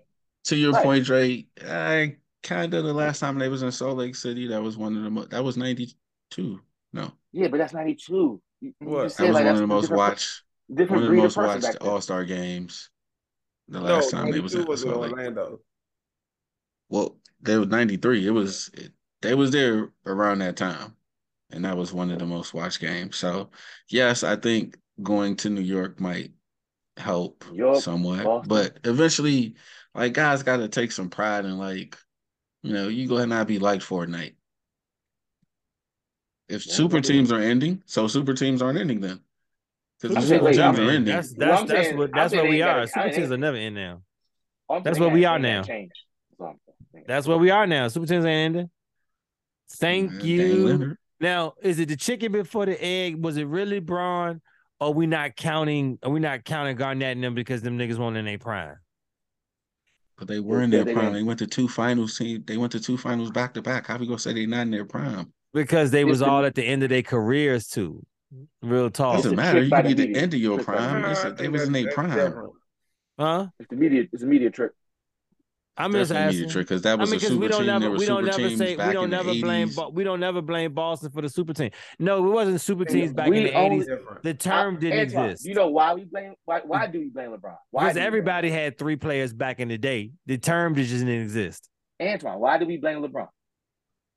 [0.46, 0.84] to your Right.
[0.84, 4.62] point, Dre, I kind of the last time they was in Salt Lake City, that
[4.62, 6.60] was one of the most, that was 92.
[6.92, 8.42] No, yeah, but that's ninety two.
[8.62, 9.16] You, you What?
[9.16, 10.44] that was like one of the most different, watched,
[10.76, 11.82] different one of the breed of most person watched.
[11.82, 12.90] All Star games.
[13.68, 15.12] The No, last time they was in was in Salt Lake.
[15.12, 15.60] Orlando.
[16.90, 18.28] Well, they were 93.
[18.28, 20.96] It was it, they was there around that time.
[21.50, 23.16] And that was one of the most watched games.
[23.16, 23.52] So
[23.90, 26.32] yes, I think going to New York might
[26.98, 28.24] help New York, somewhat.
[28.24, 28.50] Boston.
[28.50, 29.56] But eventually,
[29.94, 31.98] like guys gotta take some pride in like,
[32.64, 34.36] you know, you go ahead and not be liked for a night.
[36.50, 39.22] If Yeah, super teams are ending, so super teams aren't ending then.
[40.04, 42.32] Because I'm super wait, teams I'm- are ending, That's that's I'm that's saying- what that's
[42.32, 42.88] saying where they we are.
[42.88, 44.01] Super I- teams will never end now.
[44.70, 45.64] I'm That's saying, where we are now.
[45.64, 45.91] Change.
[46.30, 46.60] That's all I'm
[46.93, 47.06] saying.
[47.08, 47.88] That's where we are now.
[47.88, 48.70] Super teams ain't ending.
[49.72, 50.97] Thank you.
[51.22, 53.24] Now, is it the chicken before the egg?
[53.24, 54.41] Was it really Bron?
[54.82, 55.97] Or we not counting?
[56.04, 58.76] Are we not counting Garnett and them because them niggas won't in their prime?
[60.18, 61.06] But they were in their they prime.
[61.06, 62.18] went- They went to two finals.
[62.18, 62.43] Team.
[62.45, 63.88] They went to two finals back to back.
[63.88, 65.32] How we gonna say they not in their prime?
[65.54, 68.04] because they was all at the end of their careers too.
[68.62, 69.18] Real talk.
[69.18, 69.62] Doesn't matter.
[69.64, 70.22] You by can the be the media.
[70.22, 70.96] end of your Trick by the prime.
[71.02, 71.12] media.
[71.12, 72.50] It's I a- they was in that's- their prime.
[73.20, 73.48] Huh?
[73.60, 74.04] It's the media.
[74.12, 74.72] It's a media trick.
[75.76, 76.52] I'm just Definitely media asking.
[76.54, 77.66] trick because that I was mean, a super we don't team.
[77.68, 79.76] never There were we don't super never teams say we don't never blame 80s.
[79.76, 81.72] Bo- we don't never blame Boston for the super team.
[81.98, 83.88] No, it wasn't super teams back we in the eighties.
[84.22, 85.46] The term I- didn't Antoine, exist.
[85.48, 86.36] You know why we blame?
[86.46, 86.62] Why?
[86.64, 87.56] Why do we blame LeBron?
[87.72, 90.12] Why because do we blame everybody had three players back in the day.
[90.28, 91.68] The term just didn't exist.
[92.00, 93.28] Antoine, why do we blame LeBron?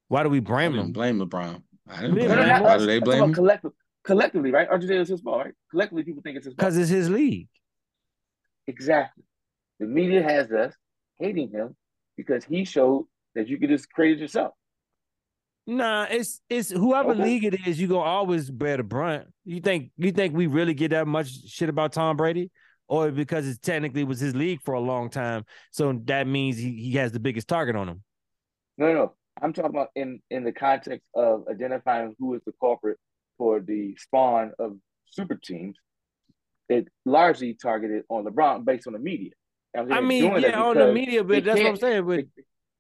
[0.09, 0.93] Why do we blame didn't him?
[0.93, 1.63] blame LeBron.
[1.89, 2.63] I didn't blame didn't No, no, him.
[2.65, 3.33] Why do they blame him?
[3.35, 3.73] collective,
[4.07, 4.69] collectively, right?
[4.69, 5.55] Argentina is his fault, right?
[5.71, 6.55] Collectively, people think it's his.
[6.55, 7.49] Because it's his league.
[8.67, 9.25] Exactly.
[9.81, 10.75] The media has us
[11.19, 11.77] hating him
[12.17, 14.55] because he showed that you could just create it yourself.
[15.67, 17.23] Nah, it's it's whoever Okay.
[17.23, 19.27] league it is, you gonna always bear the brunt.
[19.45, 22.51] You think you think we really get that much shit about Tom Brady?
[22.89, 25.45] Or because it technically was his league for a long time.
[25.73, 28.03] So that means he, he has the biggest target on him.
[28.79, 29.15] No, no, no.
[29.43, 32.99] I'm talking about in in the context of identifying who is the culprit
[33.39, 34.77] for the spawn of
[35.11, 35.77] super teams.
[36.69, 39.31] It largely targeted on LeBron based on the media.
[39.77, 42.07] I mean, yeah, on the media, but that's what I'm saying.
[42.07, 42.25] But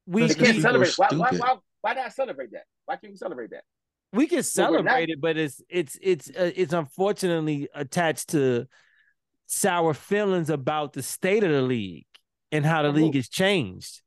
[0.06, 0.98] we can't celebrate.
[0.98, 2.64] are Why, why, why, why not celebrate that?
[2.86, 3.62] Why can't we celebrate that?
[4.12, 8.66] we can we're not- celebrate it, but it's it's it's uh, it's unfortunately attached to
[9.46, 12.06] sour feelings about the state of the league
[12.50, 14.02] and how the league has changed.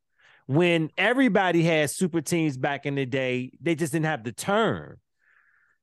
[0.47, 4.97] When everybody had super teams back in the day, they just didn't have the term.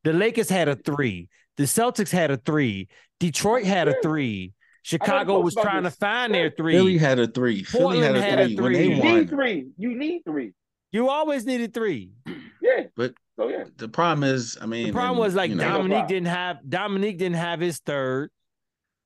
[0.06, 2.86] The Lakers had a three, the Celtics had a three,
[3.18, 4.52] Detroit had a three,
[4.82, 6.74] Chicago was about trying to find their three.
[6.74, 7.64] Philly had a three.
[7.64, 9.14] Philly had Portland a had a three when they You won.
[9.16, 9.66] need three.
[9.76, 10.52] You need three.
[10.92, 12.10] You always needed three.
[12.62, 12.84] Yeah.
[12.96, 13.64] But So yeah.
[13.76, 16.58] the problem is, I mean, The problem and, was like you know, Dominique didn't have
[16.68, 18.30] Dominique didn't have his third,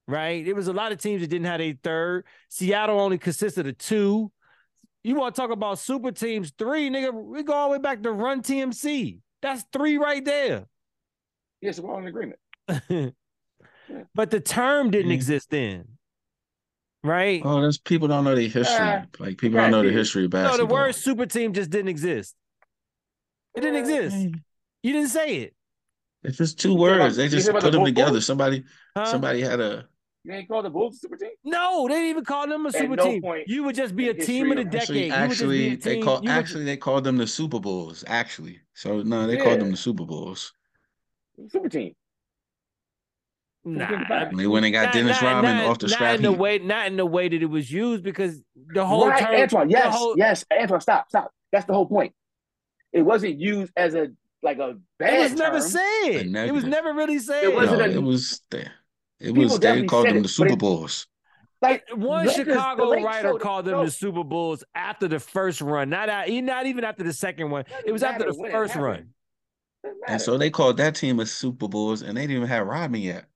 [0.07, 0.47] right?
[0.47, 2.25] It was a lot of teams that didn't have a third.
[2.49, 4.33] Seattle only consisted of two.
[5.03, 6.53] You want to talk about super teams?
[6.59, 7.13] Three, nigga.
[7.13, 9.19] We go all the way back to Run TMC.
[9.43, 10.65] That's three right there.
[11.61, 12.39] Yes, we're all in agreement.
[14.15, 15.15] but the term didn't Yeah.
[15.17, 15.85] exist then,
[17.03, 17.43] right?
[17.45, 18.77] Oh, that's people don't know the history.
[18.79, 21.89] Ah, like people don't know the history of no, the word super team just didn't
[21.89, 22.35] exist.
[23.57, 24.17] It didn't exist.
[24.83, 25.55] You didn't say it,
[26.23, 27.17] It's just two You about- words.
[27.17, 27.89] They just put the them Bulls?
[27.89, 28.21] together.
[28.21, 28.65] Somebody,
[28.97, 29.07] huh?
[29.07, 29.87] somebody had a.
[30.25, 31.31] You ain't called the Bulls a super team?
[31.45, 33.23] No, they didn't even call them a super no team.
[33.23, 35.11] point You would just be a team of the decade.
[35.13, 37.27] Actually, you would just be actually, they call you would- actually they called them the
[37.27, 38.05] Super Bulls.
[38.07, 40.53] Actually, so no, they called them the Super Bulls.
[41.49, 41.95] Super team.
[43.65, 45.93] Nah, Nah, And they went and got not- Dennis not- Rodman not- off the not
[45.95, 46.39] scrap in the heap.
[46.39, 49.67] way, not in the way that it was used, because the whole right, term, Antoine.
[49.69, 50.81] the Yes, whole- yes, Antoine.
[50.81, 51.31] Stop, stop.
[51.53, 52.15] That's the whole point.
[52.93, 54.09] It wasn't used as a
[54.43, 55.13] like a bad.
[55.13, 55.69] it was never term.
[55.69, 56.27] said.
[56.49, 57.53] It was never really said.
[57.55, 58.73] wasn't No, a- it was there.
[59.21, 61.07] It was they called them it, the Super it- Bulls.
[61.61, 66.09] Like One Chicago Lakers writer called them the Super Bulls after the first run, not
[66.09, 67.67] out, not even after the second one.
[67.85, 68.83] It was after the first happened.
[68.87, 69.15] run.
[69.83, 72.67] Doesn't And so they called that team a Super Bulls, and they didn't even have
[72.67, 73.27] Rodman yet.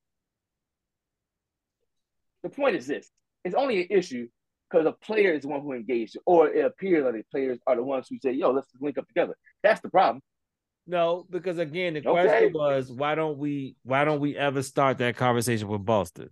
[2.42, 3.10] the point is this:
[3.44, 4.28] it's only an issue
[4.70, 7.76] because a player is the one who engaged, or it appears that the players are
[7.76, 10.22] the ones who say, "Yo, let's link up together." That's the problem.
[10.86, 12.10] No, because again, the Okay.
[12.10, 16.30] question was why don't we why don't we ever start that conversation with Boston?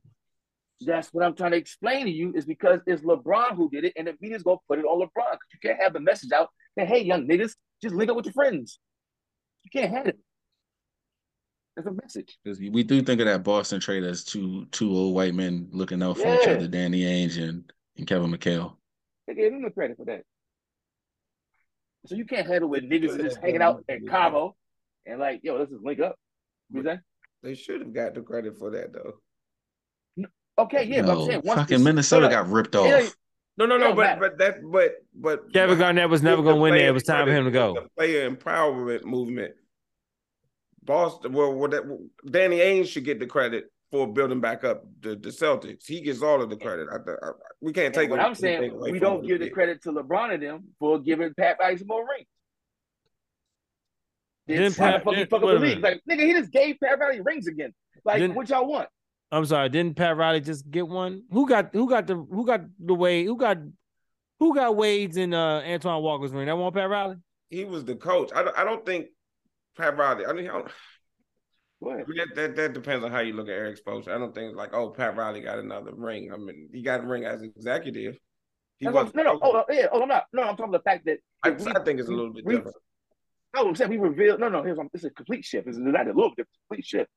[0.85, 3.93] That's what I'm trying to explain to you is because it's LeBron who did it,
[3.97, 6.51] and the media's gonna put it on LeBron because you can't have the message out
[6.77, 8.79] that hey, young niggas, just link up with your friends.
[9.73, 10.19] You can't have it.
[11.77, 12.39] That's a message.
[12.45, 16.03] 'Cause we do think of that Boston trade as two two old white men looking
[16.03, 18.77] out for each other, Danny Ainge and, and Kevin McHale.
[19.27, 20.23] They gave him the credit for that.
[22.07, 24.57] So you can't handle with niggas just hanging out in Cabo
[25.07, 26.17] and like, yo, let's just link up.
[26.71, 26.99] You say?
[27.43, 29.15] They should have got the credit for that though.
[30.59, 32.87] Okay, yeah, but I'm saying once fucking this- Minnesota hold got ripped off.
[32.87, 33.17] ain't-
[33.57, 34.21] No, no, no, but matter.
[34.21, 36.89] but that but but Kevin Garnett was never Give gonna win there.
[36.89, 37.75] It was time for him to go.
[37.75, 39.55] The player empowerment movement.
[40.85, 41.83] Boston, well, well that,
[42.31, 45.87] Danny Ainge should get the credit for building back up the, the Celtics.
[45.87, 46.89] He gets all of the credit.
[46.91, 47.31] I, I,
[47.61, 50.43] we can't take what I'm saying, away we don't give the credit to LeBron and
[50.43, 52.27] them for giving Pat Riley more rings.
[54.47, 55.81] Then Didn't trying to Pat- fucking didn't- fuck up the league.
[55.81, 57.73] Like, nigga, he just gave Pat Riley rings again.
[58.05, 58.89] Like, Didn't- what y'all want?
[59.31, 61.23] I'm sorry, didn't Pat Riley just get one?
[61.31, 63.25] Who got who got the who got the Wade?
[63.27, 63.57] Who got
[64.39, 66.47] who got Wade's and uh Antoine Walker's ring?
[66.47, 67.17] That one Pat Riley?
[67.49, 68.31] He was the coach.
[68.35, 69.07] I I don't think
[69.77, 70.27] Pat Riley.
[70.27, 70.71] I mean, I don't,
[71.83, 72.07] Go ahead.
[72.07, 74.15] that, that that depends on how you look at Erik Spoelstra.
[74.15, 76.31] I don't think like, oh, Pat Riley got another ring.
[76.33, 78.17] I mean, he got a ring as executive.
[78.79, 80.25] He was no, no, oh, yeah, oh, I'm not.
[80.33, 82.45] No, I'm talking about the fact that I, we- I think it's a little bit
[82.45, 82.77] we- different.
[83.55, 84.39] No, I'm saying we reveal.
[84.39, 84.63] No, no.
[84.63, 85.69] Here's it's a complete shift.
[85.69, 86.47] It's not a little bit.
[86.69, 87.11] Complete shift.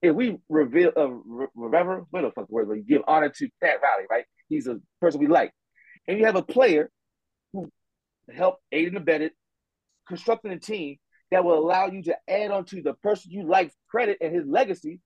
[0.00, 2.68] If we reveal, uh, re- rever, what the fuck word?
[2.68, 4.24] We give honor to Pat Riley, right?
[4.48, 5.52] He's a person we like,
[6.08, 6.90] and you have a player
[7.52, 7.70] who
[8.34, 9.32] helped aid and abetted
[10.08, 10.96] constructing a team
[11.30, 14.46] that will allow you to add on to the person you like credit and his
[14.46, 15.00] legacy.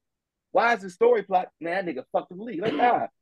[0.52, 1.48] Why is the story plot?
[1.60, 2.62] Man, that nigga fucked the league.
[2.62, 3.06] Like, nah.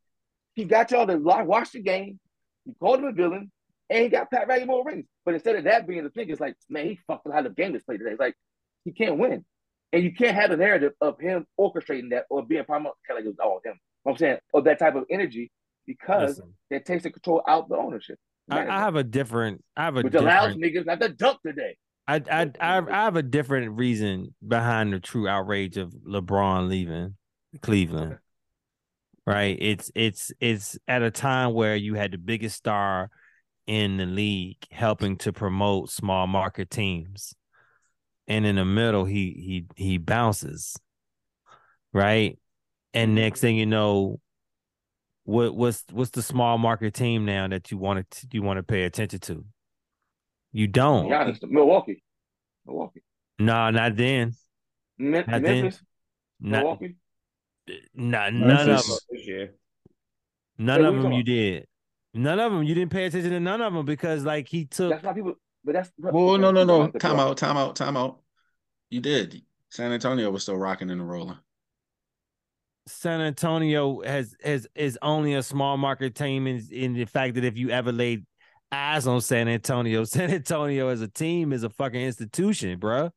[0.55, 2.18] He got y'all to watch the game.
[2.64, 3.52] He called him a villain,
[3.90, 5.05] and he got Pat Riley more rings.
[5.23, 7.77] But instead of that being the thing, it's like, man, he fucked how the game
[7.77, 8.12] is played today.
[8.12, 8.35] It's like
[8.86, 9.44] he can't win.
[9.93, 13.24] And you can't have a narrative of him orchestrating that or being part of like
[13.24, 13.74] it was all him.
[13.74, 15.52] You know I'm saying, or that type of energy
[15.86, 16.55] because Listen.
[16.70, 18.18] that takes the control out the ownership.
[18.51, 19.64] I, I, have a different.
[19.77, 21.77] I have a which different, allows niggas not to dunk today.
[22.08, 27.16] I, I I I have a different reason behind the true outrage of LeBron leaving
[27.62, 28.18] Cleveland.
[29.26, 29.58] Right?
[29.60, 33.10] It's it's it's at a time where you had the biggest star
[33.66, 37.34] in the league helping to promote small market teams.
[38.28, 40.76] And in the middle he he he bounces.
[41.92, 42.38] Right?
[42.94, 44.20] And next thing you know,
[45.24, 48.62] what what's what's the small market team now that you want to you want to
[48.62, 49.44] pay attention to?
[50.52, 51.09] You don't.
[51.09, 52.02] Yeah, Milwaukee.
[52.66, 53.02] Milwaukee.
[53.39, 54.35] No, not then.
[54.98, 55.81] Me- not Memphis.
[56.40, 56.51] Then.
[56.51, 56.97] Milwaukee.
[57.94, 59.48] Not none of them.
[60.59, 61.66] None hey, of them you did.
[62.14, 64.90] None of them you didn't pay attention to none of them because like he took.
[64.90, 65.35] That's why people.
[65.64, 65.90] But that's.
[65.98, 66.89] Well, no, no, no.
[66.89, 67.36] Time out.
[67.36, 67.77] Time out.
[67.77, 68.20] Time out.
[68.89, 69.43] You did.
[69.70, 71.39] San Antonio was still rocking and rolling.
[72.86, 77.44] San Antonio has has is only a small market team in, in the fact that
[77.44, 78.24] if you ever laid
[78.70, 83.10] eyes on San Antonio, San Antonio as a team is a fucking institution, bro.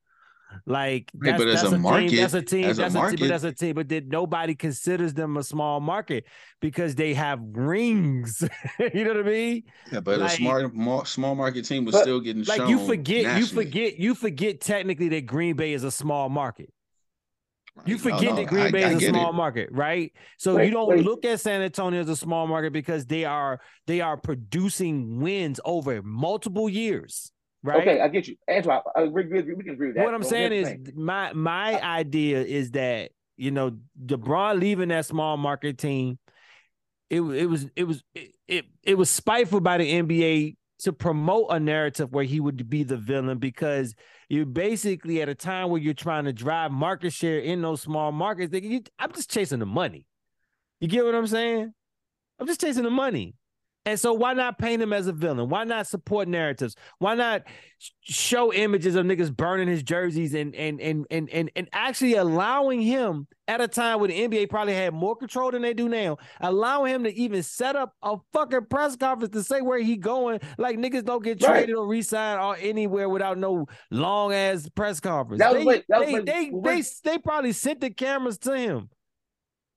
[0.65, 3.27] Like that's, but as a, a market, team, that's a team, that's a, market, team,
[3.27, 6.25] but that's a team, but that nobody considers them a small market
[6.59, 8.43] because they have rings.
[8.79, 9.63] you know what I mean?
[9.91, 13.39] Yeah, but like, a smart small market team was still getting like you forget, nationally.
[13.39, 16.73] you forget, you forget technically that Green Bay is a small market.
[17.85, 19.33] You forget no, no, that Green Bay I, is I a small it.
[19.33, 20.11] market, right?
[20.37, 21.05] So wait, you don't wait.
[21.05, 25.59] look at San Antonio as a small market because they are they are producing wins
[25.63, 27.31] over multiple years.
[27.61, 27.81] Right.
[27.81, 28.35] Okay, I get you.
[28.47, 30.05] Angela, I agree, we can agree with that.
[30.05, 35.35] What I'm saying is my my idea is that you know LeBron leaving that small
[35.37, 36.19] market team,
[37.09, 41.47] it it was it was it, it, it was spiteful by the NBA to promote
[41.49, 43.93] a narrative where he would be the villain because
[44.29, 48.11] you're basically at a time where you're trying to drive market share in those small
[48.11, 48.53] markets.
[48.53, 50.05] You, I'm just chasing the money.
[50.79, 51.73] You get what I'm saying?
[52.39, 53.35] I'm just chasing the money.
[53.85, 55.49] And so why not paint him as a villain?
[55.49, 56.75] Why not support narratives?
[56.99, 57.43] Why not
[58.01, 62.81] show images of niggas burning his jerseys and and and and and, and actually allowing
[62.81, 66.17] him at a time when the NBA probably had more control than they do now,
[66.41, 70.39] allowing him to even set up a fucking press conference to say where he going.
[70.57, 75.39] Like niggas don't get traded or re-signed or anywhere without no long ass press conference.
[75.39, 78.57] That was, they, that they, was, they, they, they, they probably sent the cameras to
[78.57, 78.89] him.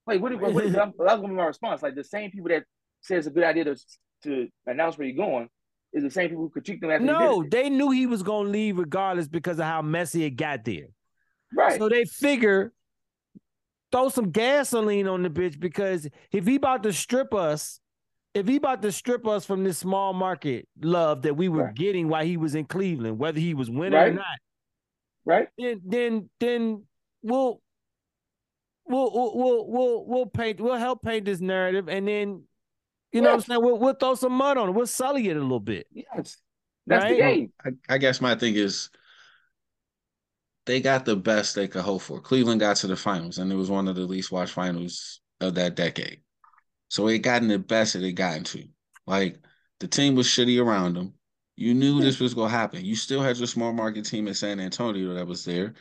[0.06, 1.82] Wait, what, what, what, that was gonna be my response.
[1.82, 2.64] Like the same people that
[3.02, 3.76] say it's a good idea to
[4.24, 5.48] to announce where you're going
[5.92, 8.78] is the same people who critique them after No, they knew he was gonna leave
[8.78, 10.86] regardless because of how messy it got there.
[11.54, 11.78] Right.
[11.78, 12.72] So they figure
[13.90, 17.78] throw some gasoline on the bitch because if he about to strip us,
[18.34, 21.74] if he about to strip us from this small market love that we were right.
[21.74, 24.12] getting while he was in Cleveland, whether he was winning right.
[24.12, 24.38] or not,
[25.26, 25.48] right?
[25.58, 26.84] Then then then
[27.22, 27.60] we'll
[28.86, 32.44] we'll we'll we'll we'll paint we'll help paint this narrative and then
[33.12, 33.62] you know what I'm saying?
[33.62, 34.72] We'll, we'll throw some mud on it.
[34.72, 35.86] We'll sully it a little bit.
[35.92, 36.38] Yes.
[36.86, 37.10] That's right?
[37.10, 37.52] the game.
[37.64, 38.90] I, I guess my thing is
[40.66, 42.20] they got the best they could hope for.
[42.20, 45.54] Cleveland got to the finals, and it was one of the least watched finals of
[45.54, 46.22] that decade.
[46.88, 48.64] So it gotten the best that it got into.
[49.06, 49.38] Like
[49.80, 51.14] the team was shitty around them.
[51.56, 52.84] You knew this was gonna happen.
[52.84, 55.74] You still had your small market team in San Antonio that was there.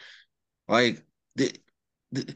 [0.67, 1.03] Like
[1.35, 1.53] the,
[2.11, 2.33] the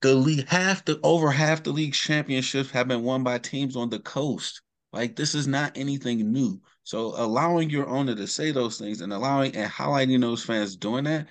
[0.00, 3.90] the league, half the over half the league championships have been won by teams on
[3.90, 4.62] the coast.
[4.92, 6.60] Like this is not anything new.
[6.82, 11.04] So allowing your owner to say those things and allowing and highlighting those fans doing
[11.04, 11.28] that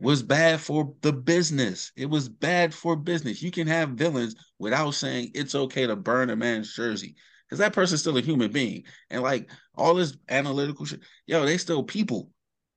[0.00, 1.92] was bad for the business.
[1.96, 3.42] It was bad for business.
[3.42, 7.16] You can have villains without saying it's okay to burn a man's jersey
[7.46, 8.84] because that person's still a human being.
[9.10, 12.30] And like all this analytical shit, yo, they still people.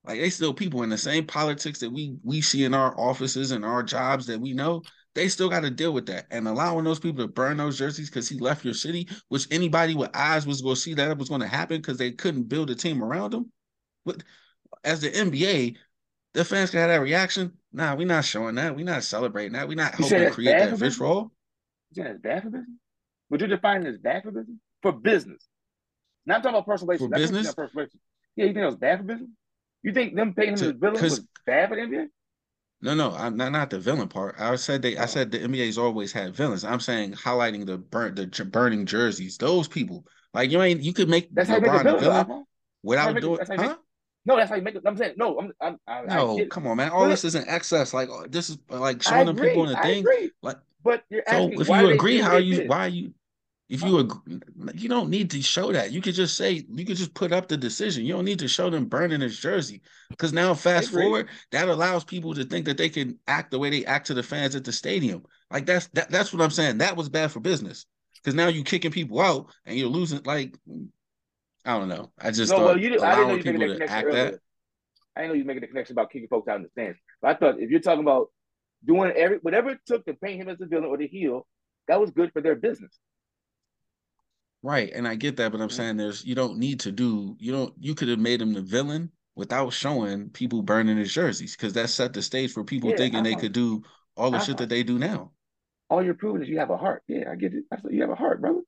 [0.06, 3.52] Like they still people in the same politics that we we see in our offices
[3.52, 4.84] and our jobs that we know
[5.16, 6.28] they still got to deal with that.
[6.30, 9.96] And allowing those people to burn those jerseys because he left your city, which anybody
[9.96, 12.50] with eyes was going to see that it was going to happen because they couldn't
[12.50, 13.52] build a team around him.
[14.06, 14.22] But
[14.84, 15.78] as the NBA,
[16.34, 17.54] the fans can have that reaction.
[17.72, 18.76] Nah, we're not showing that.
[18.76, 19.68] We're not celebrating that.
[19.68, 21.32] We're not you helping create that visual.
[21.92, 22.78] You saying it's bad for business?
[23.30, 24.58] Would you define it as bad for business?
[24.82, 25.48] For business.
[26.26, 27.10] Not talking about personal relations.
[27.10, 27.54] For business?
[27.54, 27.88] Personal
[28.36, 29.30] Yeah, you think it was bad for business?
[29.82, 32.08] You think them paying him to, as villain was bad for the NBA?
[32.82, 34.36] No, no, I'm not not the villain part.
[34.40, 34.98] I said they.
[34.98, 35.06] I oh.
[35.08, 36.64] said the NBA's always had villains.
[36.64, 39.38] I'm saying highlighting the burnt the burning jerseys.
[39.38, 42.00] Those people, Like you ain't you could make That's how you make a LeBron a
[42.00, 42.46] villain.
[42.84, 43.78] without it- doing that's how you make- huh?
[44.28, 44.84] No, that's how you make it.
[44.86, 45.40] I'm saying no.
[45.40, 45.52] I'm.
[45.62, 46.50] I'm I, I No, it.
[46.50, 46.92] come on, man.
[46.92, 47.94] All But- this is in excess.
[47.94, 50.00] Like oh, this is like I showing them people in the I thing.
[50.02, 50.32] agree.
[50.42, 53.14] Like But you're so, asking if you agree, how you why you
[53.68, 53.88] if oh.
[53.88, 54.40] you agree,
[54.76, 55.92] you don't need to show that.
[55.92, 58.06] You could just say you could just put up the decision.
[58.06, 62.04] You don't need to show them burning his jersey because now fast forward that allows
[62.04, 64.64] people to think that they can act the way they act to the fans at
[64.64, 65.24] the stadium.
[65.50, 66.78] Like that's that, that's what I'm saying.
[66.78, 67.86] That was bad for business
[68.24, 70.22] because now you're kicking people out and you're losing.
[70.24, 70.56] Like
[71.66, 72.12] I don't know.
[72.20, 73.74] I just No, thought well, you did, I didn't know you making people that to
[73.74, 74.32] connection act earlier.
[74.32, 74.40] that.
[75.16, 77.00] I didn't know you making the connection about kicking folks out in the stands.
[77.22, 78.28] But I thought if you're talking about
[78.86, 81.48] doing every whatever it took to paint him as the villain or the heel,
[81.88, 83.00] that was good for their business.
[84.66, 87.52] Right, and I get that, but I'm saying there's you don't need to do you
[87.52, 91.74] don't you could have made him the villain without showing people burning his jerseys because
[91.74, 93.84] that set the stage for people Yeah, thinking they could do
[94.18, 94.46] all the Uh-huh.
[94.46, 95.34] shit that they do now.
[95.88, 97.04] All you're proving is you have a heart.
[97.08, 97.66] Yeah, I get it.
[97.72, 98.62] I said you have a heart, brother.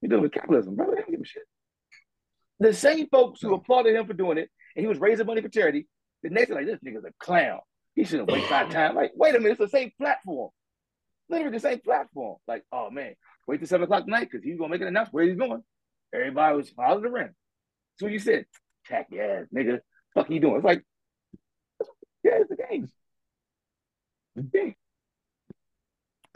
[0.00, 0.92] You're dealing with capitalism, brother.
[0.94, 1.42] They don't give a shit.
[2.60, 5.48] The same folks who applauded him for doing it and he was raising money for
[5.48, 5.88] charity,
[6.22, 7.58] the next thing like this nigga's a clown.
[7.96, 8.94] He shouldn't waste our time.
[8.94, 10.50] Like, wait a minute, it's the same platform.
[11.28, 12.36] Literally the same platform.
[12.46, 13.14] Like, oh man,
[13.52, 15.62] wait till seven o'clock tonight because he's gonna make an announcement where he's going.
[16.14, 17.34] Everybody was following the rim.
[17.96, 18.46] So you said,
[18.86, 19.80] tack your ass, nigga.
[20.14, 20.56] Fuck you doing?
[20.56, 20.82] It's like,
[22.24, 22.88] yeah, it's the game.
[24.36, 24.74] It's the game.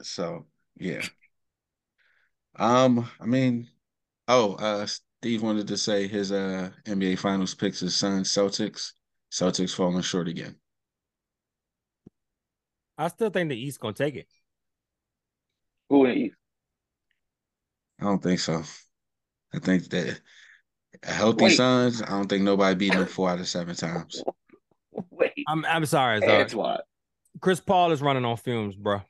[0.02, 0.44] So
[0.76, 1.06] yeah.
[2.58, 3.68] Um, I mean,
[4.28, 8.92] oh, uh Steve wanted to say his uh NBA finals picks his son Celtics.
[9.32, 10.56] Celtics falling short again.
[12.98, 14.28] I still think the East gonna take it.
[15.88, 16.36] Who in the East?
[18.00, 18.62] I don't think so.
[19.54, 20.20] I think that
[21.02, 21.56] healthy Wait.
[21.56, 24.22] Suns, I don't think nobody beat them four out of seven times.
[25.10, 26.42] Wait, I'm I'm sorry, sorry.
[26.42, 26.78] Antoine.
[27.40, 29.02] Chris Paul is running on fumes, bro.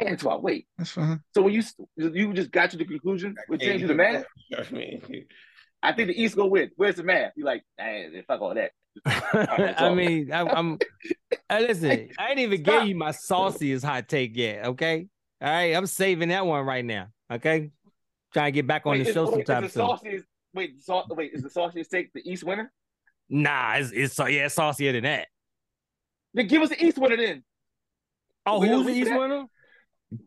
[0.00, 0.66] Antoine, wait.
[0.76, 1.20] That's fine.
[1.34, 1.62] So when you
[1.96, 4.24] you just got to the conclusion with changing the math,
[4.56, 5.26] I mean,
[5.82, 6.70] I think the East go win.
[6.76, 7.32] Where's the math?
[7.36, 8.72] You're like, nah, fuck all that.
[9.04, 10.78] I mean, I'm, I'm
[11.30, 12.80] hey, uh, listen, I ain't even Stop.
[12.80, 14.66] gave you my sauciest hot take yet.
[14.66, 15.06] Okay.
[15.40, 15.74] All right.
[15.74, 17.08] I'm saving that one right now.
[17.30, 17.70] Okay.
[18.32, 20.24] Trying to get back on Wait, the is- show wait, sometime the soon.
[20.54, 22.72] wait, sau- wait, is the sauciest take the East winner?
[23.28, 25.28] Nah, it's, it's so yeah, it's saucier than that.
[26.34, 27.42] Then give us the East winner then,
[28.44, 29.44] Oh, We who's the East at- winner?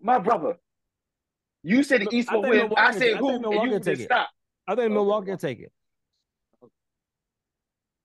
[0.01, 0.57] my brother.
[1.63, 2.51] You said the East will win.
[2.51, 4.05] Milwaukee I said take- I think and Milwaukee you take it.
[4.05, 4.30] stop.
[4.67, 4.93] I think Okay.
[4.93, 5.71] Milwaukee will take it.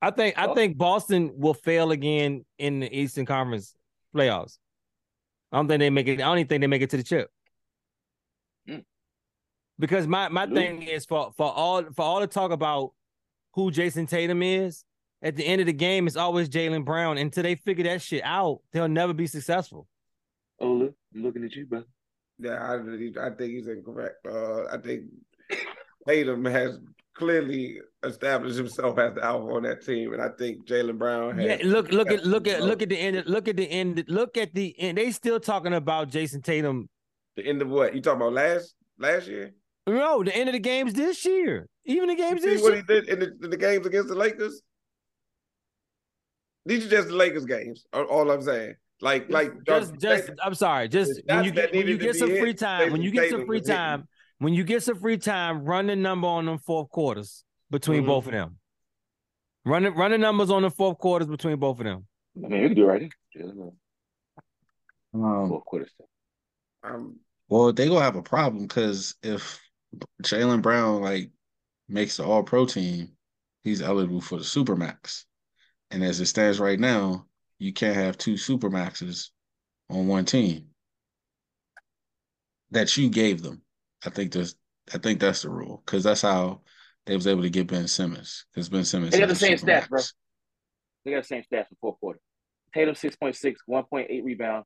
[0.02, 3.74] I think I think Boston will fail again in the Eastern Conference
[4.14, 4.58] playoffs.
[5.50, 6.14] I don't think they make it.
[6.14, 7.30] I don't even think they make it to the chip.
[8.68, 8.84] Mm.
[9.78, 10.54] Because my my Really?
[10.60, 12.92] thing is for for all for all the talk about
[13.54, 14.84] who Jayson Tatum is,
[15.22, 17.18] at the end of the game, it's always Jaylen Brown.
[17.18, 19.86] Until they figure that shit out, they'll never be successful.
[20.60, 21.86] Ola, I'm looking at you, brother.
[22.38, 24.16] yeah, I, I think he's incorrect.
[24.26, 25.04] Uh, I think
[26.08, 26.78] Tatum has
[27.14, 31.46] clearly established himself as the alpha on that team, and I think Jaylen Brown has.
[31.46, 33.24] Yeah, look, look at look at look at the end.
[33.26, 34.04] Look at the end.
[34.08, 34.98] Look at the end.
[34.98, 36.88] They still talking about Jayson Tatum.
[37.36, 39.52] The end of what you talking about last last year.
[39.86, 41.68] No, the end of the games this year.
[41.84, 42.84] Even the You games see this what year.
[42.88, 44.62] he did in the, in the games against the Lakers.
[46.66, 47.84] These are just the Lakers games.
[47.92, 50.30] All, all I'm saying, like, like Just, just.
[50.42, 50.88] I'm sorry.
[50.88, 52.92] Just when you get when you get some hit, free time.
[52.92, 53.76] When you get some free was hitting.
[53.76, 54.08] time.
[54.38, 58.06] When you get some free time, run the number on them fourth quarters between Mhm.
[58.06, 58.58] both of them.
[59.66, 62.06] Run the run the numbers on the fourth quarters between both of them.
[62.42, 63.10] I mean, you can do it right here.
[63.46, 63.72] Jaylen
[65.12, 66.06] Brown, Um, Fourth quarter stuff.
[66.84, 69.60] Um, Well, they gonna have a problem because if
[70.22, 71.30] Jaylen Brown like
[71.88, 73.16] makes the All Pro team,
[73.62, 75.24] he's eligible for the Supermax.
[75.90, 77.26] And as it stands right now,
[77.58, 79.30] you can't have two Supermaxes
[79.90, 80.68] on one team
[82.70, 83.62] that you gave them.
[84.04, 84.54] I think that's
[84.92, 86.62] I think that's the rule because that's how
[87.06, 89.56] they was able to get Ben Simmons because Ben Simmons They got has the a
[89.56, 90.00] same stats, bro.
[90.00, 90.12] Supermax.
[91.04, 92.20] They got the same stats for fourth quarter.
[92.74, 94.64] Tatum 6.6, 1.8 rebound,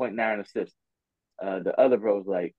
[0.00, 0.76] 0.9 assists.
[1.42, 2.54] Uh, the other bro was like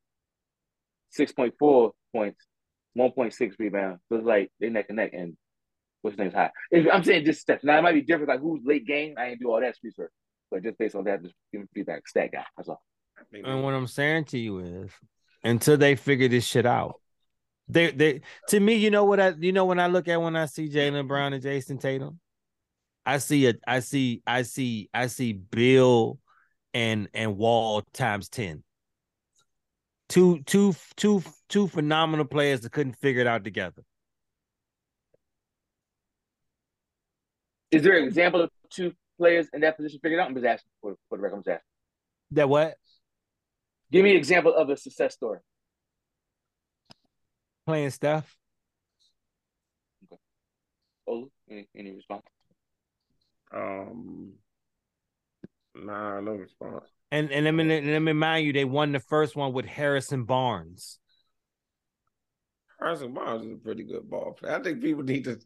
[1.17, 2.45] 6.4 points,
[2.97, 3.99] 1.6 rebound.
[4.09, 5.35] So it's like they neck and neck, and
[6.01, 6.51] what's his name's high.
[6.91, 7.63] I'm saying just steps.
[7.63, 9.15] Now it might be different, like who's late game.
[9.17, 10.11] I ain't do all that research,
[10.49, 12.07] but just based on that, just give me feedback.
[12.07, 12.45] Stat guy.
[12.57, 12.81] That's all.
[13.17, 14.91] I And what I'm saying to you is,
[15.43, 16.99] until they figure this shit out,
[17.67, 20.35] they they to me, you know what I you know when I look at when
[20.35, 22.19] I see Jaylen Brown and Jayson Tatum,
[23.05, 26.19] I see a I see I see I see Beal
[26.73, 28.63] and and Wall times ten.
[30.09, 33.83] Two two two two phenomenal players that couldn't figure it out together.
[37.71, 40.27] Is there an example of two players in that position figured out?
[40.27, 41.35] I'm just asking for, for the record.
[41.35, 41.63] I'm just asking.
[42.31, 42.73] That what?
[43.91, 45.39] Give me an example of a success story.
[47.67, 48.35] playing Steph.
[50.05, 50.19] Okay.
[51.07, 52.23] Olu, any, any response?
[53.53, 54.33] Um,
[55.75, 56.85] nah, no response.
[57.11, 60.25] And and let me let me remind you, they won the first one with Harrison
[60.25, 60.99] Barnes.
[62.79, 64.55] Harrison Barnes is a pretty good ball player.
[64.55, 65.39] I think people need to.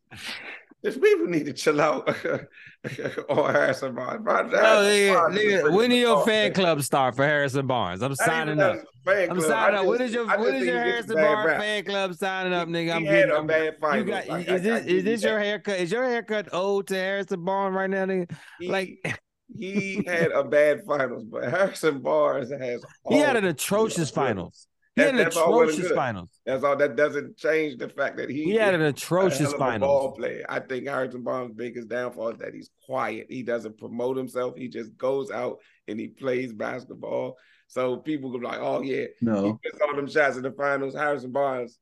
[0.84, 2.08] Just people need to chill out
[3.30, 4.24] on Harrison Barnes.
[4.28, 6.52] Oh, Harrison No, Barnes is nigga, a nigga, pretty when did your fan player.
[6.52, 8.02] club start for Harrison Barnes?
[8.04, 8.76] I'm signing up.
[8.76, 9.50] as a fan I'm club.
[9.50, 9.86] signing up.
[9.86, 11.60] What is your I when is your Harrison Barnes rap.
[11.62, 12.94] fan club signing up, nigga?
[12.96, 13.36] I'm getting.
[13.36, 15.80] a bad got Like, is I- I this is this your haircut?
[15.80, 18.30] Is your haircut owed to Harrison Barnes right now, nigga?
[18.60, 19.20] He, Like
[19.56, 22.84] he had a bad finals, but Harrison Barnes has.
[23.10, 24.68] he had an atrocious finals.
[24.96, 25.96] He had an that's all well and atrocious good.
[25.96, 26.30] finals.
[26.46, 26.76] That's all.
[26.76, 29.90] That doesn't change the fact that he He had an atrocious hell a finals.
[29.90, 30.46] ball player.
[30.48, 33.26] I think Harrison Barnes' biggest downfall is that he's quiet.
[33.30, 34.56] He doesn't promote himself.
[34.56, 35.58] He just goes out
[35.88, 37.38] and he plays basketball.
[37.68, 40.94] So people go like, "Oh yeah, he No, missed all them shots in the finals."
[40.94, 41.80] Harrison Barnes.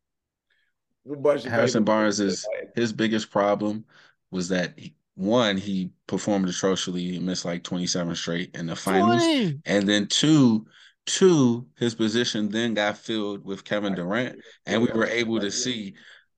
[1.05, 1.83] who bust your Harrison?
[1.83, 3.83] Barnes is his biggest problem
[4.29, 7.01] was that he, one he performed atrociously.
[7.11, 9.59] He missed like twenty seven straight in the finals, 20.
[9.65, 10.65] and then two,
[11.05, 15.93] two his position then got filled with Kevin Durant, and we were able to see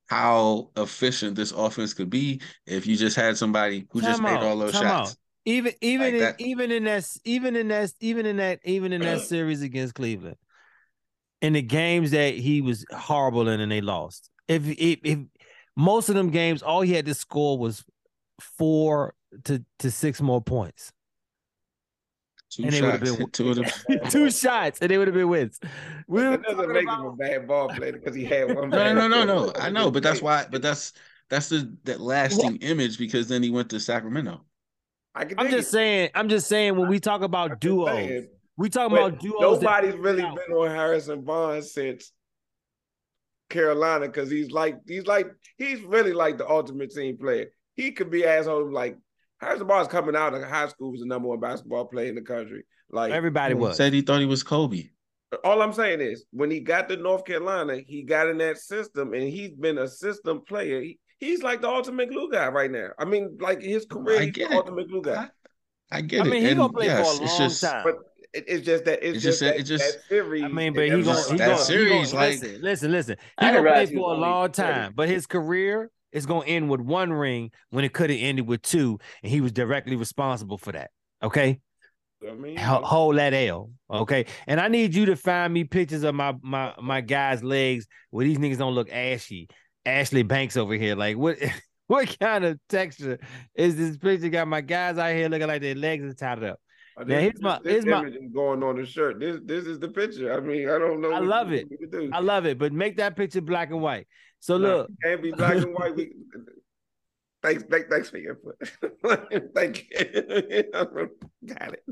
[0.07, 4.43] how efficient this offense could be if you just had somebody who just Time made
[4.43, 4.83] out, all those shots.
[5.11, 5.15] out.
[5.45, 9.01] Even even Like in, even in that even in that even in that even in
[9.01, 10.37] that series against Cleveland,
[11.41, 14.29] in the games that he was horrible in and they lost.
[14.47, 15.19] If if, if
[15.75, 17.83] most of them games, all he had to score was
[18.39, 19.13] four
[19.45, 20.91] to to six more points,
[22.51, 23.65] Two and shots, been- two of them.
[24.09, 25.59] two shots, and they would have been wins.
[26.07, 28.69] We were That doesn't make about- him a bad ball player because he had one.
[28.69, 29.53] No, no, no, no, no.
[29.59, 30.45] I know, but that's why.
[30.49, 30.93] But that's
[31.29, 34.43] that's the that lasting image because then he went to Sacramento.
[35.15, 35.71] I can I'm just it.
[35.71, 36.09] saying.
[36.15, 38.27] I'm just saying when we talk about just duos, saying.
[38.57, 39.61] we talk about duos.
[39.61, 40.37] Nobody's really out.
[40.47, 42.11] been on Harrison Barnes since
[43.49, 45.27] Carolina because he's like he's like
[45.57, 47.47] he's really like the ultimate team player.
[47.75, 48.97] He could be asshole like
[49.39, 52.21] Harrison Barnes coming out of high school was the number one basketball player in the
[52.21, 52.63] country.
[52.91, 53.75] Like Everybody was.
[53.77, 54.89] said he thought he was Kobe.
[55.43, 59.13] all I'm saying is when he got to North Carolina, he got in that system
[59.13, 60.81] and he's been a system player.
[60.81, 62.89] He, he's like the ultimate glue guy right now.
[62.99, 64.57] I mean, like his career, I he's get the it.
[64.59, 65.27] ultimate glue guy.
[65.91, 66.27] I, I get I it.
[66.27, 67.83] I mean, he's and gonna play yes, for a long just, time.
[67.83, 67.95] But
[68.33, 70.43] it, it's just that it's It just, just- that, it just- that series.
[70.43, 71.67] I mean, but he never gonna just- he worked that gonna, out.
[71.67, 73.15] he gonna series, like- listen, listen, listen.
[73.39, 75.91] I He didn't gonna play realize he was for a long time, but his career
[76.13, 79.41] is gonna end with one ring when it could have ended with two, and he
[79.41, 80.91] was directly responsible for that.
[81.21, 81.59] Okay,
[82.27, 83.71] I mean, Ho- hold that L.
[83.91, 87.87] Okay, and I need you to find me pictures of my my my guys' legs
[88.11, 89.47] where these niggas don't look ashy.
[89.85, 91.37] Ashley Banks over here, like what?
[91.87, 93.19] What kind of texture
[93.53, 94.29] is this picture?
[94.29, 96.57] Got my guys out here looking like their legs are tied up.
[96.97, 99.19] Now, here's my- here's my- going on the shirt.
[99.19, 100.33] This this is the picture.
[100.33, 101.11] I mean, I don't know.
[101.11, 101.67] I love it.
[101.69, 102.09] want me to do.
[102.13, 104.07] I love it, but make that picture black and white.
[104.43, 105.95] So look, can't be black and white.
[105.95, 106.11] We,
[107.41, 109.53] thanks, thanks, thanks for your input.
[109.55, 110.63] Thank you.
[111.45, 111.83] Got it.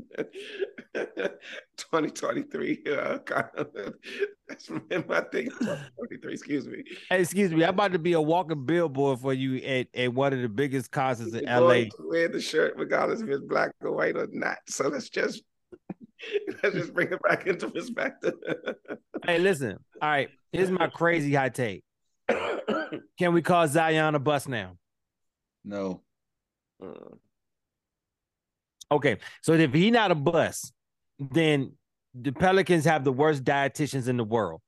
[1.78, 2.82] 2023.
[2.92, 3.68] Uh, kind of,
[4.46, 5.48] that's my thing.
[5.48, 6.30] 2023.
[6.30, 6.84] Excuse me.
[7.08, 10.34] Hey, excuse me, I'm about to be a walking billboard for you at, at one
[10.34, 11.84] of the biggest concerts in LA.
[12.00, 14.58] Wear the shirt regardless if it's black or white or not.
[14.68, 15.42] So let's just
[16.62, 18.34] let's just bring it back into perspective.
[19.24, 19.78] Hey, listen.
[20.02, 21.82] All right, here's my crazy hot take.
[23.18, 24.76] Can we call Zion a bust now?
[25.64, 26.00] no.
[26.82, 26.88] Uh,
[28.90, 30.70] Okay, so if he not a bust,
[31.18, 31.72] then
[32.14, 34.60] the Pelicans have the worst dietitians in the world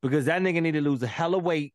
[0.00, 1.74] because that nigga need to lose a hell of weight,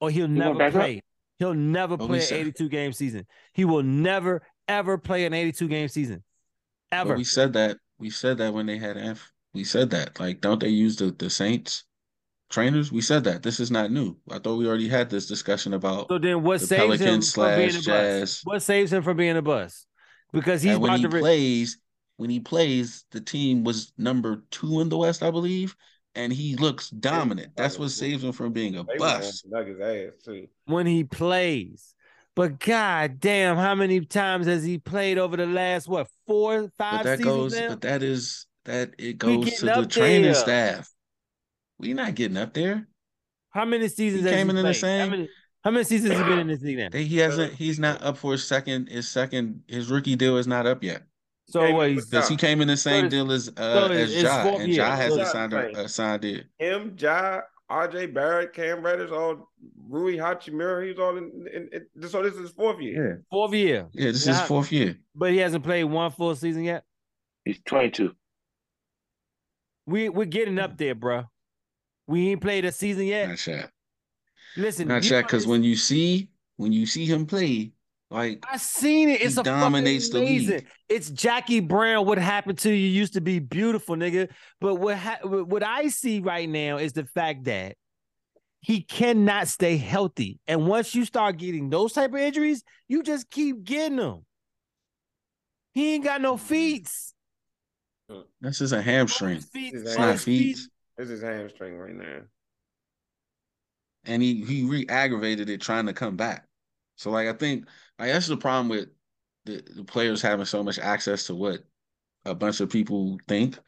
[0.00, 0.80] or he'll went never back up?
[0.80, 1.02] play.
[1.38, 3.26] He'll never But we play an 82 game season.
[3.52, 6.24] He will never ever play an 82 game season,
[6.90, 7.14] But ever.
[7.16, 7.76] we said that.
[7.98, 9.30] We said that when they had F.
[9.52, 10.18] We said that.
[10.18, 11.84] Like, don't they use the, the Saints
[12.52, 12.92] trainers?
[12.92, 13.42] We said that.
[13.42, 14.16] This is not new.
[14.30, 17.32] I thought we already had this discussion about So then, what the saves him Pelicans
[17.32, 18.40] from being a slash bust?
[18.44, 19.86] What saves him from being a bust?
[20.32, 21.06] Because he's and when he.
[21.06, 21.78] Re- plays,
[22.16, 25.74] when he plays, the team was number two in the West, I believe,
[26.14, 27.52] and he looks dominant.
[27.56, 29.44] That's what saves him from being a they bust.
[29.48, 30.46] were on Nuggets ass too.
[30.66, 31.94] when he plays.
[32.34, 37.04] But god damn, how many times has he played over the last what four, five?
[37.04, 37.60] But five that seasons goes.
[37.60, 37.68] now?
[37.68, 40.34] But that is that it goes to the up training there.
[40.34, 40.88] staff.
[41.82, 42.86] We not getting up there.
[43.50, 44.74] How many seasons He has came he in in the played?
[44.76, 45.28] How same- many,
[45.64, 46.88] how many seasons has he been in this league now?
[46.98, 47.52] He hasn't.
[47.54, 48.88] He's not up for his second.
[48.88, 49.62] His second.
[49.66, 51.02] His rookie deal is not up yet
[51.48, 54.22] So what he's because he came in the same it's- deal as uh, so as
[54.22, 54.76] Ja, and year.
[54.84, 56.46] Ja hasn't So- signed a, a signed it.
[56.58, 57.40] Him, Ja,
[57.70, 59.50] RJ Barrett, Cam Reddish, all
[59.88, 63.24] Rui Hachimura, he's all in, in, in so this is fourth year.
[63.30, 64.98] fourth year, Yeah, this is Now- his fourth year.
[65.16, 66.84] but he hasn't played one full season yet.
[67.44, 68.12] He's 22.
[69.86, 71.24] We we're getting up there, bro.
[72.12, 73.30] We ain't played a season yet.
[73.30, 73.64] Not sure.
[74.58, 76.28] Listen, Not you Shaq, because when you see
[76.58, 77.72] when you see him play,
[78.10, 79.22] like I seen it.
[79.22, 80.48] It's He a dominates the fucking league.
[80.50, 80.66] amazing.
[80.90, 82.04] It's Jackie Brown.
[82.04, 84.28] What happened to you used to be beautiful, nigga.
[84.60, 87.76] But what ha- what I see right now is the fact that
[88.60, 90.38] he cannot stay healthy.
[90.46, 94.26] And once you start getting those type of injuries, you just keep getting them.
[95.72, 96.90] He ain't got no feet.
[98.42, 99.40] this is a hamstring.
[99.40, 100.58] Feet, It's It's not his feet.
[101.02, 102.20] This is hamstring right now.
[104.04, 106.46] and he he re-aggravated it trying to come back.
[106.96, 107.66] So like I think
[107.98, 108.88] like that's the problem with
[109.44, 111.64] the, the players having so much access to what
[112.24, 113.58] a bunch of people think.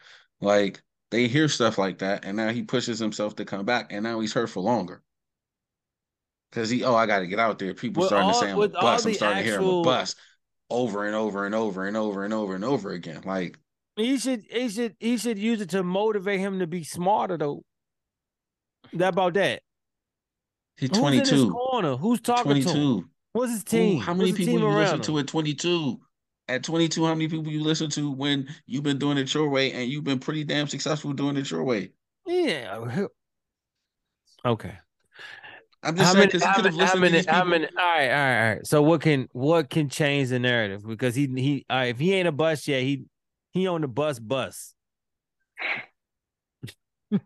[0.41, 0.81] Like
[1.11, 4.21] they hear stuff like that, and now he pushes himself to come back, and now
[4.21, 5.03] he's hurt for longer.
[6.53, 7.75] Cause he, oh, I got to get out there.
[7.75, 9.07] People With starting all- to say I'm a with bust.
[9.07, 10.17] I'm the starting to hear I'm a actual- bust
[10.71, 13.23] over and over and over and over and over and over again.
[13.25, 13.59] Like
[13.97, 17.65] He should he should he should use it to motivate him to be smarter though.
[18.95, 19.63] That about that.
[20.77, 21.51] he's Who's in his 22.
[21.51, 21.97] corner?
[21.97, 22.65] Who's talking to him?
[22.65, 23.05] 22.
[23.33, 24.01] What's his team?
[24.01, 26.01] how many people you listen around to at 22?
[26.47, 29.73] At 22, how many people you listen to when you've been doing it your way
[29.73, 31.91] and you've been pretty damn successful doing it your way?
[32.27, 33.07] Yeah.
[34.45, 34.75] Okay.
[35.83, 37.45] I'm How just saying because he could have many, listened to these people.
[37.45, 38.67] many, all right, all right, all right.
[38.67, 40.87] So what can what can change the narrative?
[40.87, 43.05] Because he he all right, if he ain't a bus yet, he
[43.55, 44.75] he on the bus bus.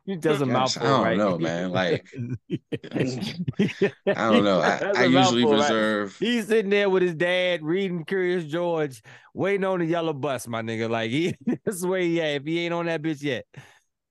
[0.05, 1.17] he does a Gosh, mouthful, I don't right?
[1.17, 1.71] know, man.
[1.71, 2.55] Like, I
[4.07, 4.61] I don't know.
[4.61, 6.17] I, I usually reserve.
[6.21, 9.03] He's sitting there with his dad reading Curious George,
[9.33, 10.91] waiting on the yellow bus, my nigga.
[10.91, 11.35] Like he
[11.65, 12.43] that's where he at.
[12.43, 13.47] If he ain't on that bitch yet,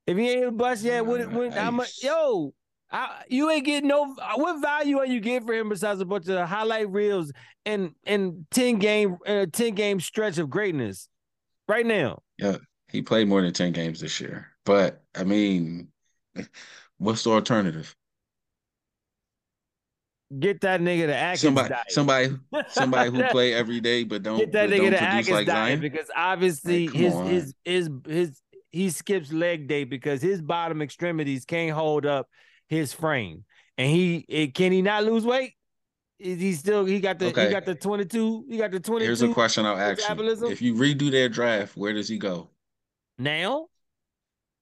[0.07, 1.99] if he ain't on the bus yet, what, what how much?
[2.01, 2.03] Nice.
[2.03, 2.53] Yo,
[2.91, 4.15] I, you ain't getting no.
[4.35, 7.31] What value are you getting for him besides a bunch of highlight reels
[7.63, 11.09] and and ten game uh, ten game stretch of greatness
[11.67, 12.19] right now?
[12.37, 12.57] Yeah,
[12.89, 14.47] he played more than 10 games this year.
[14.65, 15.89] But, I mean,
[16.97, 17.95] what's the alternative?
[20.39, 21.85] Get that nigga to Atkins Somebody, diet.
[21.89, 22.35] somebody,
[22.67, 25.79] somebody who play every day but don't, Get that nigga produce Atkins like diet Zion.
[25.79, 31.45] because obviously come his, his his his he skips leg day because his bottom extremities
[31.45, 32.27] can't hold up
[32.67, 33.45] his frame.
[33.77, 35.53] And he it, can he not lose weight?
[36.19, 37.45] Is he still he got the Okay.
[37.47, 40.47] he got the 22, he got the 22 Here's a question I'll ask you.
[40.47, 42.49] If you redo their draft, where does he go?
[43.19, 43.67] now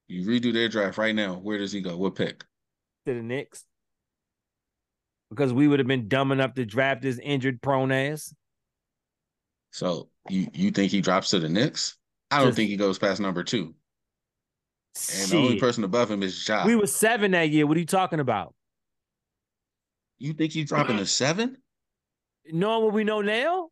[0.08, 1.96] You redo their draft right now, where does he go?
[1.98, 2.44] What pick?
[3.06, 3.64] to the Knicks.
[5.30, 8.34] Because we would have been dumb enough to draft his injured prone ass.
[9.72, 11.98] So you you think he drops to the Knicks?
[12.32, 13.76] I don't Just- think he goes past number two.
[15.14, 16.66] And the only person above him is Ja.
[16.66, 17.68] We were seven that year.
[17.68, 18.56] What are you talking about?
[20.18, 21.58] You think he's dropping a seven?
[22.52, 23.70] Knowing what we know now?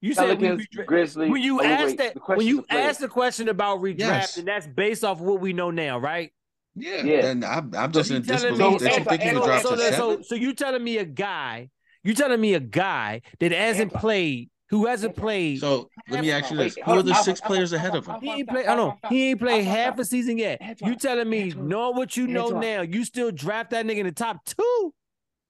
[0.00, 1.30] You said we, Pelicans, we, Grizzlies.
[1.30, 4.36] when you oh, asked that the when you asked the question about redraft, Yes.
[4.36, 6.32] and that's based off what we know now, right?
[6.74, 7.02] Yeah.
[7.04, 7.20] Yeah.
[7.22, 9.62] Then I'm, I'm just you in disbelief me- that you Antoine- think he would drop
[9.62, 11.70] so, to so, so you telling me a guy,
[12.02, 14.00] you telling me a guy that hasn't Antoine.
[14.00, 15.22] played, who hasn't Antoine.
[15.24, 18.16] played, So let me ask you this: Who are the six players ahead of him?
[18.20, 18.66] He ain't Stop, played.
[18.66, 19.12] I know stop, stop.
[19.12, 20.60] he ain't played half a season yet.
[20.80, 24.12] You telling me, knowing what you know now, you still draft that nigga in the
[24.12, 24.94] top two?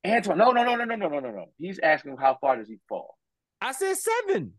[0.06, 1.46] Antoine, no, no, no, no, no, no, no, no, no.
[1.58, 3.16] He's asking how far does he fall.
[3.60, 4.54] I said seven.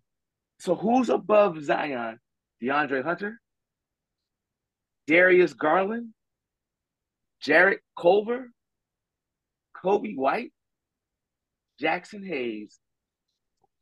[0.60, 2.20] So who's above Zion?
[2.62, 3.42] DeAndre Hunter,
[5.06, 6.14] Darius Garland,
[7.42, 8.52] Jarrett Culver,
[9.84, 10.54] Coby White,
[11.82, 12.80] Jaxson Hayes,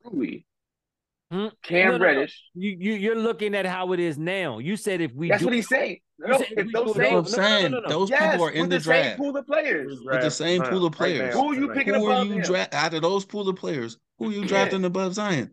[0.03, 0.45] Rui,
[1.31, 1.47] Hmm?
[1.63, 2.05] Cam No, no, no.
[2.05, 2.43] Reddish.
[2.53, 4.57] You you you're looking at how it is now.
[4.59, 5.99] You said if we That's do what he's saying.
[6.23, 7.89] You No, said those same, I'm no, no, no, saying no, no.
[7.89, 9.99] those yes, people are in with the, the same draft pool of players.
[10.03, 11.33] with the same pool of players.
[11.33, 12.41] Who you picking Who are you him?
[12.43, 13.97] draft out of those pool of players?
[14.19, 14.47] Who are you Yeah.
[14.47, 15.51] drafting above Zion?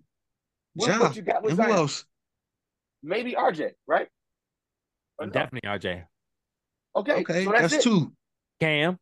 [0.75, 0.99] What, Ja.
[1.01, 2.05] what you got with And who else?
[3.03, 4.09] Maybe RJ, right?
[5.21, 5.27] No?
[5.31, 6.05] definitely RJ.
[6.97, 8.13] Okay, Okay, so that's, that's, two.
[8.61, 8.99] Cam.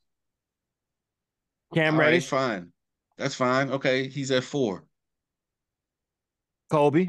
[1.75, 2.29] Cam All right, Reddish.
[2.29, 2.73] fine.
[3.17, 3.71] That's fine.
[3.71, 4.85] Okay, he's at four.
[6.71, 7.09] Kobe.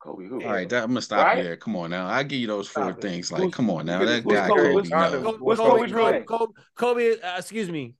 [0.00, 0.42] Kobe, who?
[0.44, 1.38] All right, that, I'm gonna stop Right?
[1.38, 1.56] you there.
[1.56, 2.06] Come on now.
[2.06, 3.02] I give you those four Stop it.
[3.02, 3.32] things.
[3.32, 4.04] Like, Who's- come on now.
[4.04, 4.60] That guy Kobe?
[4.60, 4.96] Kobe, Who's no.
[5.10, 5.22] Kobe?
[5.24, 6.24] Kobe, What's Kobe, Kobe Kobe.
[6.24, 7.94] Kobe, Kobe, uh, excuse me.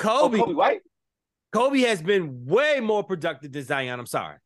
[0.00, 0.80] Oh, Kobe, Coby White?
[1.52, 4.00] Kobe has been way more productive than Zion.
[4.00, 4.38] I'm sorry.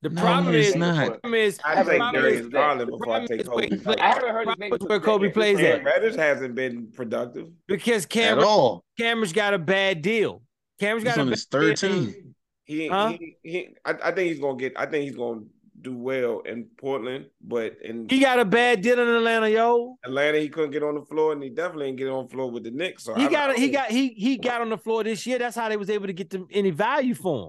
[0.00, 1.04] The No, problem he is is, not.
[1.04, 3.64] the problem is, I haven't take heard Darius his Garland before I take is where
[3.64, 3.82] he Kobe.
[3.82, 3.96] plays.
[4.00, 4.72] I haven't heard his name.
[4.86, 7.48] Where Kobe plays at Reddish hasn't been productive.
[7.66, 8.84] because At all.
[8.96, 10.42] Cameron's got a bad deal.
[10.80, 11.90] Cameron's He's got on a his bad third deal.
[12.04, 12.34] team.
[12.64, 13.08] He, Huh?
[13.18, 14.74] he, he I, I think he's gonna get.
[14.76, 15.40] I think he's gonna
[15.82, 19.96] do well in Portland, but in He got a bad deal in Atlanta, yo.
[20.04, 22.50] Atlanta he couldn't get on the floor, and he definitely didn't get on the floor
[22.50, 23.04] with the Knicks.
[23.04, 25.38] So He I- got I he got he he got on the floor this year.
[25.38, 27.48] That's how they was able to get them any value for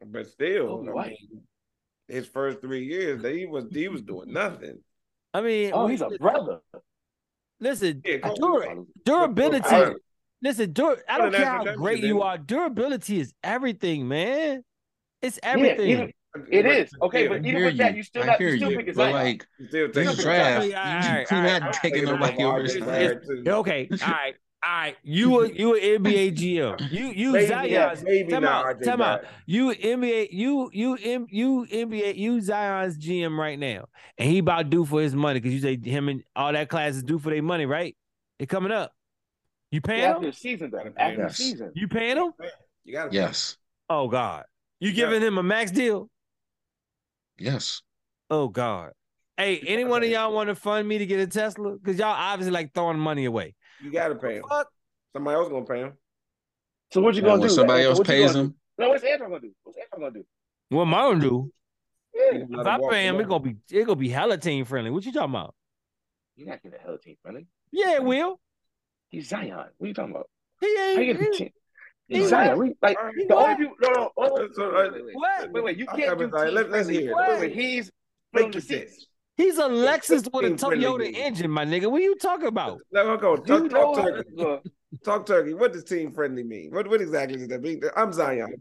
[0.00, 0.10] him.
[0.12, 1.42] But still, Kobe I mean,
[2.08, 4.80] his first three years, he was he was doing nothing.
[5.32, 6.60] I mean, Oh, he's a brother.
[7.60, 9.94] listen, Yeah, Kobe dur- durability,
[10.42, 12.38] Listen, dur- I don't care how great you are.
[12.38, 14.64] Durability is everything, man.
[15.20, 15.90] It's Yeah, everything.
[15.90, 16.12] even-
[16.50, 17.96] it is okay, Yeah, but even hear with that, you.
[17.98, 18.76] you still I got hear you still you.
[18.78, 19.12] pick a But Zion.
[19.12, 21.72] like Still this taking Still draft, All right, all you, right, you're all not right.
[21.72, 22.86] taking Taking nobody over over RJ Zion.
[22.86, 23.42] Barrett, too.
[23.44, 24.34] Yeah, Okay, all right,
[24.64, 24.96] all right.
[25.02, 26.76] You a you an NBA GM.
[26.92, 27.70] You you Maybe, Zion.
[27.70, 29.24] yeah, maybe time not out, RJ time out.
[29.46, 33.86] You NBA, you you M- you NBA, you Zion's GM right now,
[34.18, 36.94] and he about due for his money because you say him and all that class
[36.94, 37.96] is due for their money, right?
[38.38, 38.92] It coming up.
[39.70, 40.30] You paying After him?
[40.30, 40.78] the season, though.
[40.78, 41.36] Gotta After the Yes.
[41.36, 41.72] season.
[41.74, 42.32] You paying him?
[42.84, 43.56] You got to Yes.
[43.88, 44.44] Oh God,
[44.80, 44.96] you Yeah.
[44.96, 46.10] giving him a max deal?
[47.40, 47.82] Yes.
[48.28, 48.92] Oh God.
[49.36, 51.72] Hey, anyone of y'all want to fund me to get a Tesla?
[51.72, 53.54] Because y'all obviously like throwing money away.
[53.82, 54.44] You got to pay him.
[54.48, 54.68] Fuck.
[55.14, 55.92] Somebody else gonna pay him.
[56.92, 57.54] So what you gonna when do?
[57.54, 58.54] somebody else what pays him, do?
[58.78, 59.50] No, what's Antoine gonna do?
[59.64, 60.26] What's Antoine gonna do?
[60.68, 61.52] What am I gonna do?
[62.14, 63.24] Yeah, You let If I pay him, away.
[63.24, 64.90] it gonna be it gonna be hella team friendly.
[64.90, 65.54] What you talking about?
[66.36, 67.46] you're not getting a hell team friendly.
[67.72, 68.40] Yeah, it will.
[69.08, 69.50] He's Zion.
[69.50, 70.30] What are you talking about?
[70.60, 71.18] He How you ain't.
[71.18, 71.50] get a he- team?
[72.10, 72.74] He He's Zion.
[72.82, 73.14] Like All right.
[73.28, 73.50] the what?
[73.50, 73.76] only people.
[73.82, 74.10] No, no.
[74.18, 75.52] Oh, So, wait, uh, wait, wait, What?
[75.52, 75.76] wait, wait.
[75.78, 76.54] You can't do Zion.
[76.54, 77.16] Let- let's hear it.
[77.16, 77.52] Wait, wait.
[77.54, 77.90] He's
[78.34, 79.06] filling Make the it sense.
[79.36, 81.90] He's a Lexus with a Toyota engine, my nigga.
[81.90, 82.78] What are you talking about?
[82.92, 83.36] Let her go.
[83.36, 84.28] You Talk, know talk turkey.
[84.44, 84.56] uh,
[85.04, 85.54] Talk turkey.
[85.54, 86.72] What does team friendly mean?
[86.72, 87.80] What what exactly does that mean?
[87.96, 88.54] I'm Zion.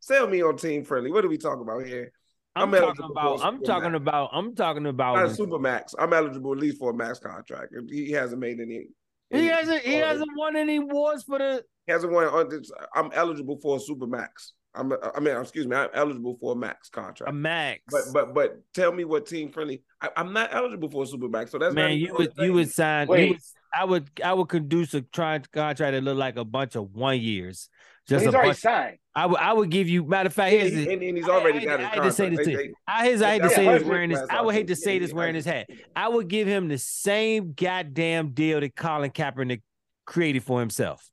[0.00, 1.12] Sell me on team friendly.
[1.12, 2.10] What are we talking about here?
[2.56, 3.38] I'm, I'm talking about.
[3.38, 4.30] for a I'm super talking about.
[4.32, 5.36] I'm talking Not a about.
[5.36, 5.94] super max.
[5.98, 7.72] I'm eligible at least for a max contract.
[7.88, 8.86] He hasn't made any.
[9.30, 9.82] He hasn't.
[9.82, 11.64] He hasn't won any awards for the.
[11.86, 12.26] He hasn't won.
[12.26, 14.52] on this- I'm eligible for a super max.
[14.74, 14.90] I'm.
[14.92, 15.76] Uh, I mean, excuse me.
[15.76, 17.30] I'm eligible for a max contract.
[17.30, 17.82] A max.
[17.90, 19.82] But but but tell me what team friendly.
[20.00, 22.52] I, I'm not eligible for a super max, so that's man, you would I'm you
[22.54, 23.06] would sign.
[23.08, 23.28] You Wait.
[23.30, 23.38] would,
[23.74, 27.20] I would I would conduce a try, contract that look like a bunch of one
[27.20, 27.68] years.
[28.08, 28.58] Just he's a already bunch.
[28.60, 28.96] signed.
[29.14, 30.04] I would I would give you.
[30.06, 32.02] Matter of fact, And, here's he- and, and he's already I, got his I hate
[32.04, 32.74] to say this They- to they- you.
[32.88, 34.18] I, his, I hate to say this wearing his.
[34.20, 35.68] class I would hate to say Yeah, this yeah, wearing his hat.
[35.94, 39.60] I would give him the same goddamn deal that Colin Kaepernick
[40.06, 41.10] created for himself,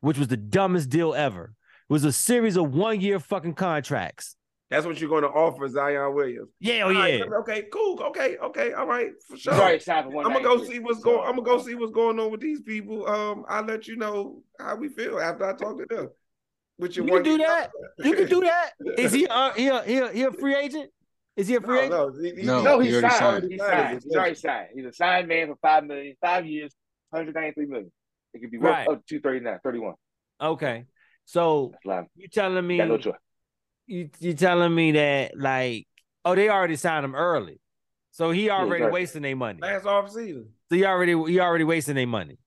[0.00, 1.54] which was the dumbest deal ever.
[1.88, 4.36] It was a series of one year fucking contracts.
[4.70, 6.50] That's what you're going to offer Zion Williams.
[6.60, 7.24] Yeah, oh All right, yeah.
[7.40, 7.98] okay, cool.
[8.02, 9.54] Okay, okay, all right, for sure.
[9.54, 10.26] He's already signed for one.
[10.26, 11.20] I'm gonna go see what's going.
[11.26, 13.06] I'm gonna go see what's going on with these people.
[13.08, 16.08] Um, I'll let you know how we feel after I talk to them.
[16.78, 17.70] With your You can do that.
[17.98, 18.72] You can do that.
[18.98, 20.90] Is he uh, he a, he a, he a free agent?
[21.34, 22.16] Is he a free No, agent?
[22.16, 22.62] no, he- he- No.
[22.62, 23.20] No, he he's already signed.
[23.20, 23.50] signed.
[23.52, 24.02] He's Signed signed.
[24.04, 24.68] He's already signed.
[24.74, 26.74] He's a signed man for five million, five years,
[27.10, 27.90] 193 million.
[28.34, 28.88] It could be worth Right.
[28.88, 29.94] up to 239, 31.
[30.40, 30.84] Okay.
[31.24, 32.04] So That's live.
[32.16, 32.98] you telling me no
[33.86, 35.86] you you telling me that like
[36.24, 37.60] oh they already signed him early,
[38.10, 38.92] so he already right.
[38.92, 39.58] wasting their money.
[39.60, 40.48] last off season.
[40.70, 42.38] So he already he already wasting their money.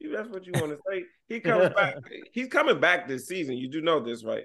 [0.00, 1.04] That's what you want to say.
[1.28, 1.96] He comes back.
[2.32, 3.56] He's coming back this season.
[3.56, 4.44] You do know this, right?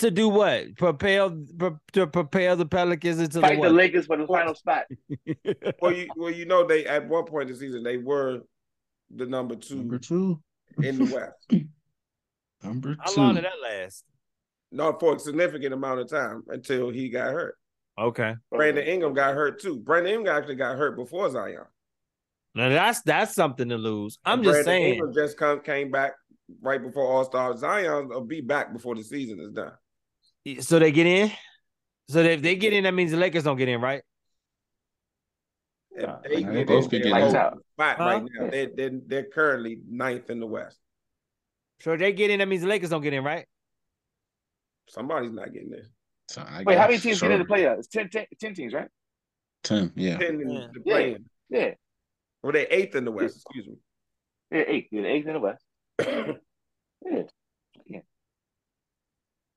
[0.00, 0.76] To do what?
[0.76, 3.72] Propel pre- to prepare the Pelicans into the Fight the what?
[3.72, 4.84] Lakers for the final spot.
[5.80, 8.40] Well, you well you know they at one point in the season they were
[9.14, 10.40] the number two number two,
[10.82, 11.64] in the West.
[12.62, 13.00] number two.
[13.00, 14.04] How long did that last?
[14.70, 17.56] Not for a significant amount of time until he got hurt.
[17.98, 18.34] Okay.
[18.50, 19.76] Brandon Ingram got hurt too.
[19.78, 21.64] Brandon Ingram actually got hurt before Zion.
[22.54, 24.18] Now that's that's something to lose.
[24.24, 24.94] I'm And just Brandon saying.
[24.94, 26.12] Ingram just come, came back
[26.60, 27.56] right before All Star.
[27.56, 29.72] Zion will be back before the season is done.
[30.60, 31.30] So they get in.
[32.08, 34.02] So if they get in, that means the Lakers don't get in, right?
[35.98, 37.60] If Nah, they they both could get hold in.
[37.72, 38.04] spot Huh?
[38.04, 38.50] right now.
[38.50, 40.78] They they they're currently ninth in the West.
[41.80, 43.46] So they get in, that means the Lakers don't get in, right?
[44.88, 45.86] Somebody's not getting there.
[46.28, 47.28] So I Wait, how many teams sure.
[47.28, 47.78] get in the playoffs?
[47.80, 48.88] It's 10, 10, 10 teams, right?
[49.62, 50.18] Ten, yeah.
[50.18, 50.66] Ten in Yeah.
[50.72, 50.92] the Yeah.
[50.94, 51.24] play-in.
[51.50, 51.74] Yeah.
[52.42, 53.36] Or they eighth in the West.
[53.36, 53.76] Excuse me.
[54.50, 54.88] Yeah, eight.
[54.90, 55.64] You're the eighth in the West.
[57.04, 58.00] Yeah.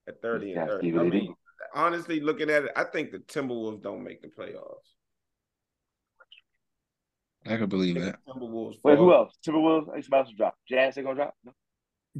[0.08, 0.98] At thirty and thirty.
[0.98, 1.36] I mean,
[1.74, 4.94] honestly, looking at it, I think the Timberwolves don't make the playoffs.
[7.46, 8.18] I can believe that.
[8.28, 8.76] Timberwolves.
[8.84, 9.36] Wait, who else?
[9.46, 9.86] Timberwolves.
[9.86, 10.56] Somebody else to drop.
[10.70, 11.34] Jazz, they gonna drop?
[11.44, 11.54] No?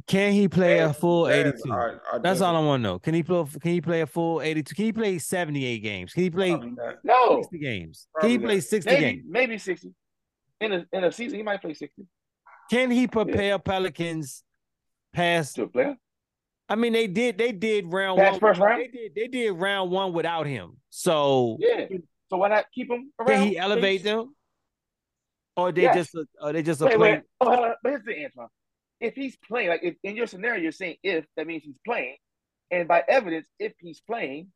[0.06, 1.70] Can he play a full 82?
[1.70, 2.98] are- are That's all I want to know.
[2.98, 3.44] Can he play?
[3.60, 4.74] Can he play a full 82?
[4.74, 6.12] Can he play 78 games?
[6.14, 6.50] Can he play
[7.04, 7.42] No.
[7.42, 8.08] 60 games?
[8.20, 9.24] Can he Probably play 60 Maybe, games?
[9.28, 9.90] maybe 60.
[10.60, 12.06] In a in a season, he might play 60
[12.70, 14.44] Can he prepare Pelicans
[15.12, 15.56] past?
[15.56, 15.96] to a player.
[16.68, 17.36] I mean, they did.
[17.36, 18.40] They did round Past one.
[18.40, 18.80] first round?
[18.80, 19.14] They did.
[19.14, 20.78] They did round one without him.
[20.88, 21.86] So Yeah.
[22.30, 23.28] So why not keep him around?
[23.28, 24.34] can he elevate them?
[25.56, 25.94] Or they Yes.
[26.12, 26.26] just?
[26.40, 27.12] Or they just a Wait, play?
[27.12, 27.22] wait.
[27.40, 27.74] Oh.
[27.82, 28.46] But here's the answer.
[29.00, 32.16] If he's playing, like if, in your scenario, you're saying if, that means he's playing.
[32.70, 34.48] And by evidence, if he's playing,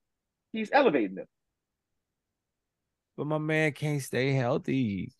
[0.53, 1.27] he's elevating them.
[3.17, 5.13] But my man can't stay healthy.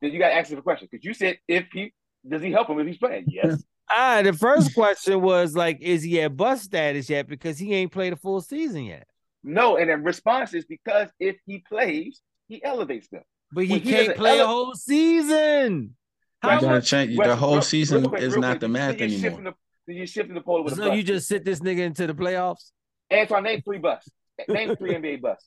[0.00, 0.88] Then you got to answer the question.
[0.90, 1.92] Because you said if he,
[2.26, 3.26] does he help him if he's playing?
[3.28, 3.62] Yes.
[3.92, 7.26] Ah, the first question was like, is he at bus status yet?
[7.26, 9.08] Because he ain't played a full season yet.
[9.42, 9.76] no.
[9.78, 13.24] And the response is because if he plays, he elevates them.
[13.52, 15.96] But he he can't doesn't play a whole season.
[16.42, 16.88] How You gotta much?
[16.88, 17.16] change.
[17.18, 19.20] Wes, The whole real- season real quick, is not quick, the math anymore.
[19.20, 19.52] Shifting the,
[19.86, 20.96] then you're shifting the poll with So bust.
[20.96, 22.70] you just sit this nigga into the playoffs?
[23.12, 24.08] Antoine, name three busts.
[24.48, 25.46] Name three NBA busts.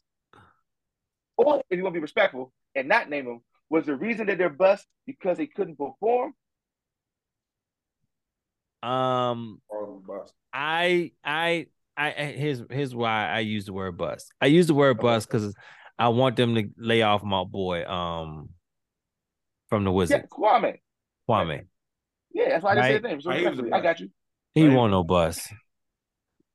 [1.38, 4.38] Or if you want to be respectful and not name them, was the reason that
[4.38, 6.34] they're bust because they couldn't perform?
[8.84, 10.34] Um, All of them bust.
[10.54, 11.68] I, I,
[11.98, 12.08] I.
[12.14, 14.32] I- Here's here's why I use the word bust.
[14.42, 15.56] I use the word bust because
[15.98, 18.49] I want them to lay off my boy, um,
[19.70, 20.80] from the Yeah, Wizards, Kwame.
[21.30, 21.65] Kwame.
[22.34, 23.22] Yeah, that's why I didn't say his name.
[23.22, 23.40] So Right.
[23.40, 24.10] He was respectfully, the I got you.
[24.56, 24.76] He Right.
[24.76, 25.53] won't no bus.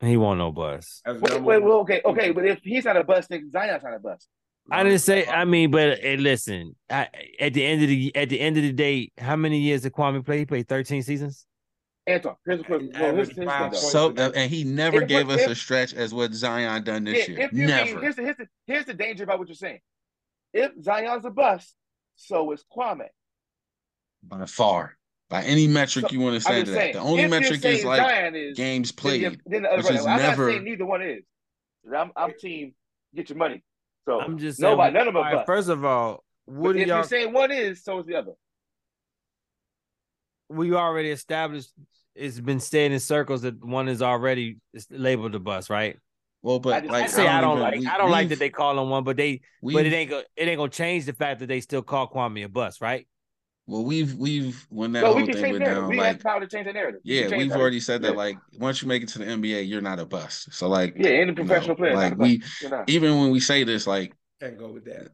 [0.00, 1.02] He won't no bus.
[1.04, 3.98] As Wait, wait, okay, okay, but if he's not a bus, then Zion's not a
[3.98, 4.28] bus.
[4.70, 5.26] I didn't say.
[5.26, 6.76] I mean, but eh, listen.
[6.90, 7.08] I,
[7.40, 9.92] at the end of the at the end of the day, how many years did
[9.92, 10.38] Kwame play?
[10.38, 11.46] He played thirteen seasons.
[12.08, 12.90] Antoine, here's the question.
[12.94, 13.80] Well, here's, here's the five thing, though.
[13.80, 13.92] points.
[13.92, 17.28] So uh, and he never If- gave us a stretch as what Zion done this
[17.28, 17.46] Yeah, year.
[17.46, 18.00] if you mean, Never.
[18.00, 19.80] here's the, here's, the, here's the danger about what you're saying.
[20.52, 21.74] If Zion's a bust,
[22.16, 23.06] so is Kwame.
[24.22, 24.96] by far.
[25.28, 26.92] By any metric So, you want to say to just that.
[26.94, 29.20] The only metric is like Zion is games played.
[29.22, 29.94] you- then the which way.
[29.96, 31.22] is I'm never- not saying neither one is.
[31.94, 32.74] I'm, I'm team
[33.14, 33.62] get your money.
[34.06, 34.70] So I'm just saying.
[34.72, 36.96] nobody, none of them all right, first of all, what do if y'all?
[36.98, 38.32] you're saying one is, so is the other.
[40.48, 41.70] we already established.
[42.18, 44.58] It's been staying in circles that one is already
[44.90, 45.96] labeled a bus, right?
[46.42, 47.80] Well, I but just- like I say I don't even- like.
[47.80, 49.36] we- I don't like that they call him one, but they.
[49.36, 49.42] But
[49.74, 50.10] we've- it ain't.
[50.10, 53.06] Go, it ain't gonna change the fact that they still call Kwame a bus, right?
[53.66, 55.82] Well, we've we've when that No, we whole can thing went narrative.
[55.82, 57.00] down, We like have power to change the narrative.
[57.04, 57.60] Yeah, change we've that.
[57.60, 58.16] already said that Yeah.
[58.16, 60.52] like once you make it to the NBA, you're not a bust.
[60.54, 61.94] So like Yeah, any you know, professional player.
[61.94, 62.62] like we bust.
[62.62, 62.88] You're not.
[62.88, 65.08] even when we say this, like Can't go with that.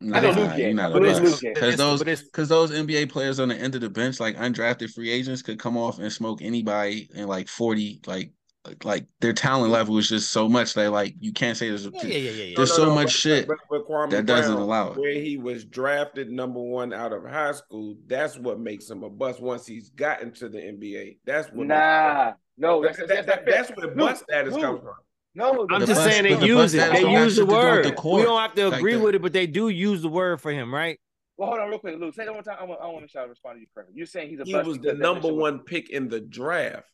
[0.00, 0.76] Nah, I know Luke you're can.
[0.76, 1.54] not But a it's Luke can.
[1.54, 5.10] because those because those NBA players on the end of the bench, like undrafted free
[5.10, 8.32] agents, could come off and smoke anybody in like forty, like
[8.66, 11.86] like, like their talent level is just so much that like you can't say there's
[11.86, 12.52] a, yeah, yeah, yeah, yeah.
[12.56, 14.98] There's so much but- shit but, but Kwame that doesn't Brown, allow it.
[14.98, 19.08] Where he was drafted number one out of high school, that's what makes him a
[19.08, 19.40] bust.
[19.40, 21.68] Once he's gotten to the NBA, that's what.
[21.68, 24.62] Nah, no, that's, that, that's, that, that's, that's where bust status Luke.
[24.62, 24.94] comes from.
[25.34, 26.92] No, I'm The just bus- saying they the use it.
[26.92, 27.84] They use the shit to do with word.
[27.84, 29.00] the We don't have to agree that.
[29.00, 30.98] with it, but they do use the word for him, right?
[31.36, 32.14] Well, hold on, real quick, Luke.
[32.14, 32.56] Say that one time.
[32.60, 33.94] I want, I want to try to respond to you correctly.
[33.96, 36.08] You're saying he's a He bust was the number makes him a- one pick in
[36.08, 36.90] the draft,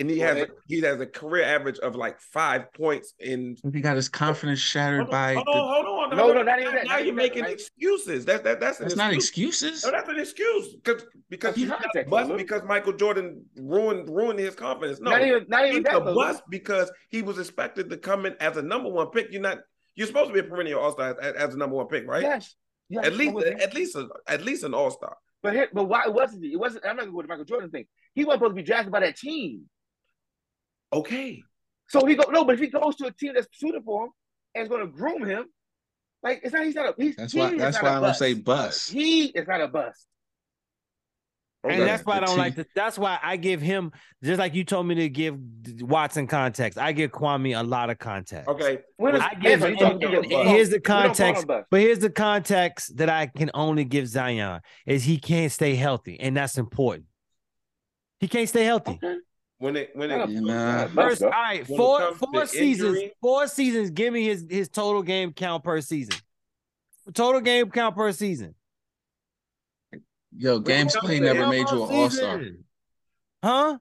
[0.00, 3.56] and he has a, he has a career average of like five points in.
[3.72, 6.16] He got his confidence shattered Hold on, by hold on, hold on.
[6.16, 6.46] No, no, on.
[6.46, 8.24] not even that, Now you're even that, making excuses.
[8.24, 9.84] That, that that's an that's not excuses.
[9.84, 14.38] No, that's an excuse because because he's not a bust because Michael Jordan ruined ruined
[14.38, 15.00] his confidence.
[15.00, 15.96] No, Not even, not even he's that.
[15.96, 19.30] a bust because he was expected to come in as a number one pick.
[19.30, 19.58] You're not.
[19.96, 22.22] You're supposed to be a perennial All Star as, as a number one pick, right?
[22.22, 22.54] Yes.
[22.88, 23.04] yes.
[23.04, 25.14] At least, at least, a, at least an All Star.
[25.42, 26.52] But here, but why wasn't he?
[26.52, 26.86] It wasn't.
[26.86, 27.84] I'm not gonna go to Michael Jordan thing.
[28.14, 29.62] He wasn't supposed to be drafted by that team.
[30.92, 31.42] Okay,
[31.88, 34.10] So he go no, but if he goes to a team that's suited for him
[34.54, 35.46] and is going to groom him,
[36.22, 36.64] like it's not.
[36.64, 36.94] He's not a.
[37.02, 38.18] He's, That's he why is that's why a I don't bust.
[38.18, 38.90] say bust.
[38.90, 40.06] He is not a bust.
[41.64, 41.74] okay.
[41.76, 43.92] And that's why I don't team- like the, That's why I give him
[44.22, 45.38] just like you told me to give
[45.80, 46.78] Watson context.
[46.78, 48.48] I give Kwame a lot of context.
[48.48, 48.80] okay.
[48.96, 49.76] When is, I give Anthony,
[50.06, 53.08] him, and- and here's the we don't call him context, but here's the context that
[53.08, 57.06] I can only give Zion is he can't stay healthy, and that's important.
[58.18, 58.98] He can't stay healthy.
[59.02, 59.16] Okay.
[59.60, 60.40] When it when it a- Nah.
[60.40, 61.26] not a bust, First, though.
[61.26, 63.90] all right, When four four seasons, injury- four seasons.
[63.90, 66.14] Give me his his total game count per season.
[67.12, 68.54] Total game count per season.
[70.36, 72.38] Yo, games comes played never made you an all star.
[72.38, 72.64] season.
[73.42, 73.78] Huh?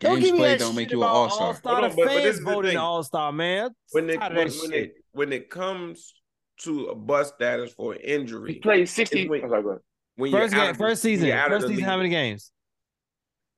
[0.00, 1.46] Don't Games give me played don't make you an all star.
[1.48, 1.72] All-Star.
[1.74, 2.76] Hold The on, but- but this fans is voted.
[2.76, 3.70] All Star, man.
[3.92, 6.14] when it when, when it when it comes
[6.58, 9.28] to a bust status for He injury, played 60.
[9.28, 9.42] Wait.
[9.44, 9.80] I'm sorry, go ahead.
[10.16, 11.84] when First you're game, first when season, you're first the season.
[11.84, 12.52] How many games?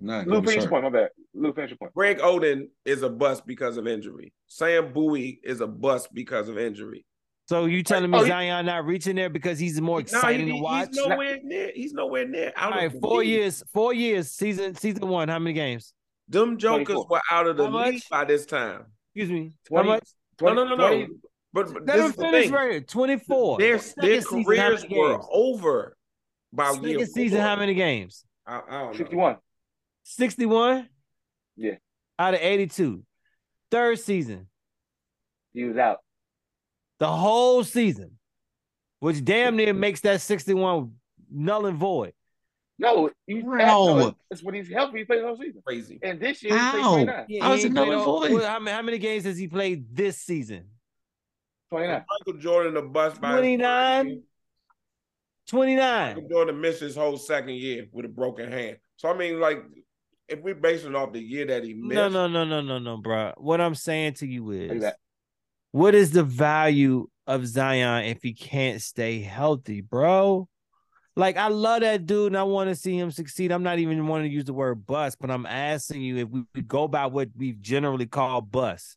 [0.03, 0.83] Nah, Lou, give finish your point.
[0.85, 1.11] My bad.
[1.33, 1.95] Lou, finish your point.
[1.95, 4.33] Greg Oden is a bust because of injury.
[4.49, 7.07] Sam Bowie is a bust because of injury.
[7.49, 10.47] So you telling me Oh, he- Zion not reaching there because he's more Nah, exciting
[10.49, 10.89] he- to watch?
[10.89, 11.70] He's nowhere near.
[11.74, 12.53] He's nowhere near.
[12.57, 13.29] All Out right, of four league.
[13.29, 15.29] years, four years, season season one.
[15.29, 15.95] How many games?
[16.29, 17.07] Them jokers 24.
[17.09, 18.87] were out of the league by this time.
[19.15, 19.53] Excuse me.
[19.70, 20.09] How 20, much?
[20.41, 20.89] No, no, no, no.
[20.89, 21.07] 20
[21.53, 22.51] But, but this is the thing.
[22.51, 22.81] right here.
[22.81, 23.59] Twenty-four.
[23.59, 25.97] Their, their careers were over
[26.53, 27.47] by year Second season, four.
[27.47, 28.24] how many games?
[28.47, 29.37] I, I don't know.
[30.05, 30.89] 61.
[31.57, 31.74] Yeah.
[32.19, 33.03] Out of eighty-two.
[33.70, 34.49] Third season,
[35.55, 35.99] He was out.
[36.99, 38.19] the whole season,
[39.01, 40.93] which damn near makes that sixty-one
[41.31, 42.12] null and void.
[42.79, 43.97] No, he's No.
[43.99, 44.99] no, it's when he's healthy.
[44.99, 45.62] He played the whole season.
[45.65, 45.99] Crazy.
[46.03, 46.93] And this year, he played How?
[46.95, 47.24] 29.
[47.29, 48.33] Yeah, he is it null and void?
[48.33, 50.65] well, How many, how many games has he played this season?
[51.70, 52.05] 29.
[52.27, 54.23] Michael Jordan the bust by 29?
[55.49, 56.15] 29.
[56.15, 58.77] Michael Jordan missed his whole second year with a broken hand.
[58.97, 59.62] So I mean, like,
[60.28, 62.78] if we base it off the year that he missed, No, no, no, no, no,
[62.78, 63.32] no, bro.
[63.36, 64.85] What I'm saying to you is,
[65.73, 70.49] what is the value of Zion if he can't stay healthy, bro?
[71.15, 73.53] Like I love that dude and I want to see him succeed.
[73.53, 76.43] I'm not even wanting to use the word bust, but I'm asking you if we,
[76.55, 78.97] we go by what we generally call bust.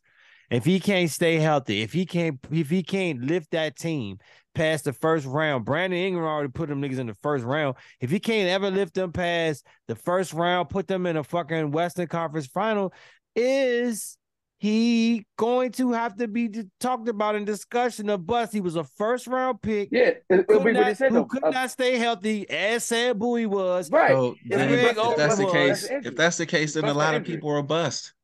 [0.50, 4.18] If he can't stay healthy, if he can't, if he can't lift that team
[4.56, 7.76] past the first round, Brandon Ingram already put them niggas in the first round.
[8.00, 11.70] If he can't ever lift them past the first round, put them in a fucking
[11.70, 12.92] Western Conference final,
[13.36, 14.16] is
[14.58, 16.50] he going to have to be
[16.80, 18.52] talked about in discussion of bust?
[18.52, 19.90] He was a first round pick.
[19.92, 21.24] Yeah, it, it'll Could be what not, said who though.
[21.26, 23.90] could Uh, not stay healthy as Sam Bowie was.
[23.90, 24.10] right.
[24.12, 26.86] So It's then, Greg if that's the case, was- if that's the case, then a
[26.88, 28.14] Bust or lot of people are bust.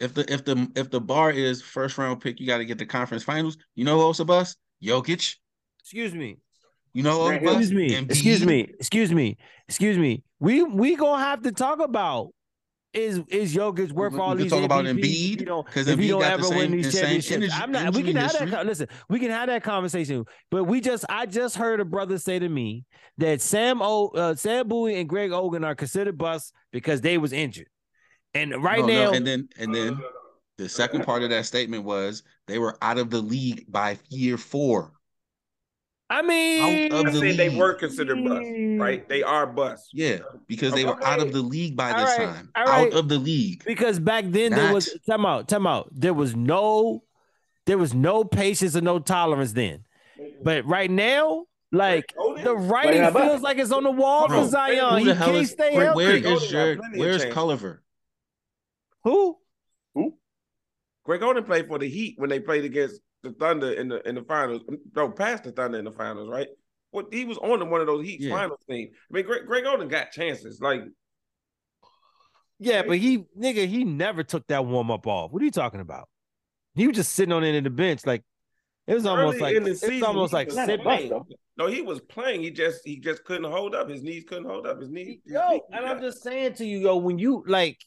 [0.00, 2.76] If the if the if the bar is first round pick, you got to get
[2.76, 3.56] the conference finals.
[3.76, 4.58] You know who else a bust?
[4.82, 5.36] Jokic.
[5.86, 6.38] Excuse me.
[6.94, 7.54] You know who else a Grant Hill.
[7.54, 7.62] bust?
[7.62, 7.88] Excuse me.
[7.94, 8.10] Embiid.
[8.10, 8.60] Excuse me.
[8.80, 9.36] Excuse me.
[9.68, 10.22] Excuse me.
[10.40, 12.30] We we gonna have to talk about
[12.92, 15.66] is is Jokic worth We- all we these talk about MVPs if Embiid, you don't-
[15.68, 17.32] 'cause if you Embiid don't got the ever win these the championships.
[17.36, 17.94] energy- I'm not.
[17.94, 18.40] We can injury have that.
[18.40, 18.50] history.
[18.56, 20.24] con- Listen, we can have that conversation.
[20.50, 22.84] But we just I just heard a brother say to me
[23.18, 27.32] that Sam O uh, Sam Bowie and Greg Oden are considered busts because they was
[27.32, 27.68] injured.
[28.34, 30.00] And right No, no, now, and then and then
[30.58, 34.36] the second part of that statement was they were out of the league by year
[34.36, 34.90] four.
[36.08, 38.80] I mean, Out I of the said they were considered bust, mm.
[38.80, 39.08] right?
[39.08, 39.88] They are bust.
[39.92, 42.50] Yeah, because they were out of the league by this right, time.
[42.54, 42.92] all right.
[42.92, 43.64] Out of the league.
[43.64, 45.88] because back then there was time out, time out.
[45.90, 47.02] There was no,
[47.66, 49.84] there was no patience and no tolerance then.
[50.44, 52.14] But right now, like
[52.44, 53.28] the writing not bad.
[53.28, 55.00] feels like it's on the wall Bro, for Zion.
[55.00, 55.96] He can't is stay where, healthy.
[56.04, 56.78] where Greg Oden is got Jared?
[56.78, 57.34] plenty of Where's change.
[57.34, 57.82] Culver?
[59.02, 59.38] Who?
[61.06, 64.14] Greg Oden played for the Heat when they played against the Thunder in the in
[64.14, 64.62] the finals.
[64.68, 66.48] Um, no, past the Thunder in the finals, right?
[66.90, 68.36] What he was on one of those Heat Yeah.
[68.36, 68.88] finals team.
[68.92, 70.60] I mean, Greg, Greg Oden got chances.
[70.60, 70.82] Like
[72.58, 75.32] Yeah, but he nigga, he never took that warm up off.
[75.32, 76.08] What are you talking about?
[76.74, 78.22] He was just sitting on end of the bench, like
[78.86, 80.84] it was almost early like in it was season, almost like was Not sitting.
[80.84, 81.10] bust, playing.
[81.10, 81.26] though.
[81.58, 82.42] No, he was playing.
[82.42, 83.88] He just he just couldn't hold up.
[83.88, 84.80] His knees couldn't hold up.
[84.80, 85.18] His knees.
[85.24, 87.78] his Yo, knees and I'm just saying to you, yo, when you like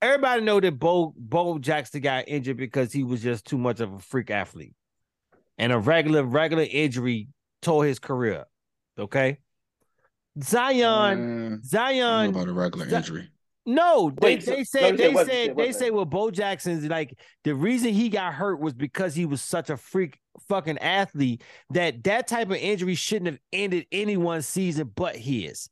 [0.00, 3.92] everybody know that Bo Bo Jackson got injured because he was just too much of
[3.92, 4.74] a freak athlete.
[5.58, 7.28] And a regular, regular injury
[7.62, 8.48] tore his career up.
[8.98, 9.38] Okay.
[10.42, 13.30] Zion, mm, I Zion, about a regular Zi- injury.
[13.64, 15.26] no, they, Wait, so- they no, said he said they what?
[15.26, 16.08] Said said they what, say man?
[16.08, 20.18] Bo Jackson's like the reason he got hurt was because he was such a freak
[20.48, 25.70] fucking athlete that that type of injury shouldn't have ended anyone's season but his.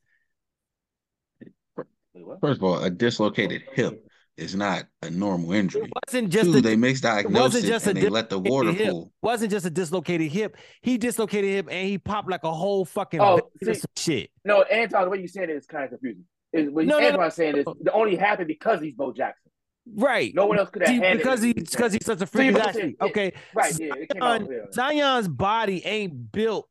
[2.41, 4.07] First of all, a dislocated hip
[4.37, 5.83] is not a normal injury.
[5.85, 8.73] It wasn't just Two, a they misdiagnosed it just a and they let the water
[8.73, 8.91] hip.
[8.91, 9.13] pool.
[9.23, 10.57] wasn't just a dislocated hip.
[10.83, 14.31] He dislocated hip and he popped like a whole fucking Oh, see- some shit.
[14.45, 16.25] No, Anton, the way you saying it is kind of confusing.
[16.53, 19.51] Is what No, no, Anton's saying is it only happened because he's Bo Jackson.
[19.95, 20.33] Right.
[20.35, 21.47] No one else could have See, because it.
[21.49, 22.83] he because he's such a freak both athlete.
[22.85, 23.33] said- yeah, Okay.
[23.55, 23.79] right.
[23.79, 24.67] Yeah, it came out Zion, clear.
[24.73, 26.69] Zion's body ain't built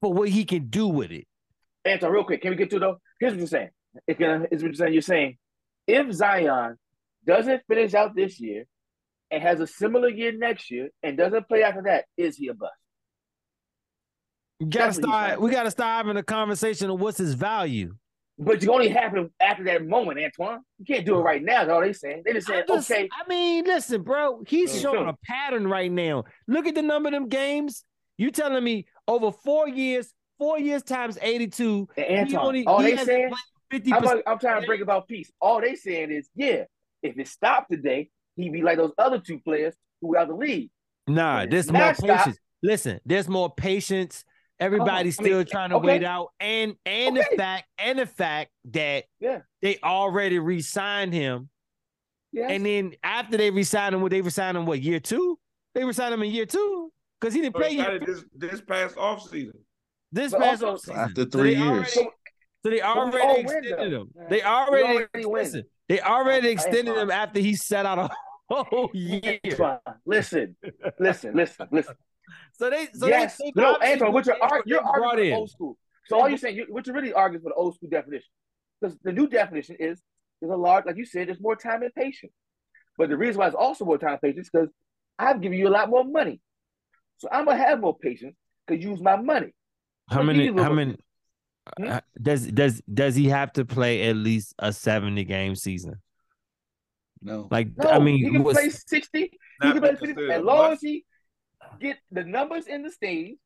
[0.00, 1.26] for what he can do with it.
[1.84, 2.98] Anton, real quick, can we get to though?
[3.20, 3.70] Here's what you're saying.
[4.06, 4.92] If you're, here's what you're saying.
[4.94, 5.36] You're saying
[5.86, 6.76] if Zion
[7.26, 8.64] doesn't finish out this year
[9.30, 12.54] and has a similar year next year and doesn't play after that, is he a
[12.54, 12.72] bust?
[14.60, 15.40] You gotta That's start.
[15.40, 17.94] We gotta start having a conversation of what's his value.
[18.38, 20.60] But you only happen after that moment, Antoine.
[20.78, 21.60] You can't do it right now.
[21.60, 22.22] That's all they saying.
[22.24, 24.42] They just saying, just- okay, I mean, listen, bro.
[24.46, 24.82] He's Yeah.
[24.82, 26.24] showing a pattern right now.
[26.48, 27.84] Look at the number of them games.
[28.16, 31.88] You telling me over four years, four years times eighty-two.
[31.96, 33.32] and he only all he they saying,
[33.92, 34.22] I'm.
[34.26, 35.30] I'm trying to bring about peace.
[35.40, 36.64] All they saying is, yeah,
[37.04, 40.34] if it stopped today, he'd be like those other two players who were out the
[40.34, 40.70] league.
[41.06, 42.38] Nah, there's more not stopped- patience.
[42.62, 44.24] Listen, there's more patience.
[44.58, 45.86] Everybody's I mean, still trying to okay.
[45.86, 49.40] wait out, and and the fact and the fact that Yeah.
[49.60, 51.50] they already re-signed him,
[52.32, 52.50] Yes.
[52.52, 54.64] and then after they re-signed him, what they re-signed him?
[54.64, 55.38] What year two?
[55.74, 56.90] They re-signed him in year two
[57.20, 59.58] because he didn't So play he year this this past off season.
[60.12, 60.96] this But past also- offseason.
[60.96, 61.68] After three they years.
[61.68, 62.12] already- So-
[62.64, 64.00] So they But already extended though.
[64.02, 64.10] him.
[64.16, 64.28] Yeah.
[64.30, 68.10] They already, already listen, they already extended him after he set out a
[68.64, 69.38] whole year.
[70.06, 70.56] Listen,
[70.98, 71.94] listen, listen, listen.
[72.52, 75.22] So they, so yes, they, they no, Antoine, what you're, ar- you're in- arguing for
[75.22, 75.34] in.
[75.34, 75.76] old school.
[76.06, 78.28] So all you're saying, you, what you're really arguing for the old school definition,
[78.80, 80.00] because the new definition is
[80.40, 82.32] there's a large, like you said, there's more time and patience.
[82.96, 84.68] But the reason why it's also more time and patience because
[85.18, 86.40] I've given you a lot more money,
[87.18, 88.36] so I'm gonna have more patience
[88.66, 89.54] because use my money.
[90.08, 90.46] How many?
[90.48, 90.96] How many?
[91.78, 91.88] Hmm?
[91.88, 96.00] uh, Does does does he have to play at least a seventy game season?
[97.22, 97.48] No.
[97.50, 99.20] Like No, I mean, he can what's- play sixty.
[99.62, 101.04] He Not can play be 50 considered as long as he
[101.80, 103.36] get the numbers in the stage,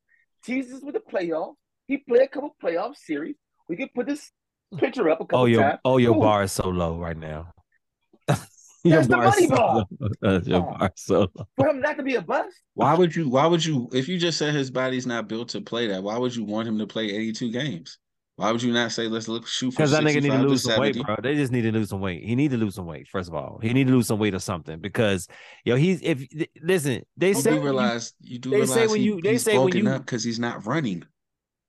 [0.44, 1.54] teases with the playoffs.
[1.86, 3.36] He play a couple playoff series.
[3.68, 4.30] We can put this
[4.78, 5.78] picture up a couple oh your times.
[5.84, 6.22] oh your Cool.
[6.22, 7.52] bar is so low right now.
[8.26, 9.84] That's the bar is money so bar.
[10.22, 10.38] low.
[10.44, 10.76] Your Oh.
[10.78, 11.46] bar is so low.
[11.56, 12.56] For him not to be a bust.
[12.74, 13.28] Why would you?
[13.28, 13.88] Why would you?
[13.92, 16.66] If you just said his body's not built to play that, why would you want
[16.68, 17.98] him to play 82 games?
[18.38, 20.40] Why would you not say let's look shoot for Because that nigga need to 65
[20.42, 21.16] to lose some weight, bro.
[21.20, 22.22] They just need to lose some weight.
[22.22, 23.08] He need to lose some weight.
[23.08, 24.78] First of all, he need to lose some weight or something.
[24.78, 25.26] Because
[25.64, 26.24] yo, he's if
[26.62, 29.58] listen, they You say you- realize you do they say when he- you- they say
[29.58, 31.02] when you- because he's not running.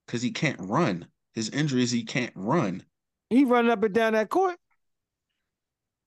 [0.05, 1.07] Because he can't run.
[1.33, 2.83] His injury is he can't run.
[3.31, 4.55] he running up and down that court.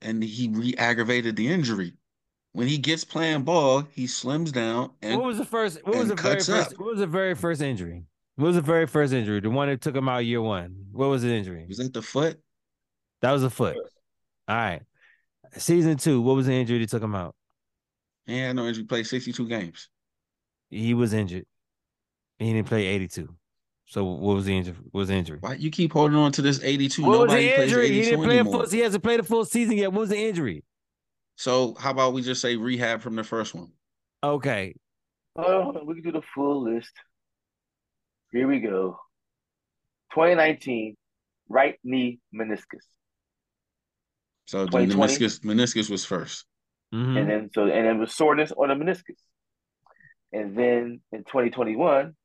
[0.01, 1.94] And he re-aggravated the injury.
[2.52, 5.84] When he gets playing ball, he slims down and what was the first?
[5.84, 6.51] What was the very first?
[6.72, 6.78] up.
[6.78, 8.05] What was the very first injury?
[8.37, 9.41] What was the very first injury?
[9.41, 10.87] The one that took him out year one.
[10.93, 11.67] What was the injury?
[11.69, 12.41] was that the foot?
[13.21, 13.77] That was a foot.
[14.49, 14.83] All right.
[15.57, 16.21] Season two.
[16.21, 17.35] What was the injury that took him out?
[18.27, 19.89] He had no injury, played 62 games.
[20.71, 21.45] He was injured.
[22.39, 23.29] He didn't play 82.
[23.87, 24.77] So what was the injury?
[24.91, 25.39] What was the injury?
[25.41, 27.05] Why you keep holding on to this 82?
[27.05, 27.93] What was the injury?
[27.93, 28.67] He didn't play a full.
[28.67, 29.93] He hasn't played a full season yet.
[29.93, 30.65] What was the injury?
[31.37, 33.69] So how about we just say rehab from the first one?
[34.25, 34.75] Okay.
[35.37, 36.93] Oh, we can do the full list.
[38.33, 38.99] Here we go.
[40.13, 40.97] 2019,
[41.49, 42.85] right knee meniscus.
[44.47, 44.97] So the 2020?
[44.97, 46.47] meniscus meniscus was first.
[46.93, 47.19] Mhm.
[47.19, 49.17] And then so and it was soreness on the meniscus.
[50.33, 52.17] And then in 2021,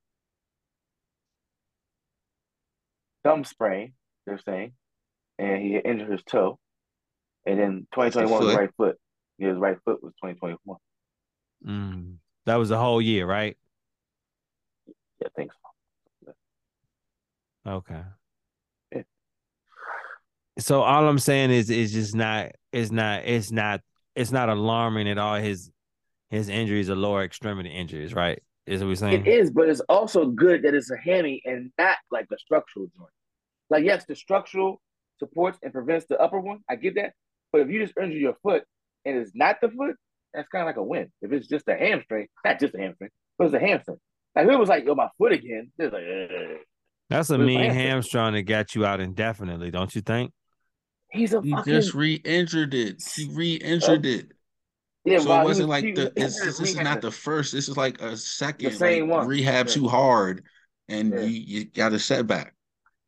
[3.23, 3.93] thumb sprain,
[4.25, 4.73] they're saying,
[5.37, 6.57] and he injured his toe.
[7.45, 8.57] And then 2021 was foot.
[8.57, 8.97] right foot.
[9.37, 10.77] Yeah, his right foot was 2021.
[11.65, 12.17] Mm.
[12.45, 13.57] That was the whole year, right?
[15.21, 15.55] Yeah, thanks.
[17.67, 18.01] Okay.
[18.95, 19.01] Yeah.
[20.59, 23.81] So all I'm saying is it's just not it's not it's not
[24.15, 25.69] it's not alarming at all his
[26.29, 28.41] his injuries are lower extremity injuries, right?
[28.65, 29.25] Is what we're saying?
[29.25, 32.87] It is, but it's also good that it's a hammy and not like a structural
[32.97, 33.09] joint.
[33.69, 34.81] Like, yes, the structural
[35.19, 36.59] supports and prevents the upper one.
[36.69, 37.13] I get that.
[37.51, 38.63] But if you just injure your foot
[39.05, 39.95] and it's not the foot,
[40.33, 41.09] that's kind of like a win.
[41.21, 43.99] If it's just a hamstring, not just a hamstring, but it's a hamstring.
[44.35, 46.57] Like, if it was like, yo, my foot again, it's like, "Ugh."
[47.09, 47.79] That's a It mean hamstring.
[47.87, 50.31] hamstring that got you out indefinitely, don't you think?
[51.11, 51.73] he's a He fucking.
[51.73, 53.01] just re-injured it.
[53.15, 54.09] He re-injured oh.
[54.09, 54.31] it.
[55.05, 57.53] yeah, so it wasn't was- like he the was this, this is not the first.
[57.53, 59.27] This is like a second same like one.
[59.27, 59.73] rehab Yeah.
[59.73, 60.43] too hard
[60.89, 61.21] and Yeah.
[61.21, 62.53] you, you got a setback.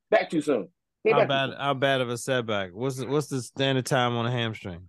[0.09, 0.69] back too soon.
[1.05, 1.59] Came How bad soon.
[1.59, 2.69] how bad of a setback?
[2.73, 4.87] What's the, what's the standard time on a hamstring?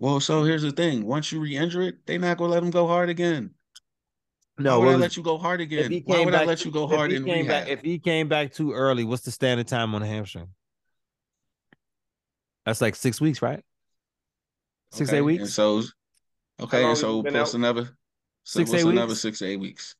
[0.00, 1.06] Well, so here's the thing.
[1.06, 3.50] Once you re-injure it, they're not gonna let him go hard again.
[4.56, 5.90] Why No, would what I was- let you go hard again?
[6.04, 7.64] Why came would I let too- you go if hard he in came rehab?
[7.64, 10.48] back, if he came back too early, what's the standard time on a hamstring?
[12.64, 13.62] That's like six weeks, right?
[14.92, 15.54] Six Okay, eight And weeks.
[15.54, 15.82] so
[16.60, 17.54] okay, and so plus out?
[17.54, 17.84] another
[18.44, 19.20] so Six, what's eight another weeks?
[19.20, 19.96] six to eight weeks.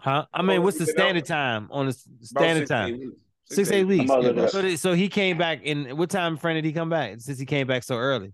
[0.00, 0.26] Huh?
[0.32, 1.04] I mean, what's the he been out?
[1.04, 2.94] standard time on the s- About standard six time?
[2.94, 3.16] eight weeks.
[3.46, 4.00] Six eight weeks.
[4.02, 4.76] I'm gonna look it Yeah.
[4.76, 7.20] So, so he came back in what time frame did he come back?
[7.20, 8.32] Since he came back so early.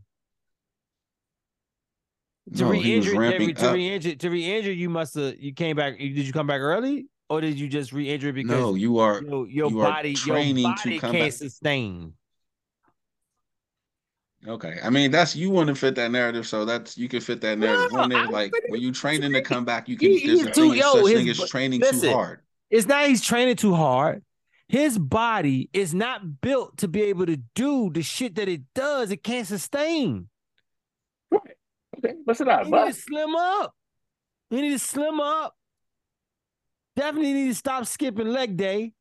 [2.57, 3.75] To No, re-injure, to, re- to up.
[3.75, 5.99] re-injure, to re-injure, you must have you came back.
[5.99, 9.47] Did you come back early, or did you just re-injure because No, you are your,
[9.49, 11.33] your you are body training your to come can't back.
[11.33, 12.15] sustain?
[14.47, 17.41] Okay, I mean that's you want to fit that narrative, so that's you can fit
[17.41, 18.29] that narrative No, there.
[18.29, 20.11] Like when you training to come back, you can.
[20.11, 22.01] He- there's too- thing, yo, his as training listen.
[22.09, 22.41] too hard.
[22.71, 24.23] It's not he's training too hard.
[24.69, 29.11] His body is not built to be able to do the shit that it does.
[29.11, 30.29] It can't sustain.
[31.99, 32.67] Okay, what's it out?
[32.67, 33.75] He need to slim up.
[34.51, 35.55] He need to slim up.
[36.97, 38.79] Definitely need to stop skipping leg day.
[38.81, 38.93] You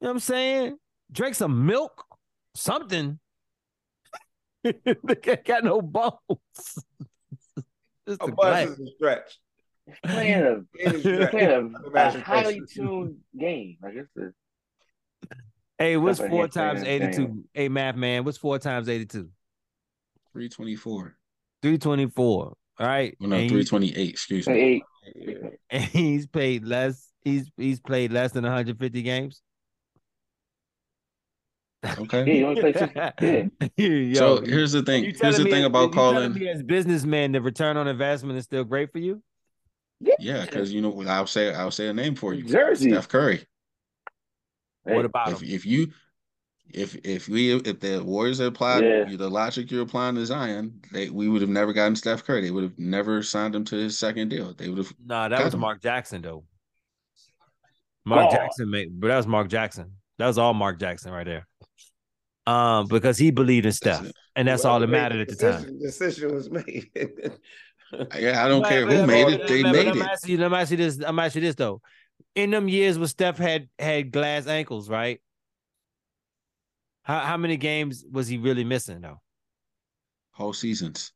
[0.00, 0.78] know what I'm saying?
[1.10, 2.04] Drink some milk,
[2.54, 3.18] something.
[4.62, 6.18] they got no bones.
[8.08, 9.38] Just A a bus is a stretch.
[10.04, 13.78] playing a Any playing a, a highly tuned game.
[13.82, 14.32] Like it's a,
[15.78, 17.44] Hey, what's four times 82?
[17.52, 19.28] Hey, math man, what's four times 82?
[20.32, 21.16] Three twenty four.
[21.64, 22.54] 324.
[22.78, 23.16] All right.
[23.18, 24.10] Well, no, And three twenty eight.
[24.10, 24.54] Excuse me.
[24.60, 24.82] eight.
[25.70, 27.08] and he's paid less.
[27.22, 29.40] He's he's played less than 150 games.
[31.98, 32.38] Okay.
[32.38, 32.92] you only play six.
[32.94, 33.44] Yeah.
[33.76, 35.04] Yo, so here's the thing.
[35.04, 36.32] Here's the thing as- about calling.
[36.34, 39.22] me as businessman, the return on investment is still great for you.
[40.18, 42.44] Yeah, because you know I'll say I'll say a name for you.
[42.44, 42.90] Jersey.
[42.90, 43.46] Steph Curry.
[44.86, 45.48] Hey, What about If him?
[45.50, 45.92] if you
[46.74, 49.04] if if we if the Warriors had applied Yeah.
[49.16, 52.42] the logic you're applying to Zion, they we would have never gotten Steph Curry.
[52.42, 54.52] They would have never signed him to his second deal.
[54.54, 55.60] They would have Nah, that was him.
[55.60, 56.44] Mark Jackson though.
[58.04, 58.36] Mark Oh.
[58.36, 59.92] Jackson made, but that was Mark Jackson.
[60.18, 61.46] That was all Mark Jackson right there.
[62.46, 64.14] Um, because he believed in That's Steph, it.
[64.36, 65.78] and that's all that mattered at the time.
[65.78, 66.90] Decision was made.
[68.18, 69.46] Yeah, I don't But- care but- who made but- it.
[69.48, 70.08] They but- but made I'm it.
[70.08, 71.00] asking you, I'm asking you this.
[71.06, 71.80] I'm asking you this though.
[72.34, 75.20] In them years when Steph had had glass ankles, right?
[77.04, 79.20] How how many games was he really missing though?
[80.32, 81.12] Whole seasons.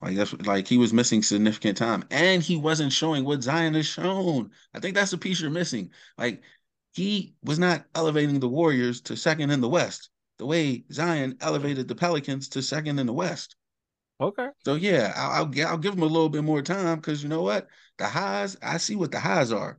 [0.00, 3.86] Like that's like he was missing significant time, and he wasn't showing what Zion has
[3.86, 4.50] shown.
[4.74, 5.90] I think that's the piece you're missing.
[6.16, 6.42] Like
[6.94, 10.10] he was not elevating the Warriors to second in the West
[10.40, 13.56] the way Zion elevated the Pelicans to second in the West.
[14.18, 14.48] Okay.
[14.64, 17.42] So yeah, I'll I'll, I'll give him a little bit more time because you know
[17.42, 17.68] what,
[17.98, 19.78] the highs I see what the highs are.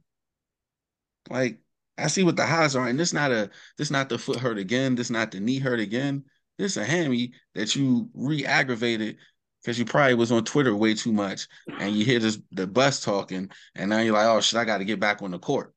[1.31, 1.59] Like
[2.01, 4.57] I see what the highs are, and this not a this not the foot hurt
[4.57, 4.95] again.
[4.95, 6.23] This not the knee hurt again.
[6.57, 9.17] This a hammy that you re-aggravated
[9.61, 11.47] because you probably was on Twitter way too much,
[11.79, 14.79] and you hear this the bus talking, and now you're like, oh shit, I got
[14.79, 15.73] to get back on the court,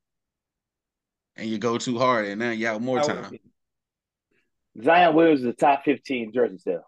[1.37, 3.39] and you go too hard, and now you have more time.
[4.83, 6.85] Zion Williams is the top 15 jersey sale.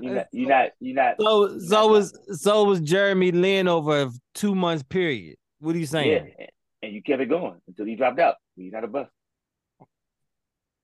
[0.00, 1.14] You're not, you're not, you're not.
[1.20, 5.36] so so was so was Jeremy Lin over a two months period.
[5.62, 6.32] What are you saying?
[6.38, 6.46] Yeah,
[6.82, 8.34] and you kept it going until he dropped out.
[8.56, 9.10] He's not a bust.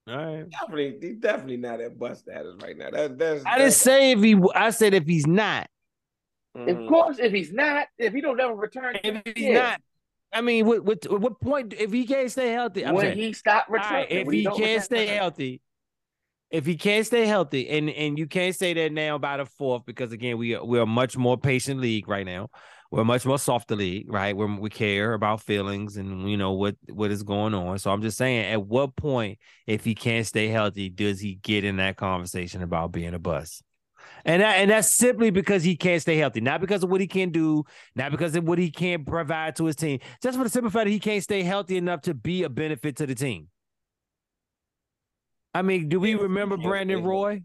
[0.09, 0.48] All right.
[0.48, 2.90] Definitely, he's definitely not at bust status right now.
[2.90, 4.40] That, that's I didn't say if he.
[4.55, 5.68] I said if he's not.
[6.55, 6.88] Of mm.
[6.88, 9.52] course, if he's not, if he don't ever return, If he's yeah.
[9.52, 9.80] not,
[10.32, 11.74] I mean, what what what point?
[11.76, 14.36] If he can't stay healthy, I'm when saying, he stopped all returning, right, if when
[14.36, 15.60] he can't return- stay healthy,
[16.50, 19.84] if he can't stay healthy, and and you can't say that now by the fourth
[19.84, 22.48] because again, we are we're a much more patient league right now.
[22.90, 24.35] We're much more softer league, right?
[24.35, 27.78] Where we care about feelings and you know what what is going on.
[27.78, 31.65] So I'm just saying, at what point, if he can't stay healthy, does he get
[31.65, 33.62] in that conversation about being a bust?
[34.24, 37.06] And that, and that's simply because he can't stay healthy, not because of what he
[37.06, 40.51] can do, not because of what he can provide to his team, just for the
[40.51, 43.48] simple fact that he can't stay healthy enough to be a benefit to the team.
[45.55, 47.43] I mean, do we remember Brandon Roy?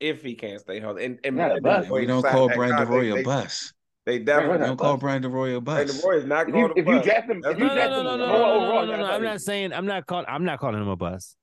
[0.00, 1.90] if he can't stay healthy, and, and Not a Brandon bust.
[1.90, 2.88] Roy We don't call Brandon.
[2.88, 3.72] Roy a They- bus.
[4.08, 4.96] They definitely don't call.
[4.96, 6.02] Brandon Roy a Brandon bus.
[6.02, 7.90] Roy is not If going you, to if you draft him, if you No, draft
[7.90, 8.96] no, him no, no, no, no, no, no, no, you no.
[8.96, 11.36] gotta I'm not saying I'm not calling I'm not calling him a bust.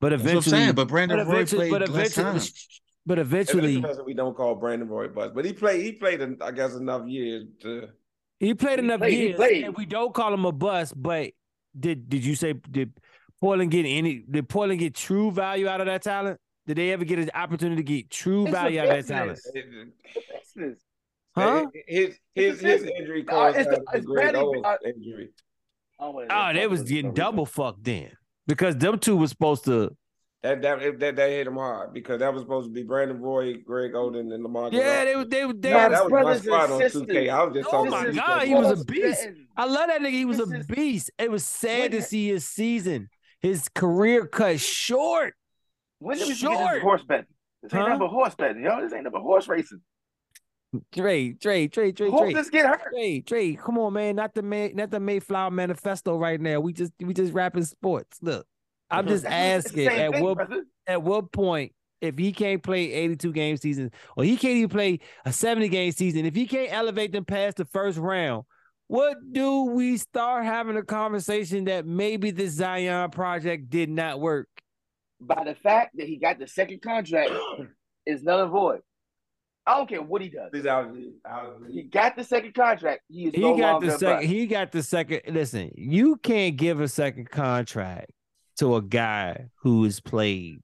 [0.00, 0.74] But That's I'm eventually, saying.
[0.74, 2.26] But Brandon but Roy eventually, played but less time.
[2.26, 2.58] eventually,
[3.06, 5.80] but eventually, we don't call Brandon Roy a bust, but he played.
[5.84, 7.90] He played, I guess, enough years to.
[8.40, 9.64] he played He enough played, years, played.
[9.64, 11.00] and we don't call him a bust.
[11.00, 11.30] But
[11.78, 12.94] did did you say did
[13.40, 14.24] Portland get any?
[14.28, 16.40] Did Portland get true value out of that talent?
[16.66, 19.38] Did they ever get an opportunity to get true It's value out of that talent?
[19.54, 19.88] business.
[20.16, 20.78] It's business.
[21.38, 21.66] Huh?
[21.86, 22.92] His It's his his business.
[22.98, 25.30] injury Uh, caused it's- the, it's Greg barely- uh, injury.
[26.00, 28.12] I wanna- Oh, they was getting double fucked then
[28.46, 29.96] because them two was supposed to.
[30.44, 33.54] That that that, that hit him hard because that was supposed to be Brandon Roy,
[33.56, 34.70] Greg Oden, and Lamar.
[34.70, 35.06] Yeah, Jackson.
[35.06, 37.02] they was they was they Nah, Yeah, that was my brothers and spot on sisters.
[37.02, 37.28] 2K.
[37.28, 39.24] I was just Oh talking my God, he was a beast.
[39.24, 39.46] betting.
[39.56, 40.10] I love that nigga.
[40.12, 41.10] He was This a beast.
[41.18, 43.08] It was sad to see his season,
[43.40, 45.34] his career cut short.
[45.98, 46.74] When did we forget Short.
[46.74, 47.26] this horse betting?
[47.64, 47.88] This ain't Huh?
[47.88, 48.80] number horse betting, yo.
[48.80, 49.80] This ain't number horse racing.
[50.92, 52.10] Dre, Dre, Dre, Dre, Dre.
[52.10, 52.92] Horses get hurt.
[52.92, 54.16] Dre, Dre, come on, man.
[54.16, 56.60] Not the May, not the Mayflower manifesto right now.
[56.60, 58.18] We just we just rapping sports.
[58.20, 58.46] Look,
[58.90, 60.64] I'm just asking at thing, what brother.
[60.86, 65.00] at what point if he can't play 82 game season or he can't even play
[65.24, 68.44] a 70 game season, if he can't elevate them past the first round,
[68.86, 74.48] what do we start having a conversation that maybe this Zion project did not work?
[75.20, 77.32] By the fact that he got the second contract
[78.06, 78.80] is null and void.
[79.68, 80.48] I don't care what he does.
[80.50, 80.90] He's out,
[81.28, 83.02] out of the He got the second contract.
[83.08, 84.26] He is He no got the second.
[84.26, 85.20] He got the second.
[85.28, 88.10] Listen, you can't give a second contract
[88.60, 90.60] to a guy who has played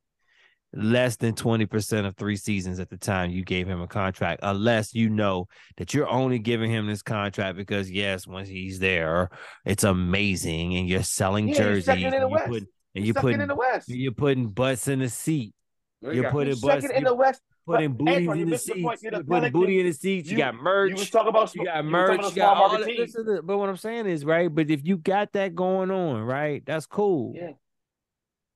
[0.72, 4.94] less than 20% of three seasons at the time you gave him a contract, unless
[4.94, 9.28] you know that you're only giving him this contract because, yes, once he's there,
[9.66, 13.40] it's amazing and you're selling Yeah, jerseys second in and you're putting, and you're putting,
[13.42, 13.88] in the West.
[13.90, 15.52] you're putting butts in the seat.
[16.00, 17.42] You're putting He's butts, in the West.
[17.66, 18.82] Putting Antoine, in the seats.
[18.82, 19.02] point.
[19.02, 20.30] You're You're the putting booty in the seats.
[20.30, 20.90] You, got merch.
[20.90, 22.20] You was talking about You got merch.
[22.22, 22.86] You got all that.
[22.86, 24.52] Listen, but what I'm saying is, right?
[24.54, 27.32] But if you got that going on, right, that's cool.
[27.36, 27.52] Yeah,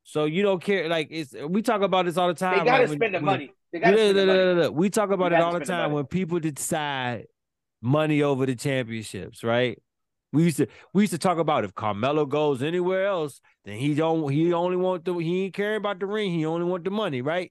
[0.04, 0.88] So you don't care.
[0.88, 2.58] Like it's we talk about this all the time.
[2.60, 3.52] they gotta when- spend the money.
[3.72, 4.38] They gotta look, look, money.
[4.38, 4.74] look, look.
[4.74, 7.26] We talk about it all the time when people decide
[7.82, 9.78] money over the championships, right?
[10.32, 13.94] We used to we used to talk about if Carmelo goes anywhere else, then he
[13.94, 16.90] don't he only want the he ain't caring about the ring, he only want the
[16.90, 17.50] money, right?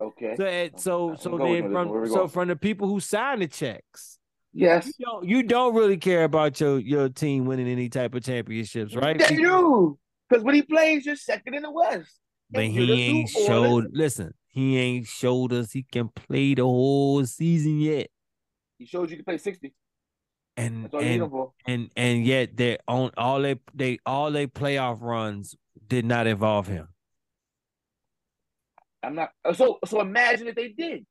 [0.00, 0.34] Okay.
[0.36, 4.18] So it- so I'm so then from so from the people who sign the checks,
[4.52, 4.86] Yes.
[4.98, 8.94] you don't you don't really care about your your team winning any type of championships,
[8.94, 9.18] right?
[9.18, 9.98] They do.
[10.28, 12.18] Because when he plays, you're second in the West.
[12.50, 13.86] But And he ain't showed.
[13.92, 18.08] Listen, he ain't showed us he can play the whole season yet,
[18.78, 19.72] He showed you can play 60.
[20.56, 23.98] and That's all you need him and and and yet they on all they they
[24.06, 25.54] all they playoff runs
[25.86, 26.88] did not involve him.
[29.06, 31.06] I'm not so so imagine if they did.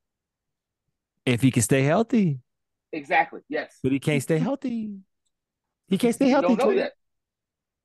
[1.26, 2.40] If he can stay healthy,
[2.92, 3.42] Exactly.
[3.50, 3.80] Yes.
[3.82, 4.92] but he can't stay healthy.
[5.88, 6.56] He can't stay You healthy.
[6.56, 6.94] don't know yet.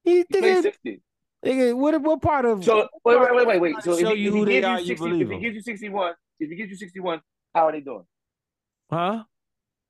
[0.02, 1.02] He, He nigga, 60.
[1.44, 3.82] nigga, what what part of So wait, wait, wait, wait, wait.
[3.82, 5.30] So if Show he, you if who they gives are, you you 60, believe if
[5.30, 7.20] he gives you 61, if he gives you 61,
[7.54, 8.04] how are they doing?
[8.90, 9.24] huh?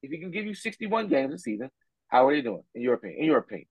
[0.03, 1.71] If he can give you 61 games a season,
[2.09, 3.21] How are they doing in your opinion?
[3.21, 3.67] In your opinion,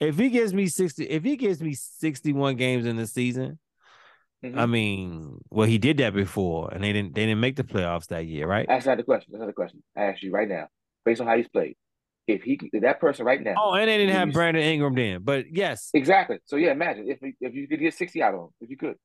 [0.00, 3.58] If he gives me 60, if he gives me 61 games in the season,
[4.44, 4.58] Mhm.
[4.58, 8.08] I mean, well, he did that before, and they didn't they didn't make the playoffs
[8.08, 8.66] that year, right?
[8.68, 9.32] That's not the question.
[9.32, 9.82] That's not the question.
[9.96, 10.68] I ask you right now,
[11.04, 11.76] based on how he's played.
[12.26, 15.22] If he, if that person right now, Oh, and they didn't have Brandon Ingram then.
[15.22, 16.38] But yes, exactly.
[16.46, 18.96] So yeah, imagine if if you could get sixty out of him, if you could.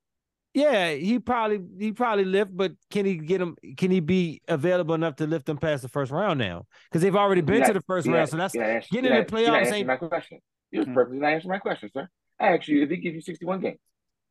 [0.54, 3.56] yeah, he probably he probably lift, but can he get him?
[3.76, 6.64] Can he be available enough to lift them past the first round now?
[6.90, 9.12] Because they've already been to the 1st you're round, so that's you're not answer- getting
[9.12, 10.38] in the playoffs ain't- my question.
[10.70, 10.94] You was Mhm.
[10.94, 12.08] purposely not answering my question, sir.
[12.38, 13.78] I asked you if he give you sixty-one games,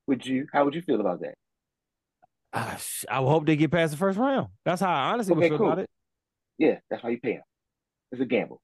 [0.09, 0.47] would you?
[0.51, 1.35] How would you feel about that?
[2.79, 4.47] Sh- I hope they get past the first round.
[4.65, 5.67] That's how I honestly would Okay, feel cool.
[5.67, 5.89] about it.
[6.57, 7.43] Yeah, that's why you pay him.
[8.11, 8.59] It's a gamble.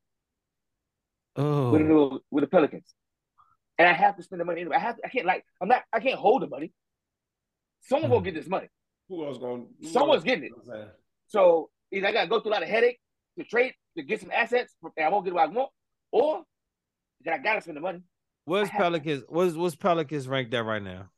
[1.37, 2.93] Oh, with the with the Pelicans,
[3.77, 4.61] and I have to spend the money.
[4.61, 4.75] Anyway.
[4.75, 4.97] I have.
[5.05, 5.45] I can't like.
[5.61, 5.83] I'm not.
[5.93, 6.71] I can't hold the money.
[7.81, 8.25] Someone gonna Hmm.
[8.25, 8.67] get this money.
[9.09, 9.67] Who else going?
[9.83, 10.51] Someone's getting it.
[11.27, 12.99] So either I gotta go through a lot of headache
[13.37, 15.69] to trade to get some assets, and I won't get what I want,
[16.11, 16.43] or
[17.21, 18.01] then I gotta spend the money.
[18.45, 19.23] where's Pelicans?
[19.27, 21.09] What's what's Pelicans ranked at right now?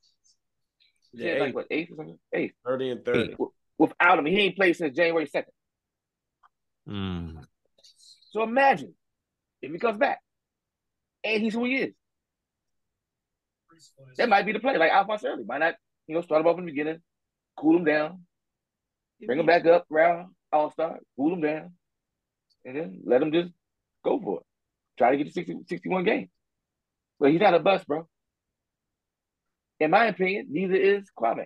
[1.18, 2.20] Yeah, Yeah, like what eighth or something?
[2.34, 2.54] Eighth.
[2.66, 3.36] 30 and 30.
[3.78, 5.54] Without him, he ain't played since January second.
[6.88, 7.44] Mm.
[8.32, 8.94] So imagine
[9.62, 10.20] if he comes back
[11.24, 11.94] and he's who he is.
[14.18, 15.44] That might be the play, like Alphonse early.
[15.44, 15.76] Might not,
[16.08, 17.02] you know, start him off in the beginning,
[17.56, 18.24] cool him down,
[19.26, 21.74] bring him back up round All Star, cool him down,
[22.66, 23.52] and then let him just
[24.04, 24.46] go for it.
[24.98, 26.30] Try to get to 60, 61 games.
[27.20, 28.08] But he's not a bust, bro.
[29.80, 31.46] In my opinion, neither is Kwame.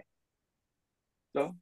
[1.35, 1.55] So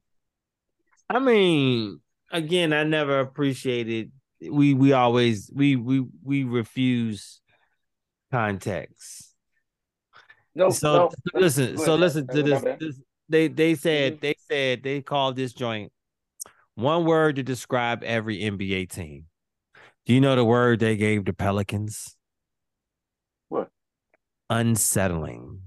[1.08, 4.12] I mean, again, I never appreciated.
[4.40, 7.40] We we always we we we refuse
[8.30, 9.34] context.
[10.54, 11.40] no, so no.
[11.40, 13.00] listen, so listen to this, this.
[13.28, 14.20] They they said Mhm.
[14.20, 15.92] they said they called this joint
[16.74, 19.26] one word to describe every NBA team.
[20.06, 22.16] Do you know the word they gave the Pelicans?
[23.48, 23.68] What?
[24.48, 25.60] Unsettling.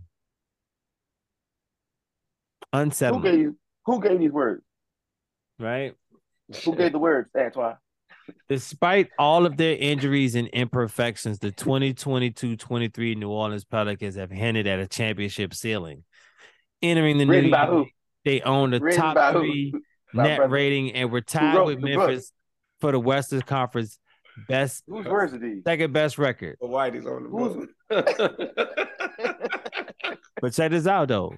[2.73, 3.49] Who Unsettling, gave
[3.85, 4.63] who gave these words?
[5.59, 5.93] right?
[6.65, 7.75] Who gave the words, That's why.
[8.49, 14.79] Despite all of their injuries and imperfections, the 2022-23 New Orleans Pelicans have hinted at
[14.79, 16.03] a championship ceiling.
[16.81, 17.85] Entering the Written new year,
[18.25, 19.39] they own the Written top by who?
[19.39, 19.73] three
[20.13, 22.07] net rating and were tied with the book?
[22.07, 22.31] Memphis
[22.81, 23.99] for the Western Conference
[24.47, 25.33] best Whose words
[25.65, 26.57] second best record.
[26.61, 28.09] But Whitey's on the Who's- boat.
[30.41, 31.35] But check this out though.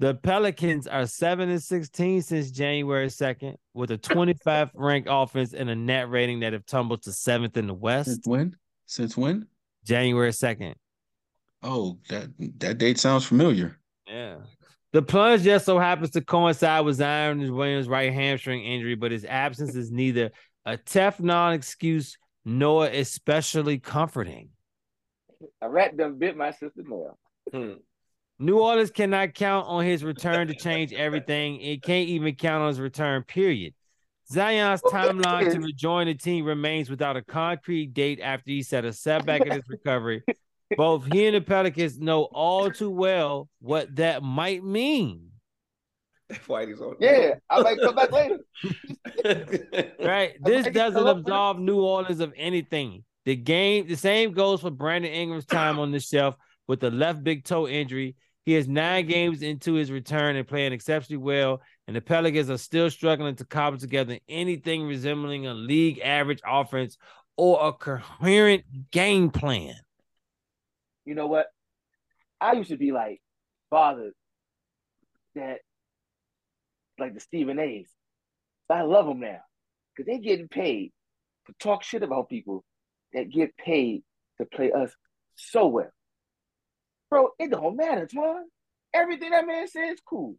[0.00, 5.68] The Pelicans are 7 and 16 since January 2nd, with a 25th ranked offense and
[5.68, 8.08] a net rating that have tumbled to seventh in the West.
[8.08, 8.56] Since when?
[8.86, 9.48] Since when?
[9.84, 10.74] January 2nd.
[11.62, 13.80] Oh, that that date sounds familiar.
[14.06, 14.36] Yeah.
[14.92, 19.24] The plunge just so happens to coincide with Zion Williams' right hamstring injury, but his
[19.24, 20.30] absence is neither
[20.64, 24.50] a Teflon excuse nor especially comforting.
[25.60, 27.18] A rat done bit my sister nail.
[28.38, 31.60] New Orleans cannot count on his return to change everything.
[31.60, 33.74] It can't even count on his return, period.
[34.30, 38.92] Zion's timeline to rejoin the team remains without a concrete date after he set a
[38.92, 40.22] setback in his recovery.
[40.76, 45.30] Both he and the Pelicans know all too well what that might mean.
[46.30, 48.38] Whitey's on Yeah, I might come back later.
[49.98, 50.34] Right?
[50.42, 53.04] This doesn't come up with- absolve New Orleans of anything.
[53.24, 56.34] The game, the same goes for Brandon Ingram's time on the shelf
[56.66, 58.14] with the left big toe injury.
[58.44, 62.58] He is nine games into his return and playing exceptionally well, and the Pelicans are
[62.58, 66.96] still struggling to cobble together anything resembling a league average offense
[67.36, 69.74] or a coherent game plan.
[71.04, 71.46] You know what?
[72.40, 73.20] I used to be like
[73.70, 74.12] bothered
[75.34, 75.58] that
[76.98, 77.88] like the Stephen A's.
[78.70, 79.40] I love them now
[79.94, 80.92] because they're getting paid
[81.46, 82.64] to talk shit about people
[83.12, 84.02] that get paid
[84.38, 84.94] to play us
[85.36, 85.90] so well.
[87.10, 88.42] Bro, it don't matter, Twan.
[88.94, 90.36] Everything that man says cool.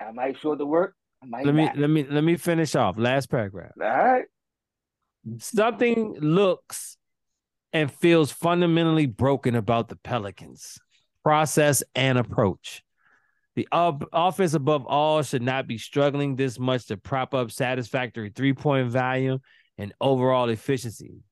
[0.00, 0.94] I might show the work.
[1.22, 1.78] I might Let me not.
[1.78, 2.98] let me let me finish off.
[2.98, 3.72] Last paragraph.
[3.80, 4.24] All right.
[5.38, 6.96] Something looks
[7.72, 10.78] and feels fundamentally broken about the Pelicans
[11.22, 12.82] process and approach.
[13.56, 18.30] The op- offense, above all, should not be struggling this much to prop up satisfactory
[18.34, 19.38] three point value
[19.78, 21.22] and overall efficiency.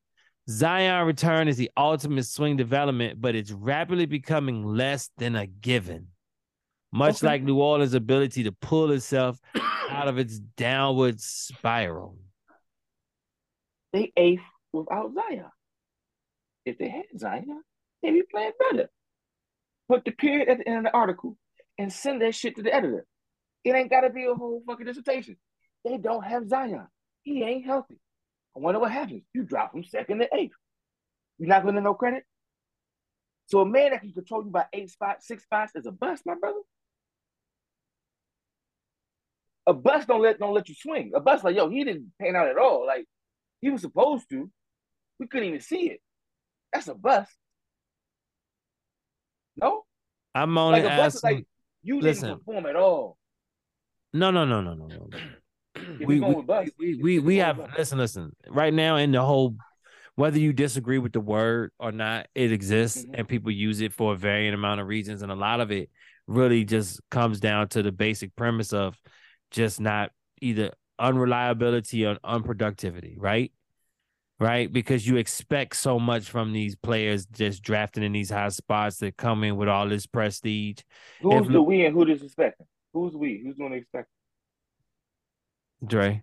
[0.48, 6.08] Zion return is the ultimate swing development, but it's rapidly becoming less than a given.
[6.92, 7.26] Much Okay.
[7.26, 9.38] like New Orleans' ability to pull itself
[9.90, 12.18] out of its downward spiral.
[13.92, 14.42] They eighth
[14.72, 15.50] without Zion.
[16.64, 17.62] If they had Zion,
[18.02, 18.90] they'd be playing better.
[19.88, 21.36] Put the period at the end of the article
[21.78, 23.06] and send that shit to the editor.
[23.64, 25.36] It ain't gotta be a whole fucking dissertation.
[25.84, 26.86] They don't have Zion.
[27.22, 27.98] He ain't healthy.
[28.56, 29.22] I wonder what happens.
[29.32, 30.54] You drop from second to eighth.
[31.38, 32.24] You're not going to no credit.
[33.46, 36.22] So a man that can control you by eight spots, six spots is a bust,
[36.24, 36.60] my brother.
[39.66, 41.12] A bust don't let don't let you swing.
[41.14, 42.86] A bust like yo, he didn't pan out at all.
[42.86, 43.06] Like
[43.60, 44.50] he was supposed to.
[45.20, 46.00] We couldn't even see it.
[46.72, 47.30] That's a bust.
[49.56, 49.84] No,
[50.34, 51.36] I'm only like a bust is asking.
[51.36, 51.46] like
[51.82, 52.28] you listen.
[52.28, 53.18] didn't perform at all.
[54.12, 55.08] no, no, no, no, no, no.
[55.98, 56.34] We, we,
[56.78, 59.56] we, we, we, have listen listen right now in the whole
[60.14, 63.14] whether you disagree with the word or not it exists Mhm.
[63.14, 65.90] and people use it for a varying amount of reasons and a lot of it
[66.26, 68.96] really just comes down to the basic premise of
[69.50, 70.10] just not
[70.40, 73.52] either unreliability or unproductivity right
[74.38, 78.98] right because you expect so much from these players just drafting in these high spots
[78.98, 80.80] that come in with all this prestige
[81.20, 82.66] Who's if the we and who disrespecting?
[82.92, 83.40] Who's we?
[83.42, 84.12] Who's doing the expecting?
[85.86, 86.22] Dre.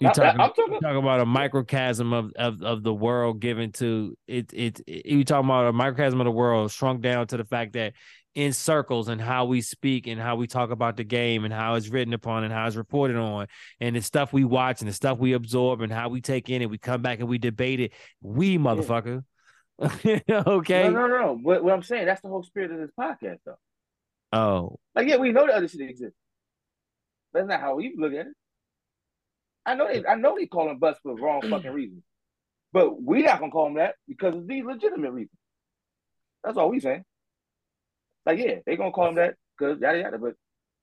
[0.00, 4.16] You talking, I'm talking- talking about a microcosm of, of, of the world given to
[4.26, 7.44] it, it it you talking about a microcosm of the world shrunk down to the
[7.44, 7.92] fact that
[8.34, 11.74] in circles and how we speak and how we talk about the game and how
[11.76, 13.46] it's written upon and how it's reported on
[13.80, 16.60] and the stuff we watch and the stuff we absorb and how we take in
[16.60, 17.92] and we come back and we debate it.
[18.20, 19.22] We motherfucker.
[19.80, 20.88] okay.
[20.88, 21.38] No, no, no.
[21.40, 23.58] What, what I'm saying, that's the whole spirit of this podcast, though.
[24.32, 26.18] Oh, Like, yeah, we know the other shit exists.
[27.32, 28.32] That's not how we look at it.
[29.66, 32.02] I know they, I know they call him bust for the wrong fucking reasons,
[32.72, 35.38] but we not gonna call him that because of these legitimate reasons.
[36.42, 37.04] That's all we saying.
[38.26, 40.18] Like, yeah, they gonna call him that because yada yada.
[40.18, 40.34] But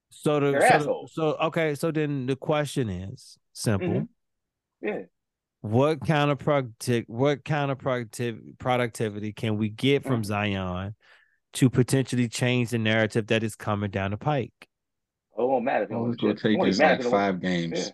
[0.10, 1.12] so the They're so, assholes.
[1.14, 3.88] so okay, so then the question is simple.
[3.88, 4.08] Mhm.
[4.82, 5.00] yeah,
[5.62, 10.26] what kind of productive what kind of productive productivity can we get from Mhm.
[10.26, 10.96] Zion
[11.54, 14.54] to potentially change the narrative that is coming down the pike?
[15.38, 15.84] oh, it won't matter.
[15.84, 16.34] If he All wins it's gonna.
[16.34, 17.80] It take won't is matter like if he don't- five games.
[17.88, 17.92] Yeah.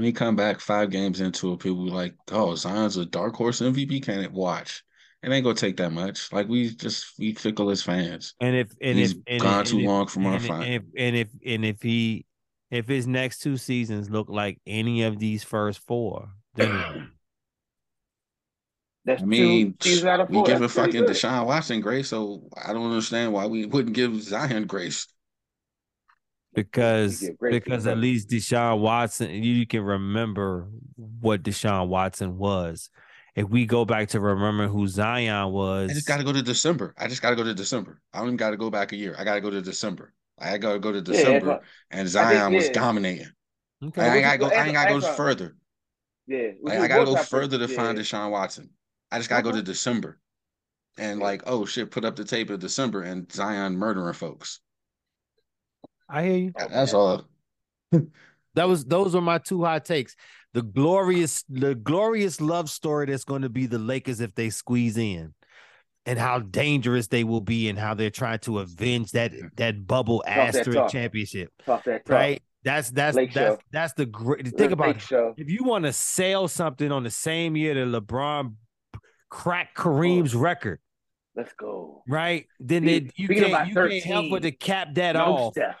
[0.00, 3.34] When he come back five games into it, people be like, "Oh, Zion's a dark
[3.34, 4.82] horse MVP candidate." Watch,
[5.22, 6.32] it ain't gonna take that much.
[6.32, 8.32] Like we just we fickle as fans.
[8.40, 10.62] And if and He's if and gone and too if- long from our and, fight.
[10.66, 12.24] and if and if and if he
[12.70, 16.96] if his next two seasons look like any of these first four, then what?
[19.04, 20.46] That's I mean, two out of we four.
[20.46, 21.14] giving That's pretty fucking good.
[21.14, 25.06] Deshaun Watson grace, so I don't understand why we wouldn't give Zion grace.
[26.54, 32.90] Because because at least Deshaun Watson, you, you can remember what Deshaun Watson was.
[33.36, 36.42] If we go back to remember who Zion was, I just got to go to
[36.42, 36.94] December.
[36.98, 38.00] I just got to go to December.
[38.12, 39.14] I don't even got to go back a year.
[39.18, 40.12] I got to go to December.
[40.38, 43.28] I got to go to Yeah, December, but- and Zion think, was dominating.
[43.84, 44.02] okay.
[44.02, 44.48] I ain't got to go.
[44.50, 45.56] go- I ain't got to go further.
[46.26, 47.96] Yeah, Like, I got to go further to find.
[47.98, 48.70] Deshaun Watson.
[49.12, 50.18] I just got to go to December,
[50.98, 54.60] and like, oh shit, put up the tape of December and Zion murdering folks.
[56.10, 56.52] I hear you.
[56.58, 57.24] Oh, That's all.
[58.54, 60.16] That was those were my two hot takes.
[60.54, 64.96] The glorious, the glorious love story that's going to be the Lakers if they squeeze
[64.96, 65.34] in,
[66.04, 69.48] and how dangerous they will be, and how they're trying to avenge that mm.
[69.56, 70.90] that bubble that asterisk talk.
[70.90, 71.52] championship.
[71.64, 72.08] Talk that.
[72.08, 72.42] Right?
[72.64, 73.62] That's that's Lake that's show.
[73.70, 74.44] that's the great.
[74.44, 75.02] The Think about Lake it.
[75.02, 75.34] show.
[75.36, 78.54] if you want to sell something on the same year that LeBron
[79.28, 80.80] cracked Kareem's record,
[81.36, 82.02] Let's go.
[82.08, 82.46] right?
[82.58, 85.52] Then Speak- it, you can't about you can't help but to cap that no off
[85.54, 85.76] Steph.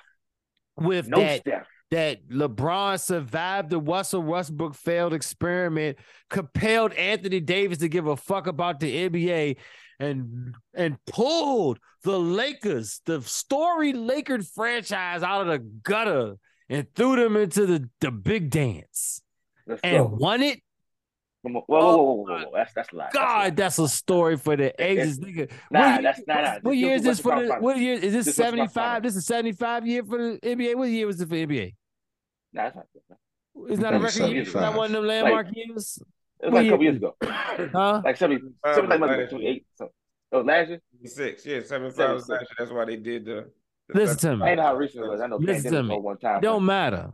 [0.80, 5.98] With No that that LeBron survived the Russell Westbrook failed experiment,
[6.28, 9.56] compelled Anthony Davis to give a fuck about the NBA,
[9.98, 16.36] and and pulled the Lakers, the storied Laker franchise, out of the gutter
[16.70, 19.20] and threw them into the, the big dance
[19.66, 20.16] Let's and go.
[20.16, 20.60] won it.
[21.42, 21.54] Come.
[21.54, 22.50] Whoa, whoa, whoa, whoa, whoa, whoa.
[22.54, 23.04] That's that's a lie.
[23.04, 23.24] That's a lie.
[23.48, 25.50] God, that's a story for the ages, nigga.
[25.70, 27.54] Nah, what year, that's not- what, what year is this for the?
[27.60, 28.26] What year is this?
[28.26, 29.02] This Seventy five.
[29.02, 30.74] This is seventy five year for the NBA.
[30.76, 31.74] What year was it for the NBA?
[32.52, 32.86] Nah, that's not.
[33.68, 34.42] It's not a record year.
[34.42, 35.98] It's not one of them landmark years.
[36.42, 37.16] It was What like a couple years ago.
[37.72, 38.00] Huh?
[38.04, 39.66] like 70, Uh, 70 like, like 28.
[39.74, 39.88] So,
[40.32, 40.80] oh, last year?
[41.04, 41.96] Six, yeah, seven five.
[41.96, 42.48] Seven, was last year.
[42.58, 43.50] That's why they did the.
[43.88, 44.46] the Listen to me.
[44.46, 45.20] I ain't know how recent it was.
[45.20, 46.02] I know Listen to pandemic me.
[46.02, 46.40] one time.
[46.40, 47.10] Don't matter.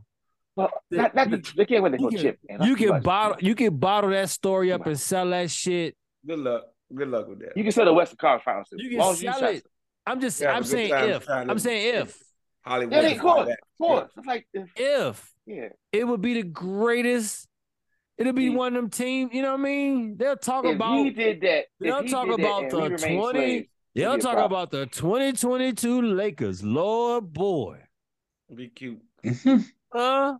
[0.56, 2.38] But not, not the, they can't win the You whole can, chip.
[2.48, 2.62] Man.
[2.62, 5.94] You can bottle you can bottle that story up and sell that shit.
[6.26, 6.64] Good luck.
[6.94, 7.56] Good luck with that.
[7.56, 8.68] You can sell the Western Conference Finals.
[8.72, 9.66] You can long you sell sell it.
[10.06, 11.28] I'm just You have a I'm saying if.
[11.28, 12.18] I'm saying if.
[12.64, 12.94] Hollywood.
[12.94, 14.10] Yeah, they is course, of course.
[14.16, 15.68] It's like, if, If yeah.
[15.92, 17.46] it would be the greatest,
[18.18, 18.54] it'll be See.
[18.54, 20.16] one of them teams, you know what I mean?
[20.16, 23.38] They'll talk If about he did that, They'll talk about the and we remained 20
[23.38, 26.64] slaves, they'll it'd be a talk about the 2022 Lakers.
[26.64, 27.78] Lord boy.
[28.52, 29.00] Be cute.
[29.96, 30.38] Huh?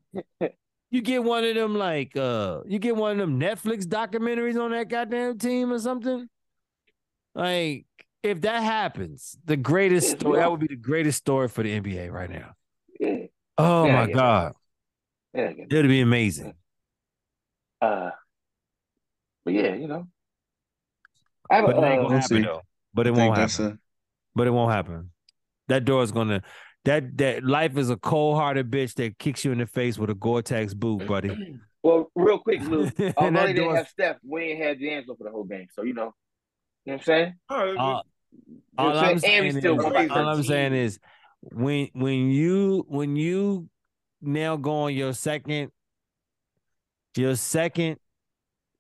[0.91, 4.71] You get one of them like uh you get one of them Netflix documentaries on
[4.71, 6.29] that goddamn team or something.
[7.35, 7.87] Like
[8.23, 12.11] if that happens, the greatest story that would be the greatest story for the NBA
[12.11, 12.55] right now.
[13.59, 14.15] Oh Yeah, my yeah.
[14.15, 14.53] god.
[15.35, 15.65] yeah, yeah.
[15.71, 16.55] It'd be amazing.
[17.81, 18.11] Uh,
[19.45, 20.09] But yeah, you know.
[21.51, 22.43] I But it uh, gonna We'll happen see.
[22.43, 22.63] though.
[22.95, 23.67] But it I think won't happen.
[23.73, 23.79] a
[24.35, 25.11] But it won't happen.
[25.69, 26.43] That door is gonna.
[26.87, 30.09] That that life is a cold hearted bitch that kicks you in the face with
[30.09, 31.59] a Gore-Tex boot, buddy.
[31.83, 32.85] well, real quick, Lou.
[32.87, 35.67] Uh, and Although they didn't have Steph, we ain't had D'Angelo for the whole game.
[35.75, 36.15] So you know,
[36.85, 37.35] you know what I'm saying?
[37.51, 38.03] All, uh, You know
[38.79, 39.61] all what I'm I'm saying?
[39.61, 41.01] Saying is, all I'm saying is
[41.43, 43.69] when when you when you
[44.23, 45.73] now go on your second
[47.17, 47.97] your second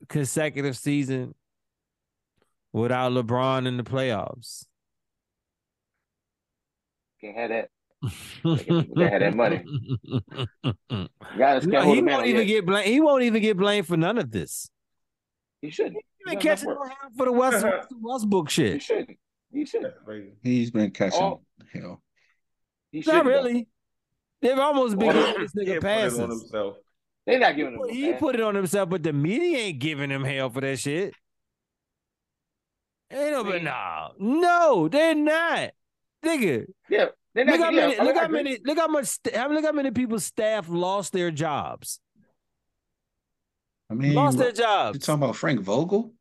[0.08, 1.34] consecutive season
[2.72, 4.66] without LeBron in the playoffs.
[7.20, 7.70] Can't have that.
[8.02, 9.64] They had that money.
[11.36, 12.46] Giannis No, he a man won't on even yet.
[12.46, 12.86] get blamed.
[12.88, 14.70] He won't even get blamed for none of this.
[15.62, 15.94] He shouldn't.
[15.96, 16.78] He He been got enough catching work.
[16.78, 17.66] no hell for the West
[18.00, 18.82] Westbrook He shit.
[18.82, 19.18] shouldn't.
[19.52, 19.94] He shouldn't.
[20.42, 21.40] he's been catching Oh.
[21.72, 22.02] hell.
[22.92, 23.26] He Not shouldn't.
[23.26, 23.68] really.
[24.42, 26.18] They've almost been Well, giving this He nigga put it on passes.
[26.18, 26.76] himself.
[27.26, 27.80] They're not giving him.
[27.80, 30.60] Well, a he put it on himself, but the media ain't giving him hell for
[30.60, 31.14] that shit.
[33.10, 35.70] Ain't no, but nah, no, they're not,
[36.24, 36.66] nigga.
[36.90, 37.06] Yeah,
[37.36, 37.58] they're not.
[37.58, 40.24] Look how many, I- look how many, look how much, how- look how many people's
[40.24, 42.00] staff lost their jobs.
[43.90, 44.96] I mean, Lost their jobs.
[44.96, 46.12] you talking about Frank Vogel?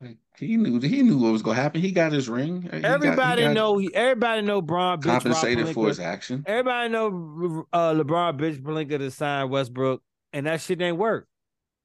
[0.00, 1.80] Like, he knew he knew what was gonna happen.
[1.80, 2.62] He got his ring.
[2.62, 6.42] He Everybody got know, everybody know, Bron bitch Rob compensated for his action.
[6.46, 10.02] Everybody know uh, LeBron bitch Pelinka to sign Westbrook,
[10.32, 11.28] and that shit ain't work.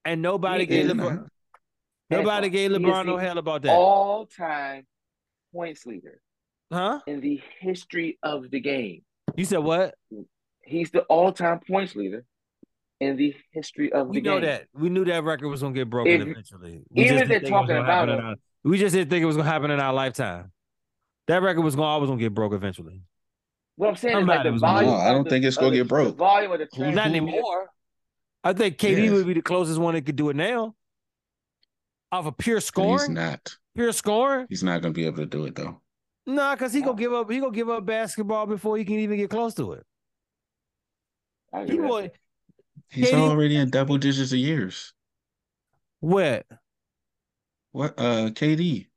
[0.03, 1.27] And nobody He gave is LeBron,
[2.09, 4.87] nobody gave LeBron no hell about that, All-time
[5.53, 6.19] points leader
[6.71, 6.99] huh?
[7.07, 9.03] in the history of the game.
[9.35, 9.95] You said what?
[10.63, 12.25] He's the all-time points leader
[12.99, 14.49] in the history of We the know game.
[14.49, 14.65] that.
[14.73, 16.83] We knew that record was gonna get broken If- eventually.
[16.89, 18.35] We even just if they're didn't think it was talking gonna happen about in our-
[18.63, 20.51] we just didn't think it was gonna happen in our lifetime.
[21.27, 23.01] That record was gonna always gonna get broke eventually.
[23.75, 24.91] What I'm saying is like the was gonna- volume.
[24.91, 26.07] No, I don't the- think it's gonna the- get broke.
[26.09, 27.69] The volume of the Who- Not anymore.
[28.43, 29.11] I think KD Yes.
[29.11, 30.75] would be the closest one that could do it now.
[32.11, 33.57] Of a pure But he's not.
[33.75, 34.47] pure scoring.
[34.49, 35.81] He's not gonna be able to do it though.
[36.27, 37.31] Nah, because he gonna give up.
[37.31, 39.83] He gonna give up basketball before he can even get close to it.
[41.65, 42.11] He with would.
[42.89, 44.93] He's KD already in double digits of years.
[46.01, 46.45] What?
[47.71, 47.93] What?
[47.97, 48.87] Uh, KD.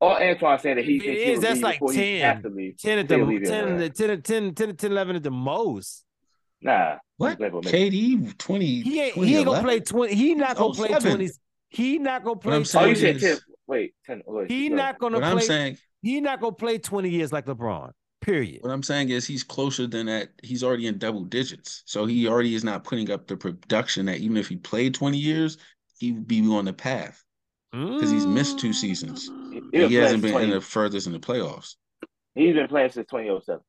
[0.00, 2.34] All Antoine saying that he If it thinks is, that's like before he 10.
[2.34, 2.76] has to leave.
[2.78, 3.94] Ten at the They'll leave him 10, around.
[3.94, 6.04] 10, 10, 10, 10, 11 at the most.
[6.60, 6.96] Nah.
[7.16, 7.28] What?
[7.30, 7.60] He's playing for.
[7.62, 8.66] KD 20.
[8.82, 9.14] He ain't.
[9.14, 10.14] He ain't gonna play twenty.
[10.14, 11.10] He not gonna play 07.
[11.10, 11.30] twenty.
[11.68, 12.56] He not gonna play.
[12.56, 12.94] I'm Oh, you 20.
[12.96, 13.38] said ten.
[13.66, 14.22] Wait, ten.
[14.26, 15.46] Wait, He go not gonna What I'm play.
[15.46, 17.90] saying, He not gonna play twenty years like LeBron.
[18.20, 18.62] Period.
[18.62, 20.28] what I'm saying is he's closer than that.
[20.42, 24.18] He's already in double digits, so he already is not putting up the production that
[24.18, 25.58] even if he played 20 years,
[25.98, 27.22] he would be on the path
[27.70, 29.30] because he's missed two seasons.
[29.72, 31.74] He, he hasn't been playing in the furthest in the playoffs.
[32.34, 33.60] he's been playing since 2007.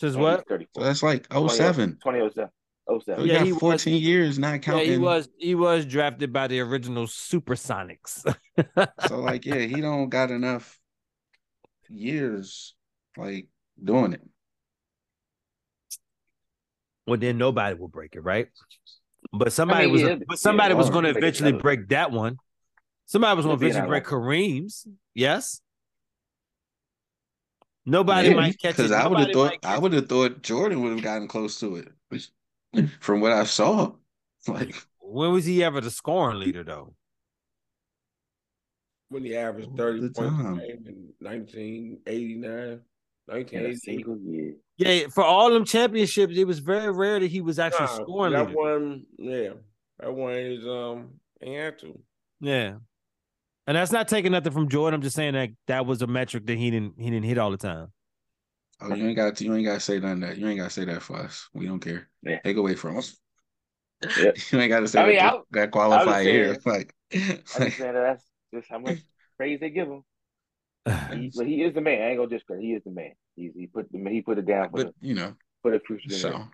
[0.00, 0.38] Says And what?
[0.40, 0.82] He's 34.
[0.82, 1.98] So that's like 07.
[2.04, 2.50] 2007.
[2.88, 3.24] So 07.
[3.24, 4.90] he Yeah, got he was- 14 years, not Yeah, counting.
[4.92, 5.28] he was.
[5.38, 8.32] He was drafted by the original Supersonics.
[9.08, 10.78] So like, yeah, he don't got enough
[11.88, 12.74] years
[13.16, 13.48] like
[13.82, 14.22] doing it.
[17.06, 18.48] well, then nobody will break it, right?
[19.32, 20.02] But somebody mean, was.
[20.02, 22.38] yeah, but somebody yeah, was going to eventually break that one.
[23.06, 24.86] Somebody was going to eventually break another Kareem's.
[25.14, 25.60] Yes.
[27.84, 28.76] Nobody Maybe, might catch it.
[28.78, 31.76] because I would have thought I would have thought Jordan would have gotten close to
[31.76, 32.90] it.
[33.00, 33.92] From what I saw,
[34.48, 36.94] like When was he ever the scoring leader, though?
[39.08, 40.58] When he averaged All 30 the points a time.
[40.58, 42.80] game in 1989,
[43.26, 44.06] 1988.
[44.24, 44.54] year.
[44.78, 48.32] Yeah, for all them championships, it was very rare that he was actually Nah, scoring
[48.32, 48.58] that leader.
[48.58, 49.50] one, yeah,
[50.00, 51.10] that one is um,
[51.40, 51.98] he had to.
[52.40, 52.74] Yeah,
[53.66, 54.96] and that's not taking nothing from Jordan.
[54.96, 57.50] I'm just saying that that was a metric that he didn't he didn't hit all
[57.52, 57.92] the time.
[58.82, 60.36] oh, you ain't got to, you ain't got to say none of that.
[60.36, 61.48] You ain't got to say that for us.
[61.54, 62.08] We don't care.
[62.22, 62.40] Yeah.
[62.40, 63.16] Take away from us.
[64.02, 64.32] Yeah.
[64.52, 66.54] you ain't got to say I mean, that, I- that qualify I was here.
[66.54, 68.24] saying- Like, I'm just like, that that's
[68.54, 68.98] just how much
[69.36, 70.02] praise they give him.
[71.12, 72.02] He, but he is the man.
[72.02, 72.64] I ain't gonna discredit.
[72.64, 73.12] He is the man.
[73.36, 75.80] He he put the he put it down for but the you know, for the
[75.80, 76.08] future.
[76.10, 76.28] so.
[76.28, 76.50] generation.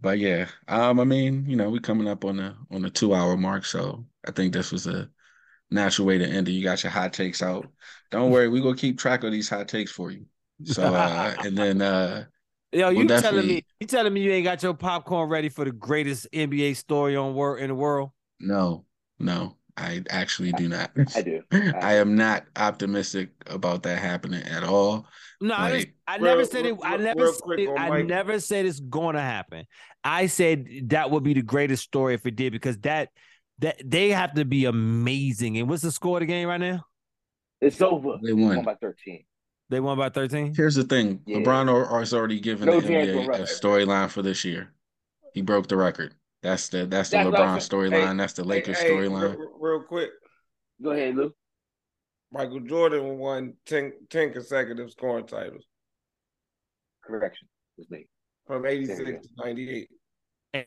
[0.00, 3.14] But yeah, um, I mean, you know, we're coming up on the on the two
[3.14, 5.08] hour mark, so I think this was a
[5.70, 6.52] natural way to end it.
[6.52, 7.66] You got your hot takes out.
[8.10, 10.26] Don't worry, we gonna keep track of these hot takes for you.
[10.64, 12.24] So uh and then uh
[12.72, 15.64] Yo, We'll you telling me you telling me you ain't got your popcorn ready for
[15.64, 18.10] the greatest NBA story on wor- in the world?
[18.40, 18.84] no,
[19.18, 20.90] no, I actually do not.
[21.16, 21.42] I do.
[21.52, 25.06] I am not optimistic about that happening at all.
[25.40, 26.72] No, I, just, I Real- never said it.
[26.74, 28.06] real- I never said quick it, I Mike.
[28.06, 29.66] never said it's going to happen.
[30.04, 33.08] I said that would be the greatest story if it did because that
[33.60, 35.58] that they have to be amazing.
[35.58, 36.84] And what's the score of the game right now?
[37.60, 38.18] It's over.
[38.22, 38.64] They One won.
[38.64, 39.24] by thirteen.
[39.70, 40.54] They won by thirteen.
[40.54, 41.38] Here's the thing: Yeah.
[41.38, 44.72] LeBron or- has already given No the NBA a storyline for this year.
[45.32, 46.14] He broke the record.
[46.44, 48.08] That's the that's the That's LeBron storyline.
[48.10, 49.34] Hey, that's the Lakers hey, storyline.
[49.34, 50.10] real, real quick,
[50.82, 51.32] Go ahead, Lou.
[52.30, 55.64] Michael Jordan won 10, 10 consecutive scoring titles
[57.02, 57.48] Correction
[57.78, 58.06] was made.
[58.46, 59.88] from 86 to 98.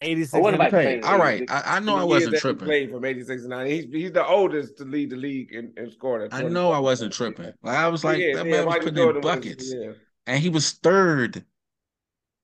[0.02, 0.34] 86.
[0.34, 1.04] Oh, what am I Okay, saying?
[1.04, 1.44] all right.
[1.50, 2.66] I, I know I wasn't tripping.
[2.66, 3.76] Played from 86 to 90.
[3.76, 6.30] He's, he's the oldest to lead the league in, in scoring.
[6.32, 7.52] I know I wasn't tripping.
[7.62, 9.74] Like I was like, Yeah, that yeah, man was Michael putting in Jordan was- buckets,
[9.76, 9.92] yeah.
[10.26, 11.46] and he was third.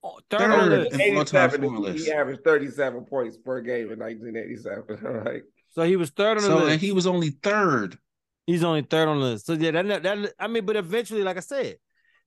[0.06, 1.00] Oh, Third on the Third list.
[1.00, 5.06] in all-time 87, scoring he averaged 37 points per game in 1987.
[5.06, 5.42] All right.
[5.70, 6.68] So he was third on the So list.
[6.72, 7.98] and he was only third.
[8.46, 9.46] He's only third on the list.
[9.46, 11.76] So yeah, that, that I mean, but eventually, like I said,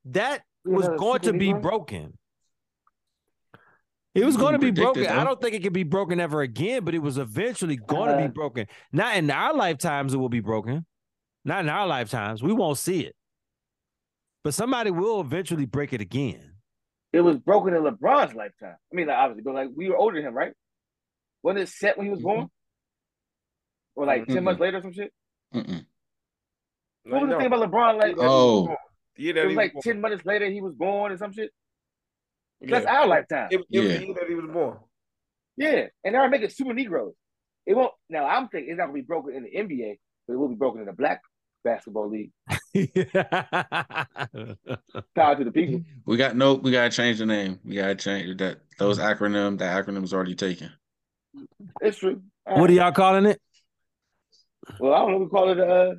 [0.05, 2.17] that was know, going to be League, broken.
[4.15, 5.19] It was going to be predicted, broken.
[5.19, 8.15] I don't think it could be broken ever again, but it was eventually going to
[8.15, 8.65] Uh, be broken.
[8.91, 10.87] Not in our lifetimes, it will be broken.
[11.45, 12.41] Not in our lifetimes.
[12.41, 13.15] We won't see it.
[14.43, 16.53] But somebody will eventually break it again.
[17.17, 18.75] It was broken in LeBron's lifetime.
[18.91, 20.53] I mean, like, obviously, but like we were older than him, right?
[21.41, 22.47] Wasn't it set when he was born?
[23.95, 24.43] Or like 10 Mhm.
[24.43, 25.11] months later or some shit?
[25.53, 25.85] Mm-mm.
[27.05, 27.97] What was the No, thing about LeBron?
[27.97, 28.67] Like, Oh.
[29.15, 29.81] the year it that was like born.
[29.81, 31.51] 10 minutes later he was born or some shit.
[32.61, 32.67] Yeah.
[32.79, 33.47] That's our lifetime.
[33.51, 33.97] It, it was Yeah.
[33.97, 34.79] the year that he was born.
[35.55, 35.87] Yeah.
[36.03, 37.15] And they're making super Negroes.
[37.65, 40.37] It won't now I'm thinking it's not gonna be broken in the NBA, but it
[40.37, 41.21] will be broken in the black
[41.63, 42.31] basketball league.
[45.15, 45.81] Power to the people.
[46.05, 46.55] We got no.
[46.55, 47.59] We gotta change the name.
[47.65, 48.59] We gotta change that.
[48.79, 49.57] Those acronym.
[49.57, 50.71] That acronym's already taken.
[51.81, 52.21] It's true.
[52.45, 53.41] what are y'all calling it?
[54.79, 55.17] Well, I don't know.
[55.19, 55.95] We call it uh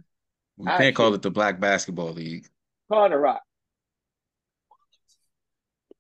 [0.57, 1.17] We can't call shit.
[1.17, 2.47] it the Black Basketball League.
[2.91, 3.43] call it a rock.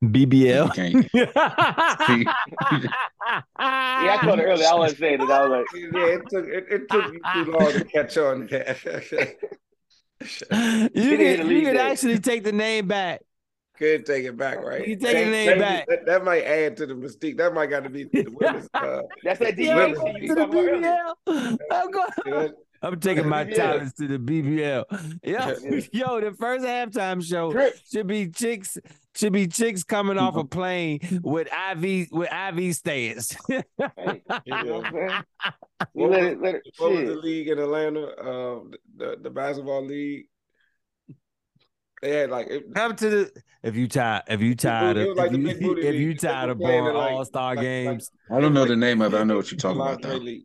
[0.05, 0.65] BBL.
[0.65, 2.29] We can't.
[3.61, 4.66] Yeah, I called it earlier.
[4.69, 5.31] I wasn't saying it.
[5.31, 8.49] I was like, Yeah, it took it, it took you too long to catch on.
[8.51, 8.57] you
[10.89, 13.20] didn't can, you league can actually take the name back.
[13.77, 14.87] Could take it back, right?
[14.87, 15.87] You take the name that- back.
[15.89, 17.37] That, that might add to the mystique.
[17.37, 18.69] That might got to be the women's.
[18.75, 20.97] Uh, that's that Yeah, DBA I'm going to the talking about earlier.
[21.29, 21.59] BBL.
[21.70, 22.49] I'm, going, yeah.
[22.83, 24.85] I'm taking my talents to the BBL.
[25.23, 25.55] Yo, Yeah.
[25.93, 27.53] yo, the first halftime show
[27.91, 28.79] should be chicks
[29.15, 33.37] should be chicks coming off a plane with IV with IV stance.
[33.49, 33.63] Hey,
[34.45, 34.73] you know Yeah.
[34.73, 35.23] what I'm saying?
[35.95, 38.07] You What let was- it, let it, What was the league in Atlanta?
[38.07, 38.61] Uh,
[38.97, 40.27] the the basketball league.
[42.03, 45.33] They had like it, Come to the if you tired if you tired of like
[45.33, 48.11] if you, big booty if you tired of boring like- all star like- like- games,
[48.31, 49.19] I don't know the name of it.
[49.19, 50.15] I know what you're talking about though.
[50.17, 50.45] league.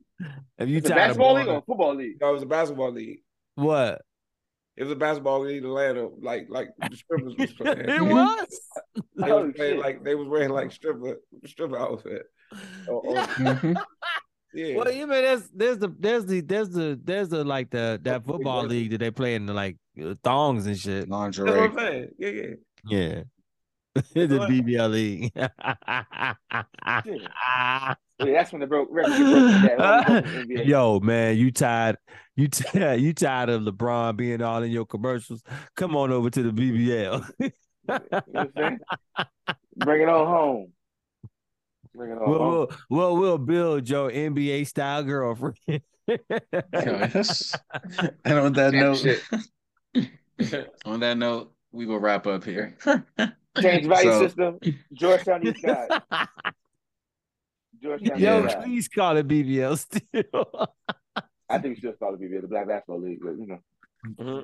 [0.57, 2.17] If you It's a tired of basketball league or a football league?
[2.21, 3.19] No, it was a basketball league.
[3.55, 4.01] what
[4.77, 6.09] It was a basketball league in Atlanta.
[6.21, 7.79] Like like the strippers was playing.
[7.89, 8.47] it was.
[9.17, 12.23] They Oh, was playing like they was wearing like stripper stripper outfit.
[12.87, 13.75] Or- or- Mhm.
[14.53, 14.75] yeah.
[14.75, 18.23] Well, you mean there's there's the there's the there's the there's the like the that
[18.25, 21.09] football league that they play in the like uh, thongs and shit.
[21.09, 21.63] That's what Lingerie.
[21.63, 22.07] I'm saying.
[22.19, 22.55] Yeah, yeah.
[22.85, 23.23] Yeah.
[24.13, 24.47] the?
[24.49, 25.31] BBL league.
[28.19, 29.61] Yeah, that's when the broke record get broken.
[29.61, 31.97] That only broken in the Yo, man, you tired?
[32.35, 32.99] You tired?
[33.01, 35.41] You tired of LeBron being all in your commercials?
[35.75, 37.29] Come on over to the BBL.
[37.39, 37.51] You
[37.87, 38.79] know what I'm saying?
[39.77, 40.71] Bring it on home.
[41.95, 42.49] Bring it on we'll, home.
[42.49, 45.57] we'll, we'll, we'll build your NBA style girlfriend.
[45.67, 45.79] Yo,
[46.73, 47.55] yes.
[48.23, 49.05] And on that note,
[50.85, 52.77] on that note, we will wrap up here.
[53.61, 54.59] Change value So- system.
[54.93, 56.01] Georgetown East Side.
[57.83, 60.69] Georgetown Yo, East please call it BBL still.
[61.49, 64.43] I think we should call it BBL, the Black Basketball League, but you know.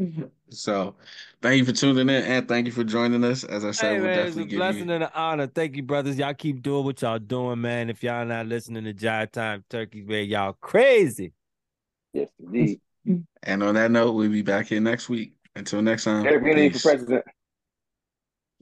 [0.00, 0.24] Mm-hmm.
[0.50, 0.94] So,
[1.42, 3.42] thank you for tuning in and thank you for joining us.
[3.44, 4.94] As I said, Hey we'll man, it's a definitely give blessing you.
[4.94, 5.46] and an honor.
[5.48, 6.18] Thank you, brothers.
[6.18, 7.90] Y'all keep doing what y'all doing, man.
[7.90, 11.32] If y'all not listening to Jive Time Turkey, man, y'all crazy.
[12.12, 12.80] Yes, indeed.
[13.42, 15.34] And on that note, we'll be back here next week.
[15.56, 16.24] Until next time.
[16.24, 17.24] Eric Kennedy for president.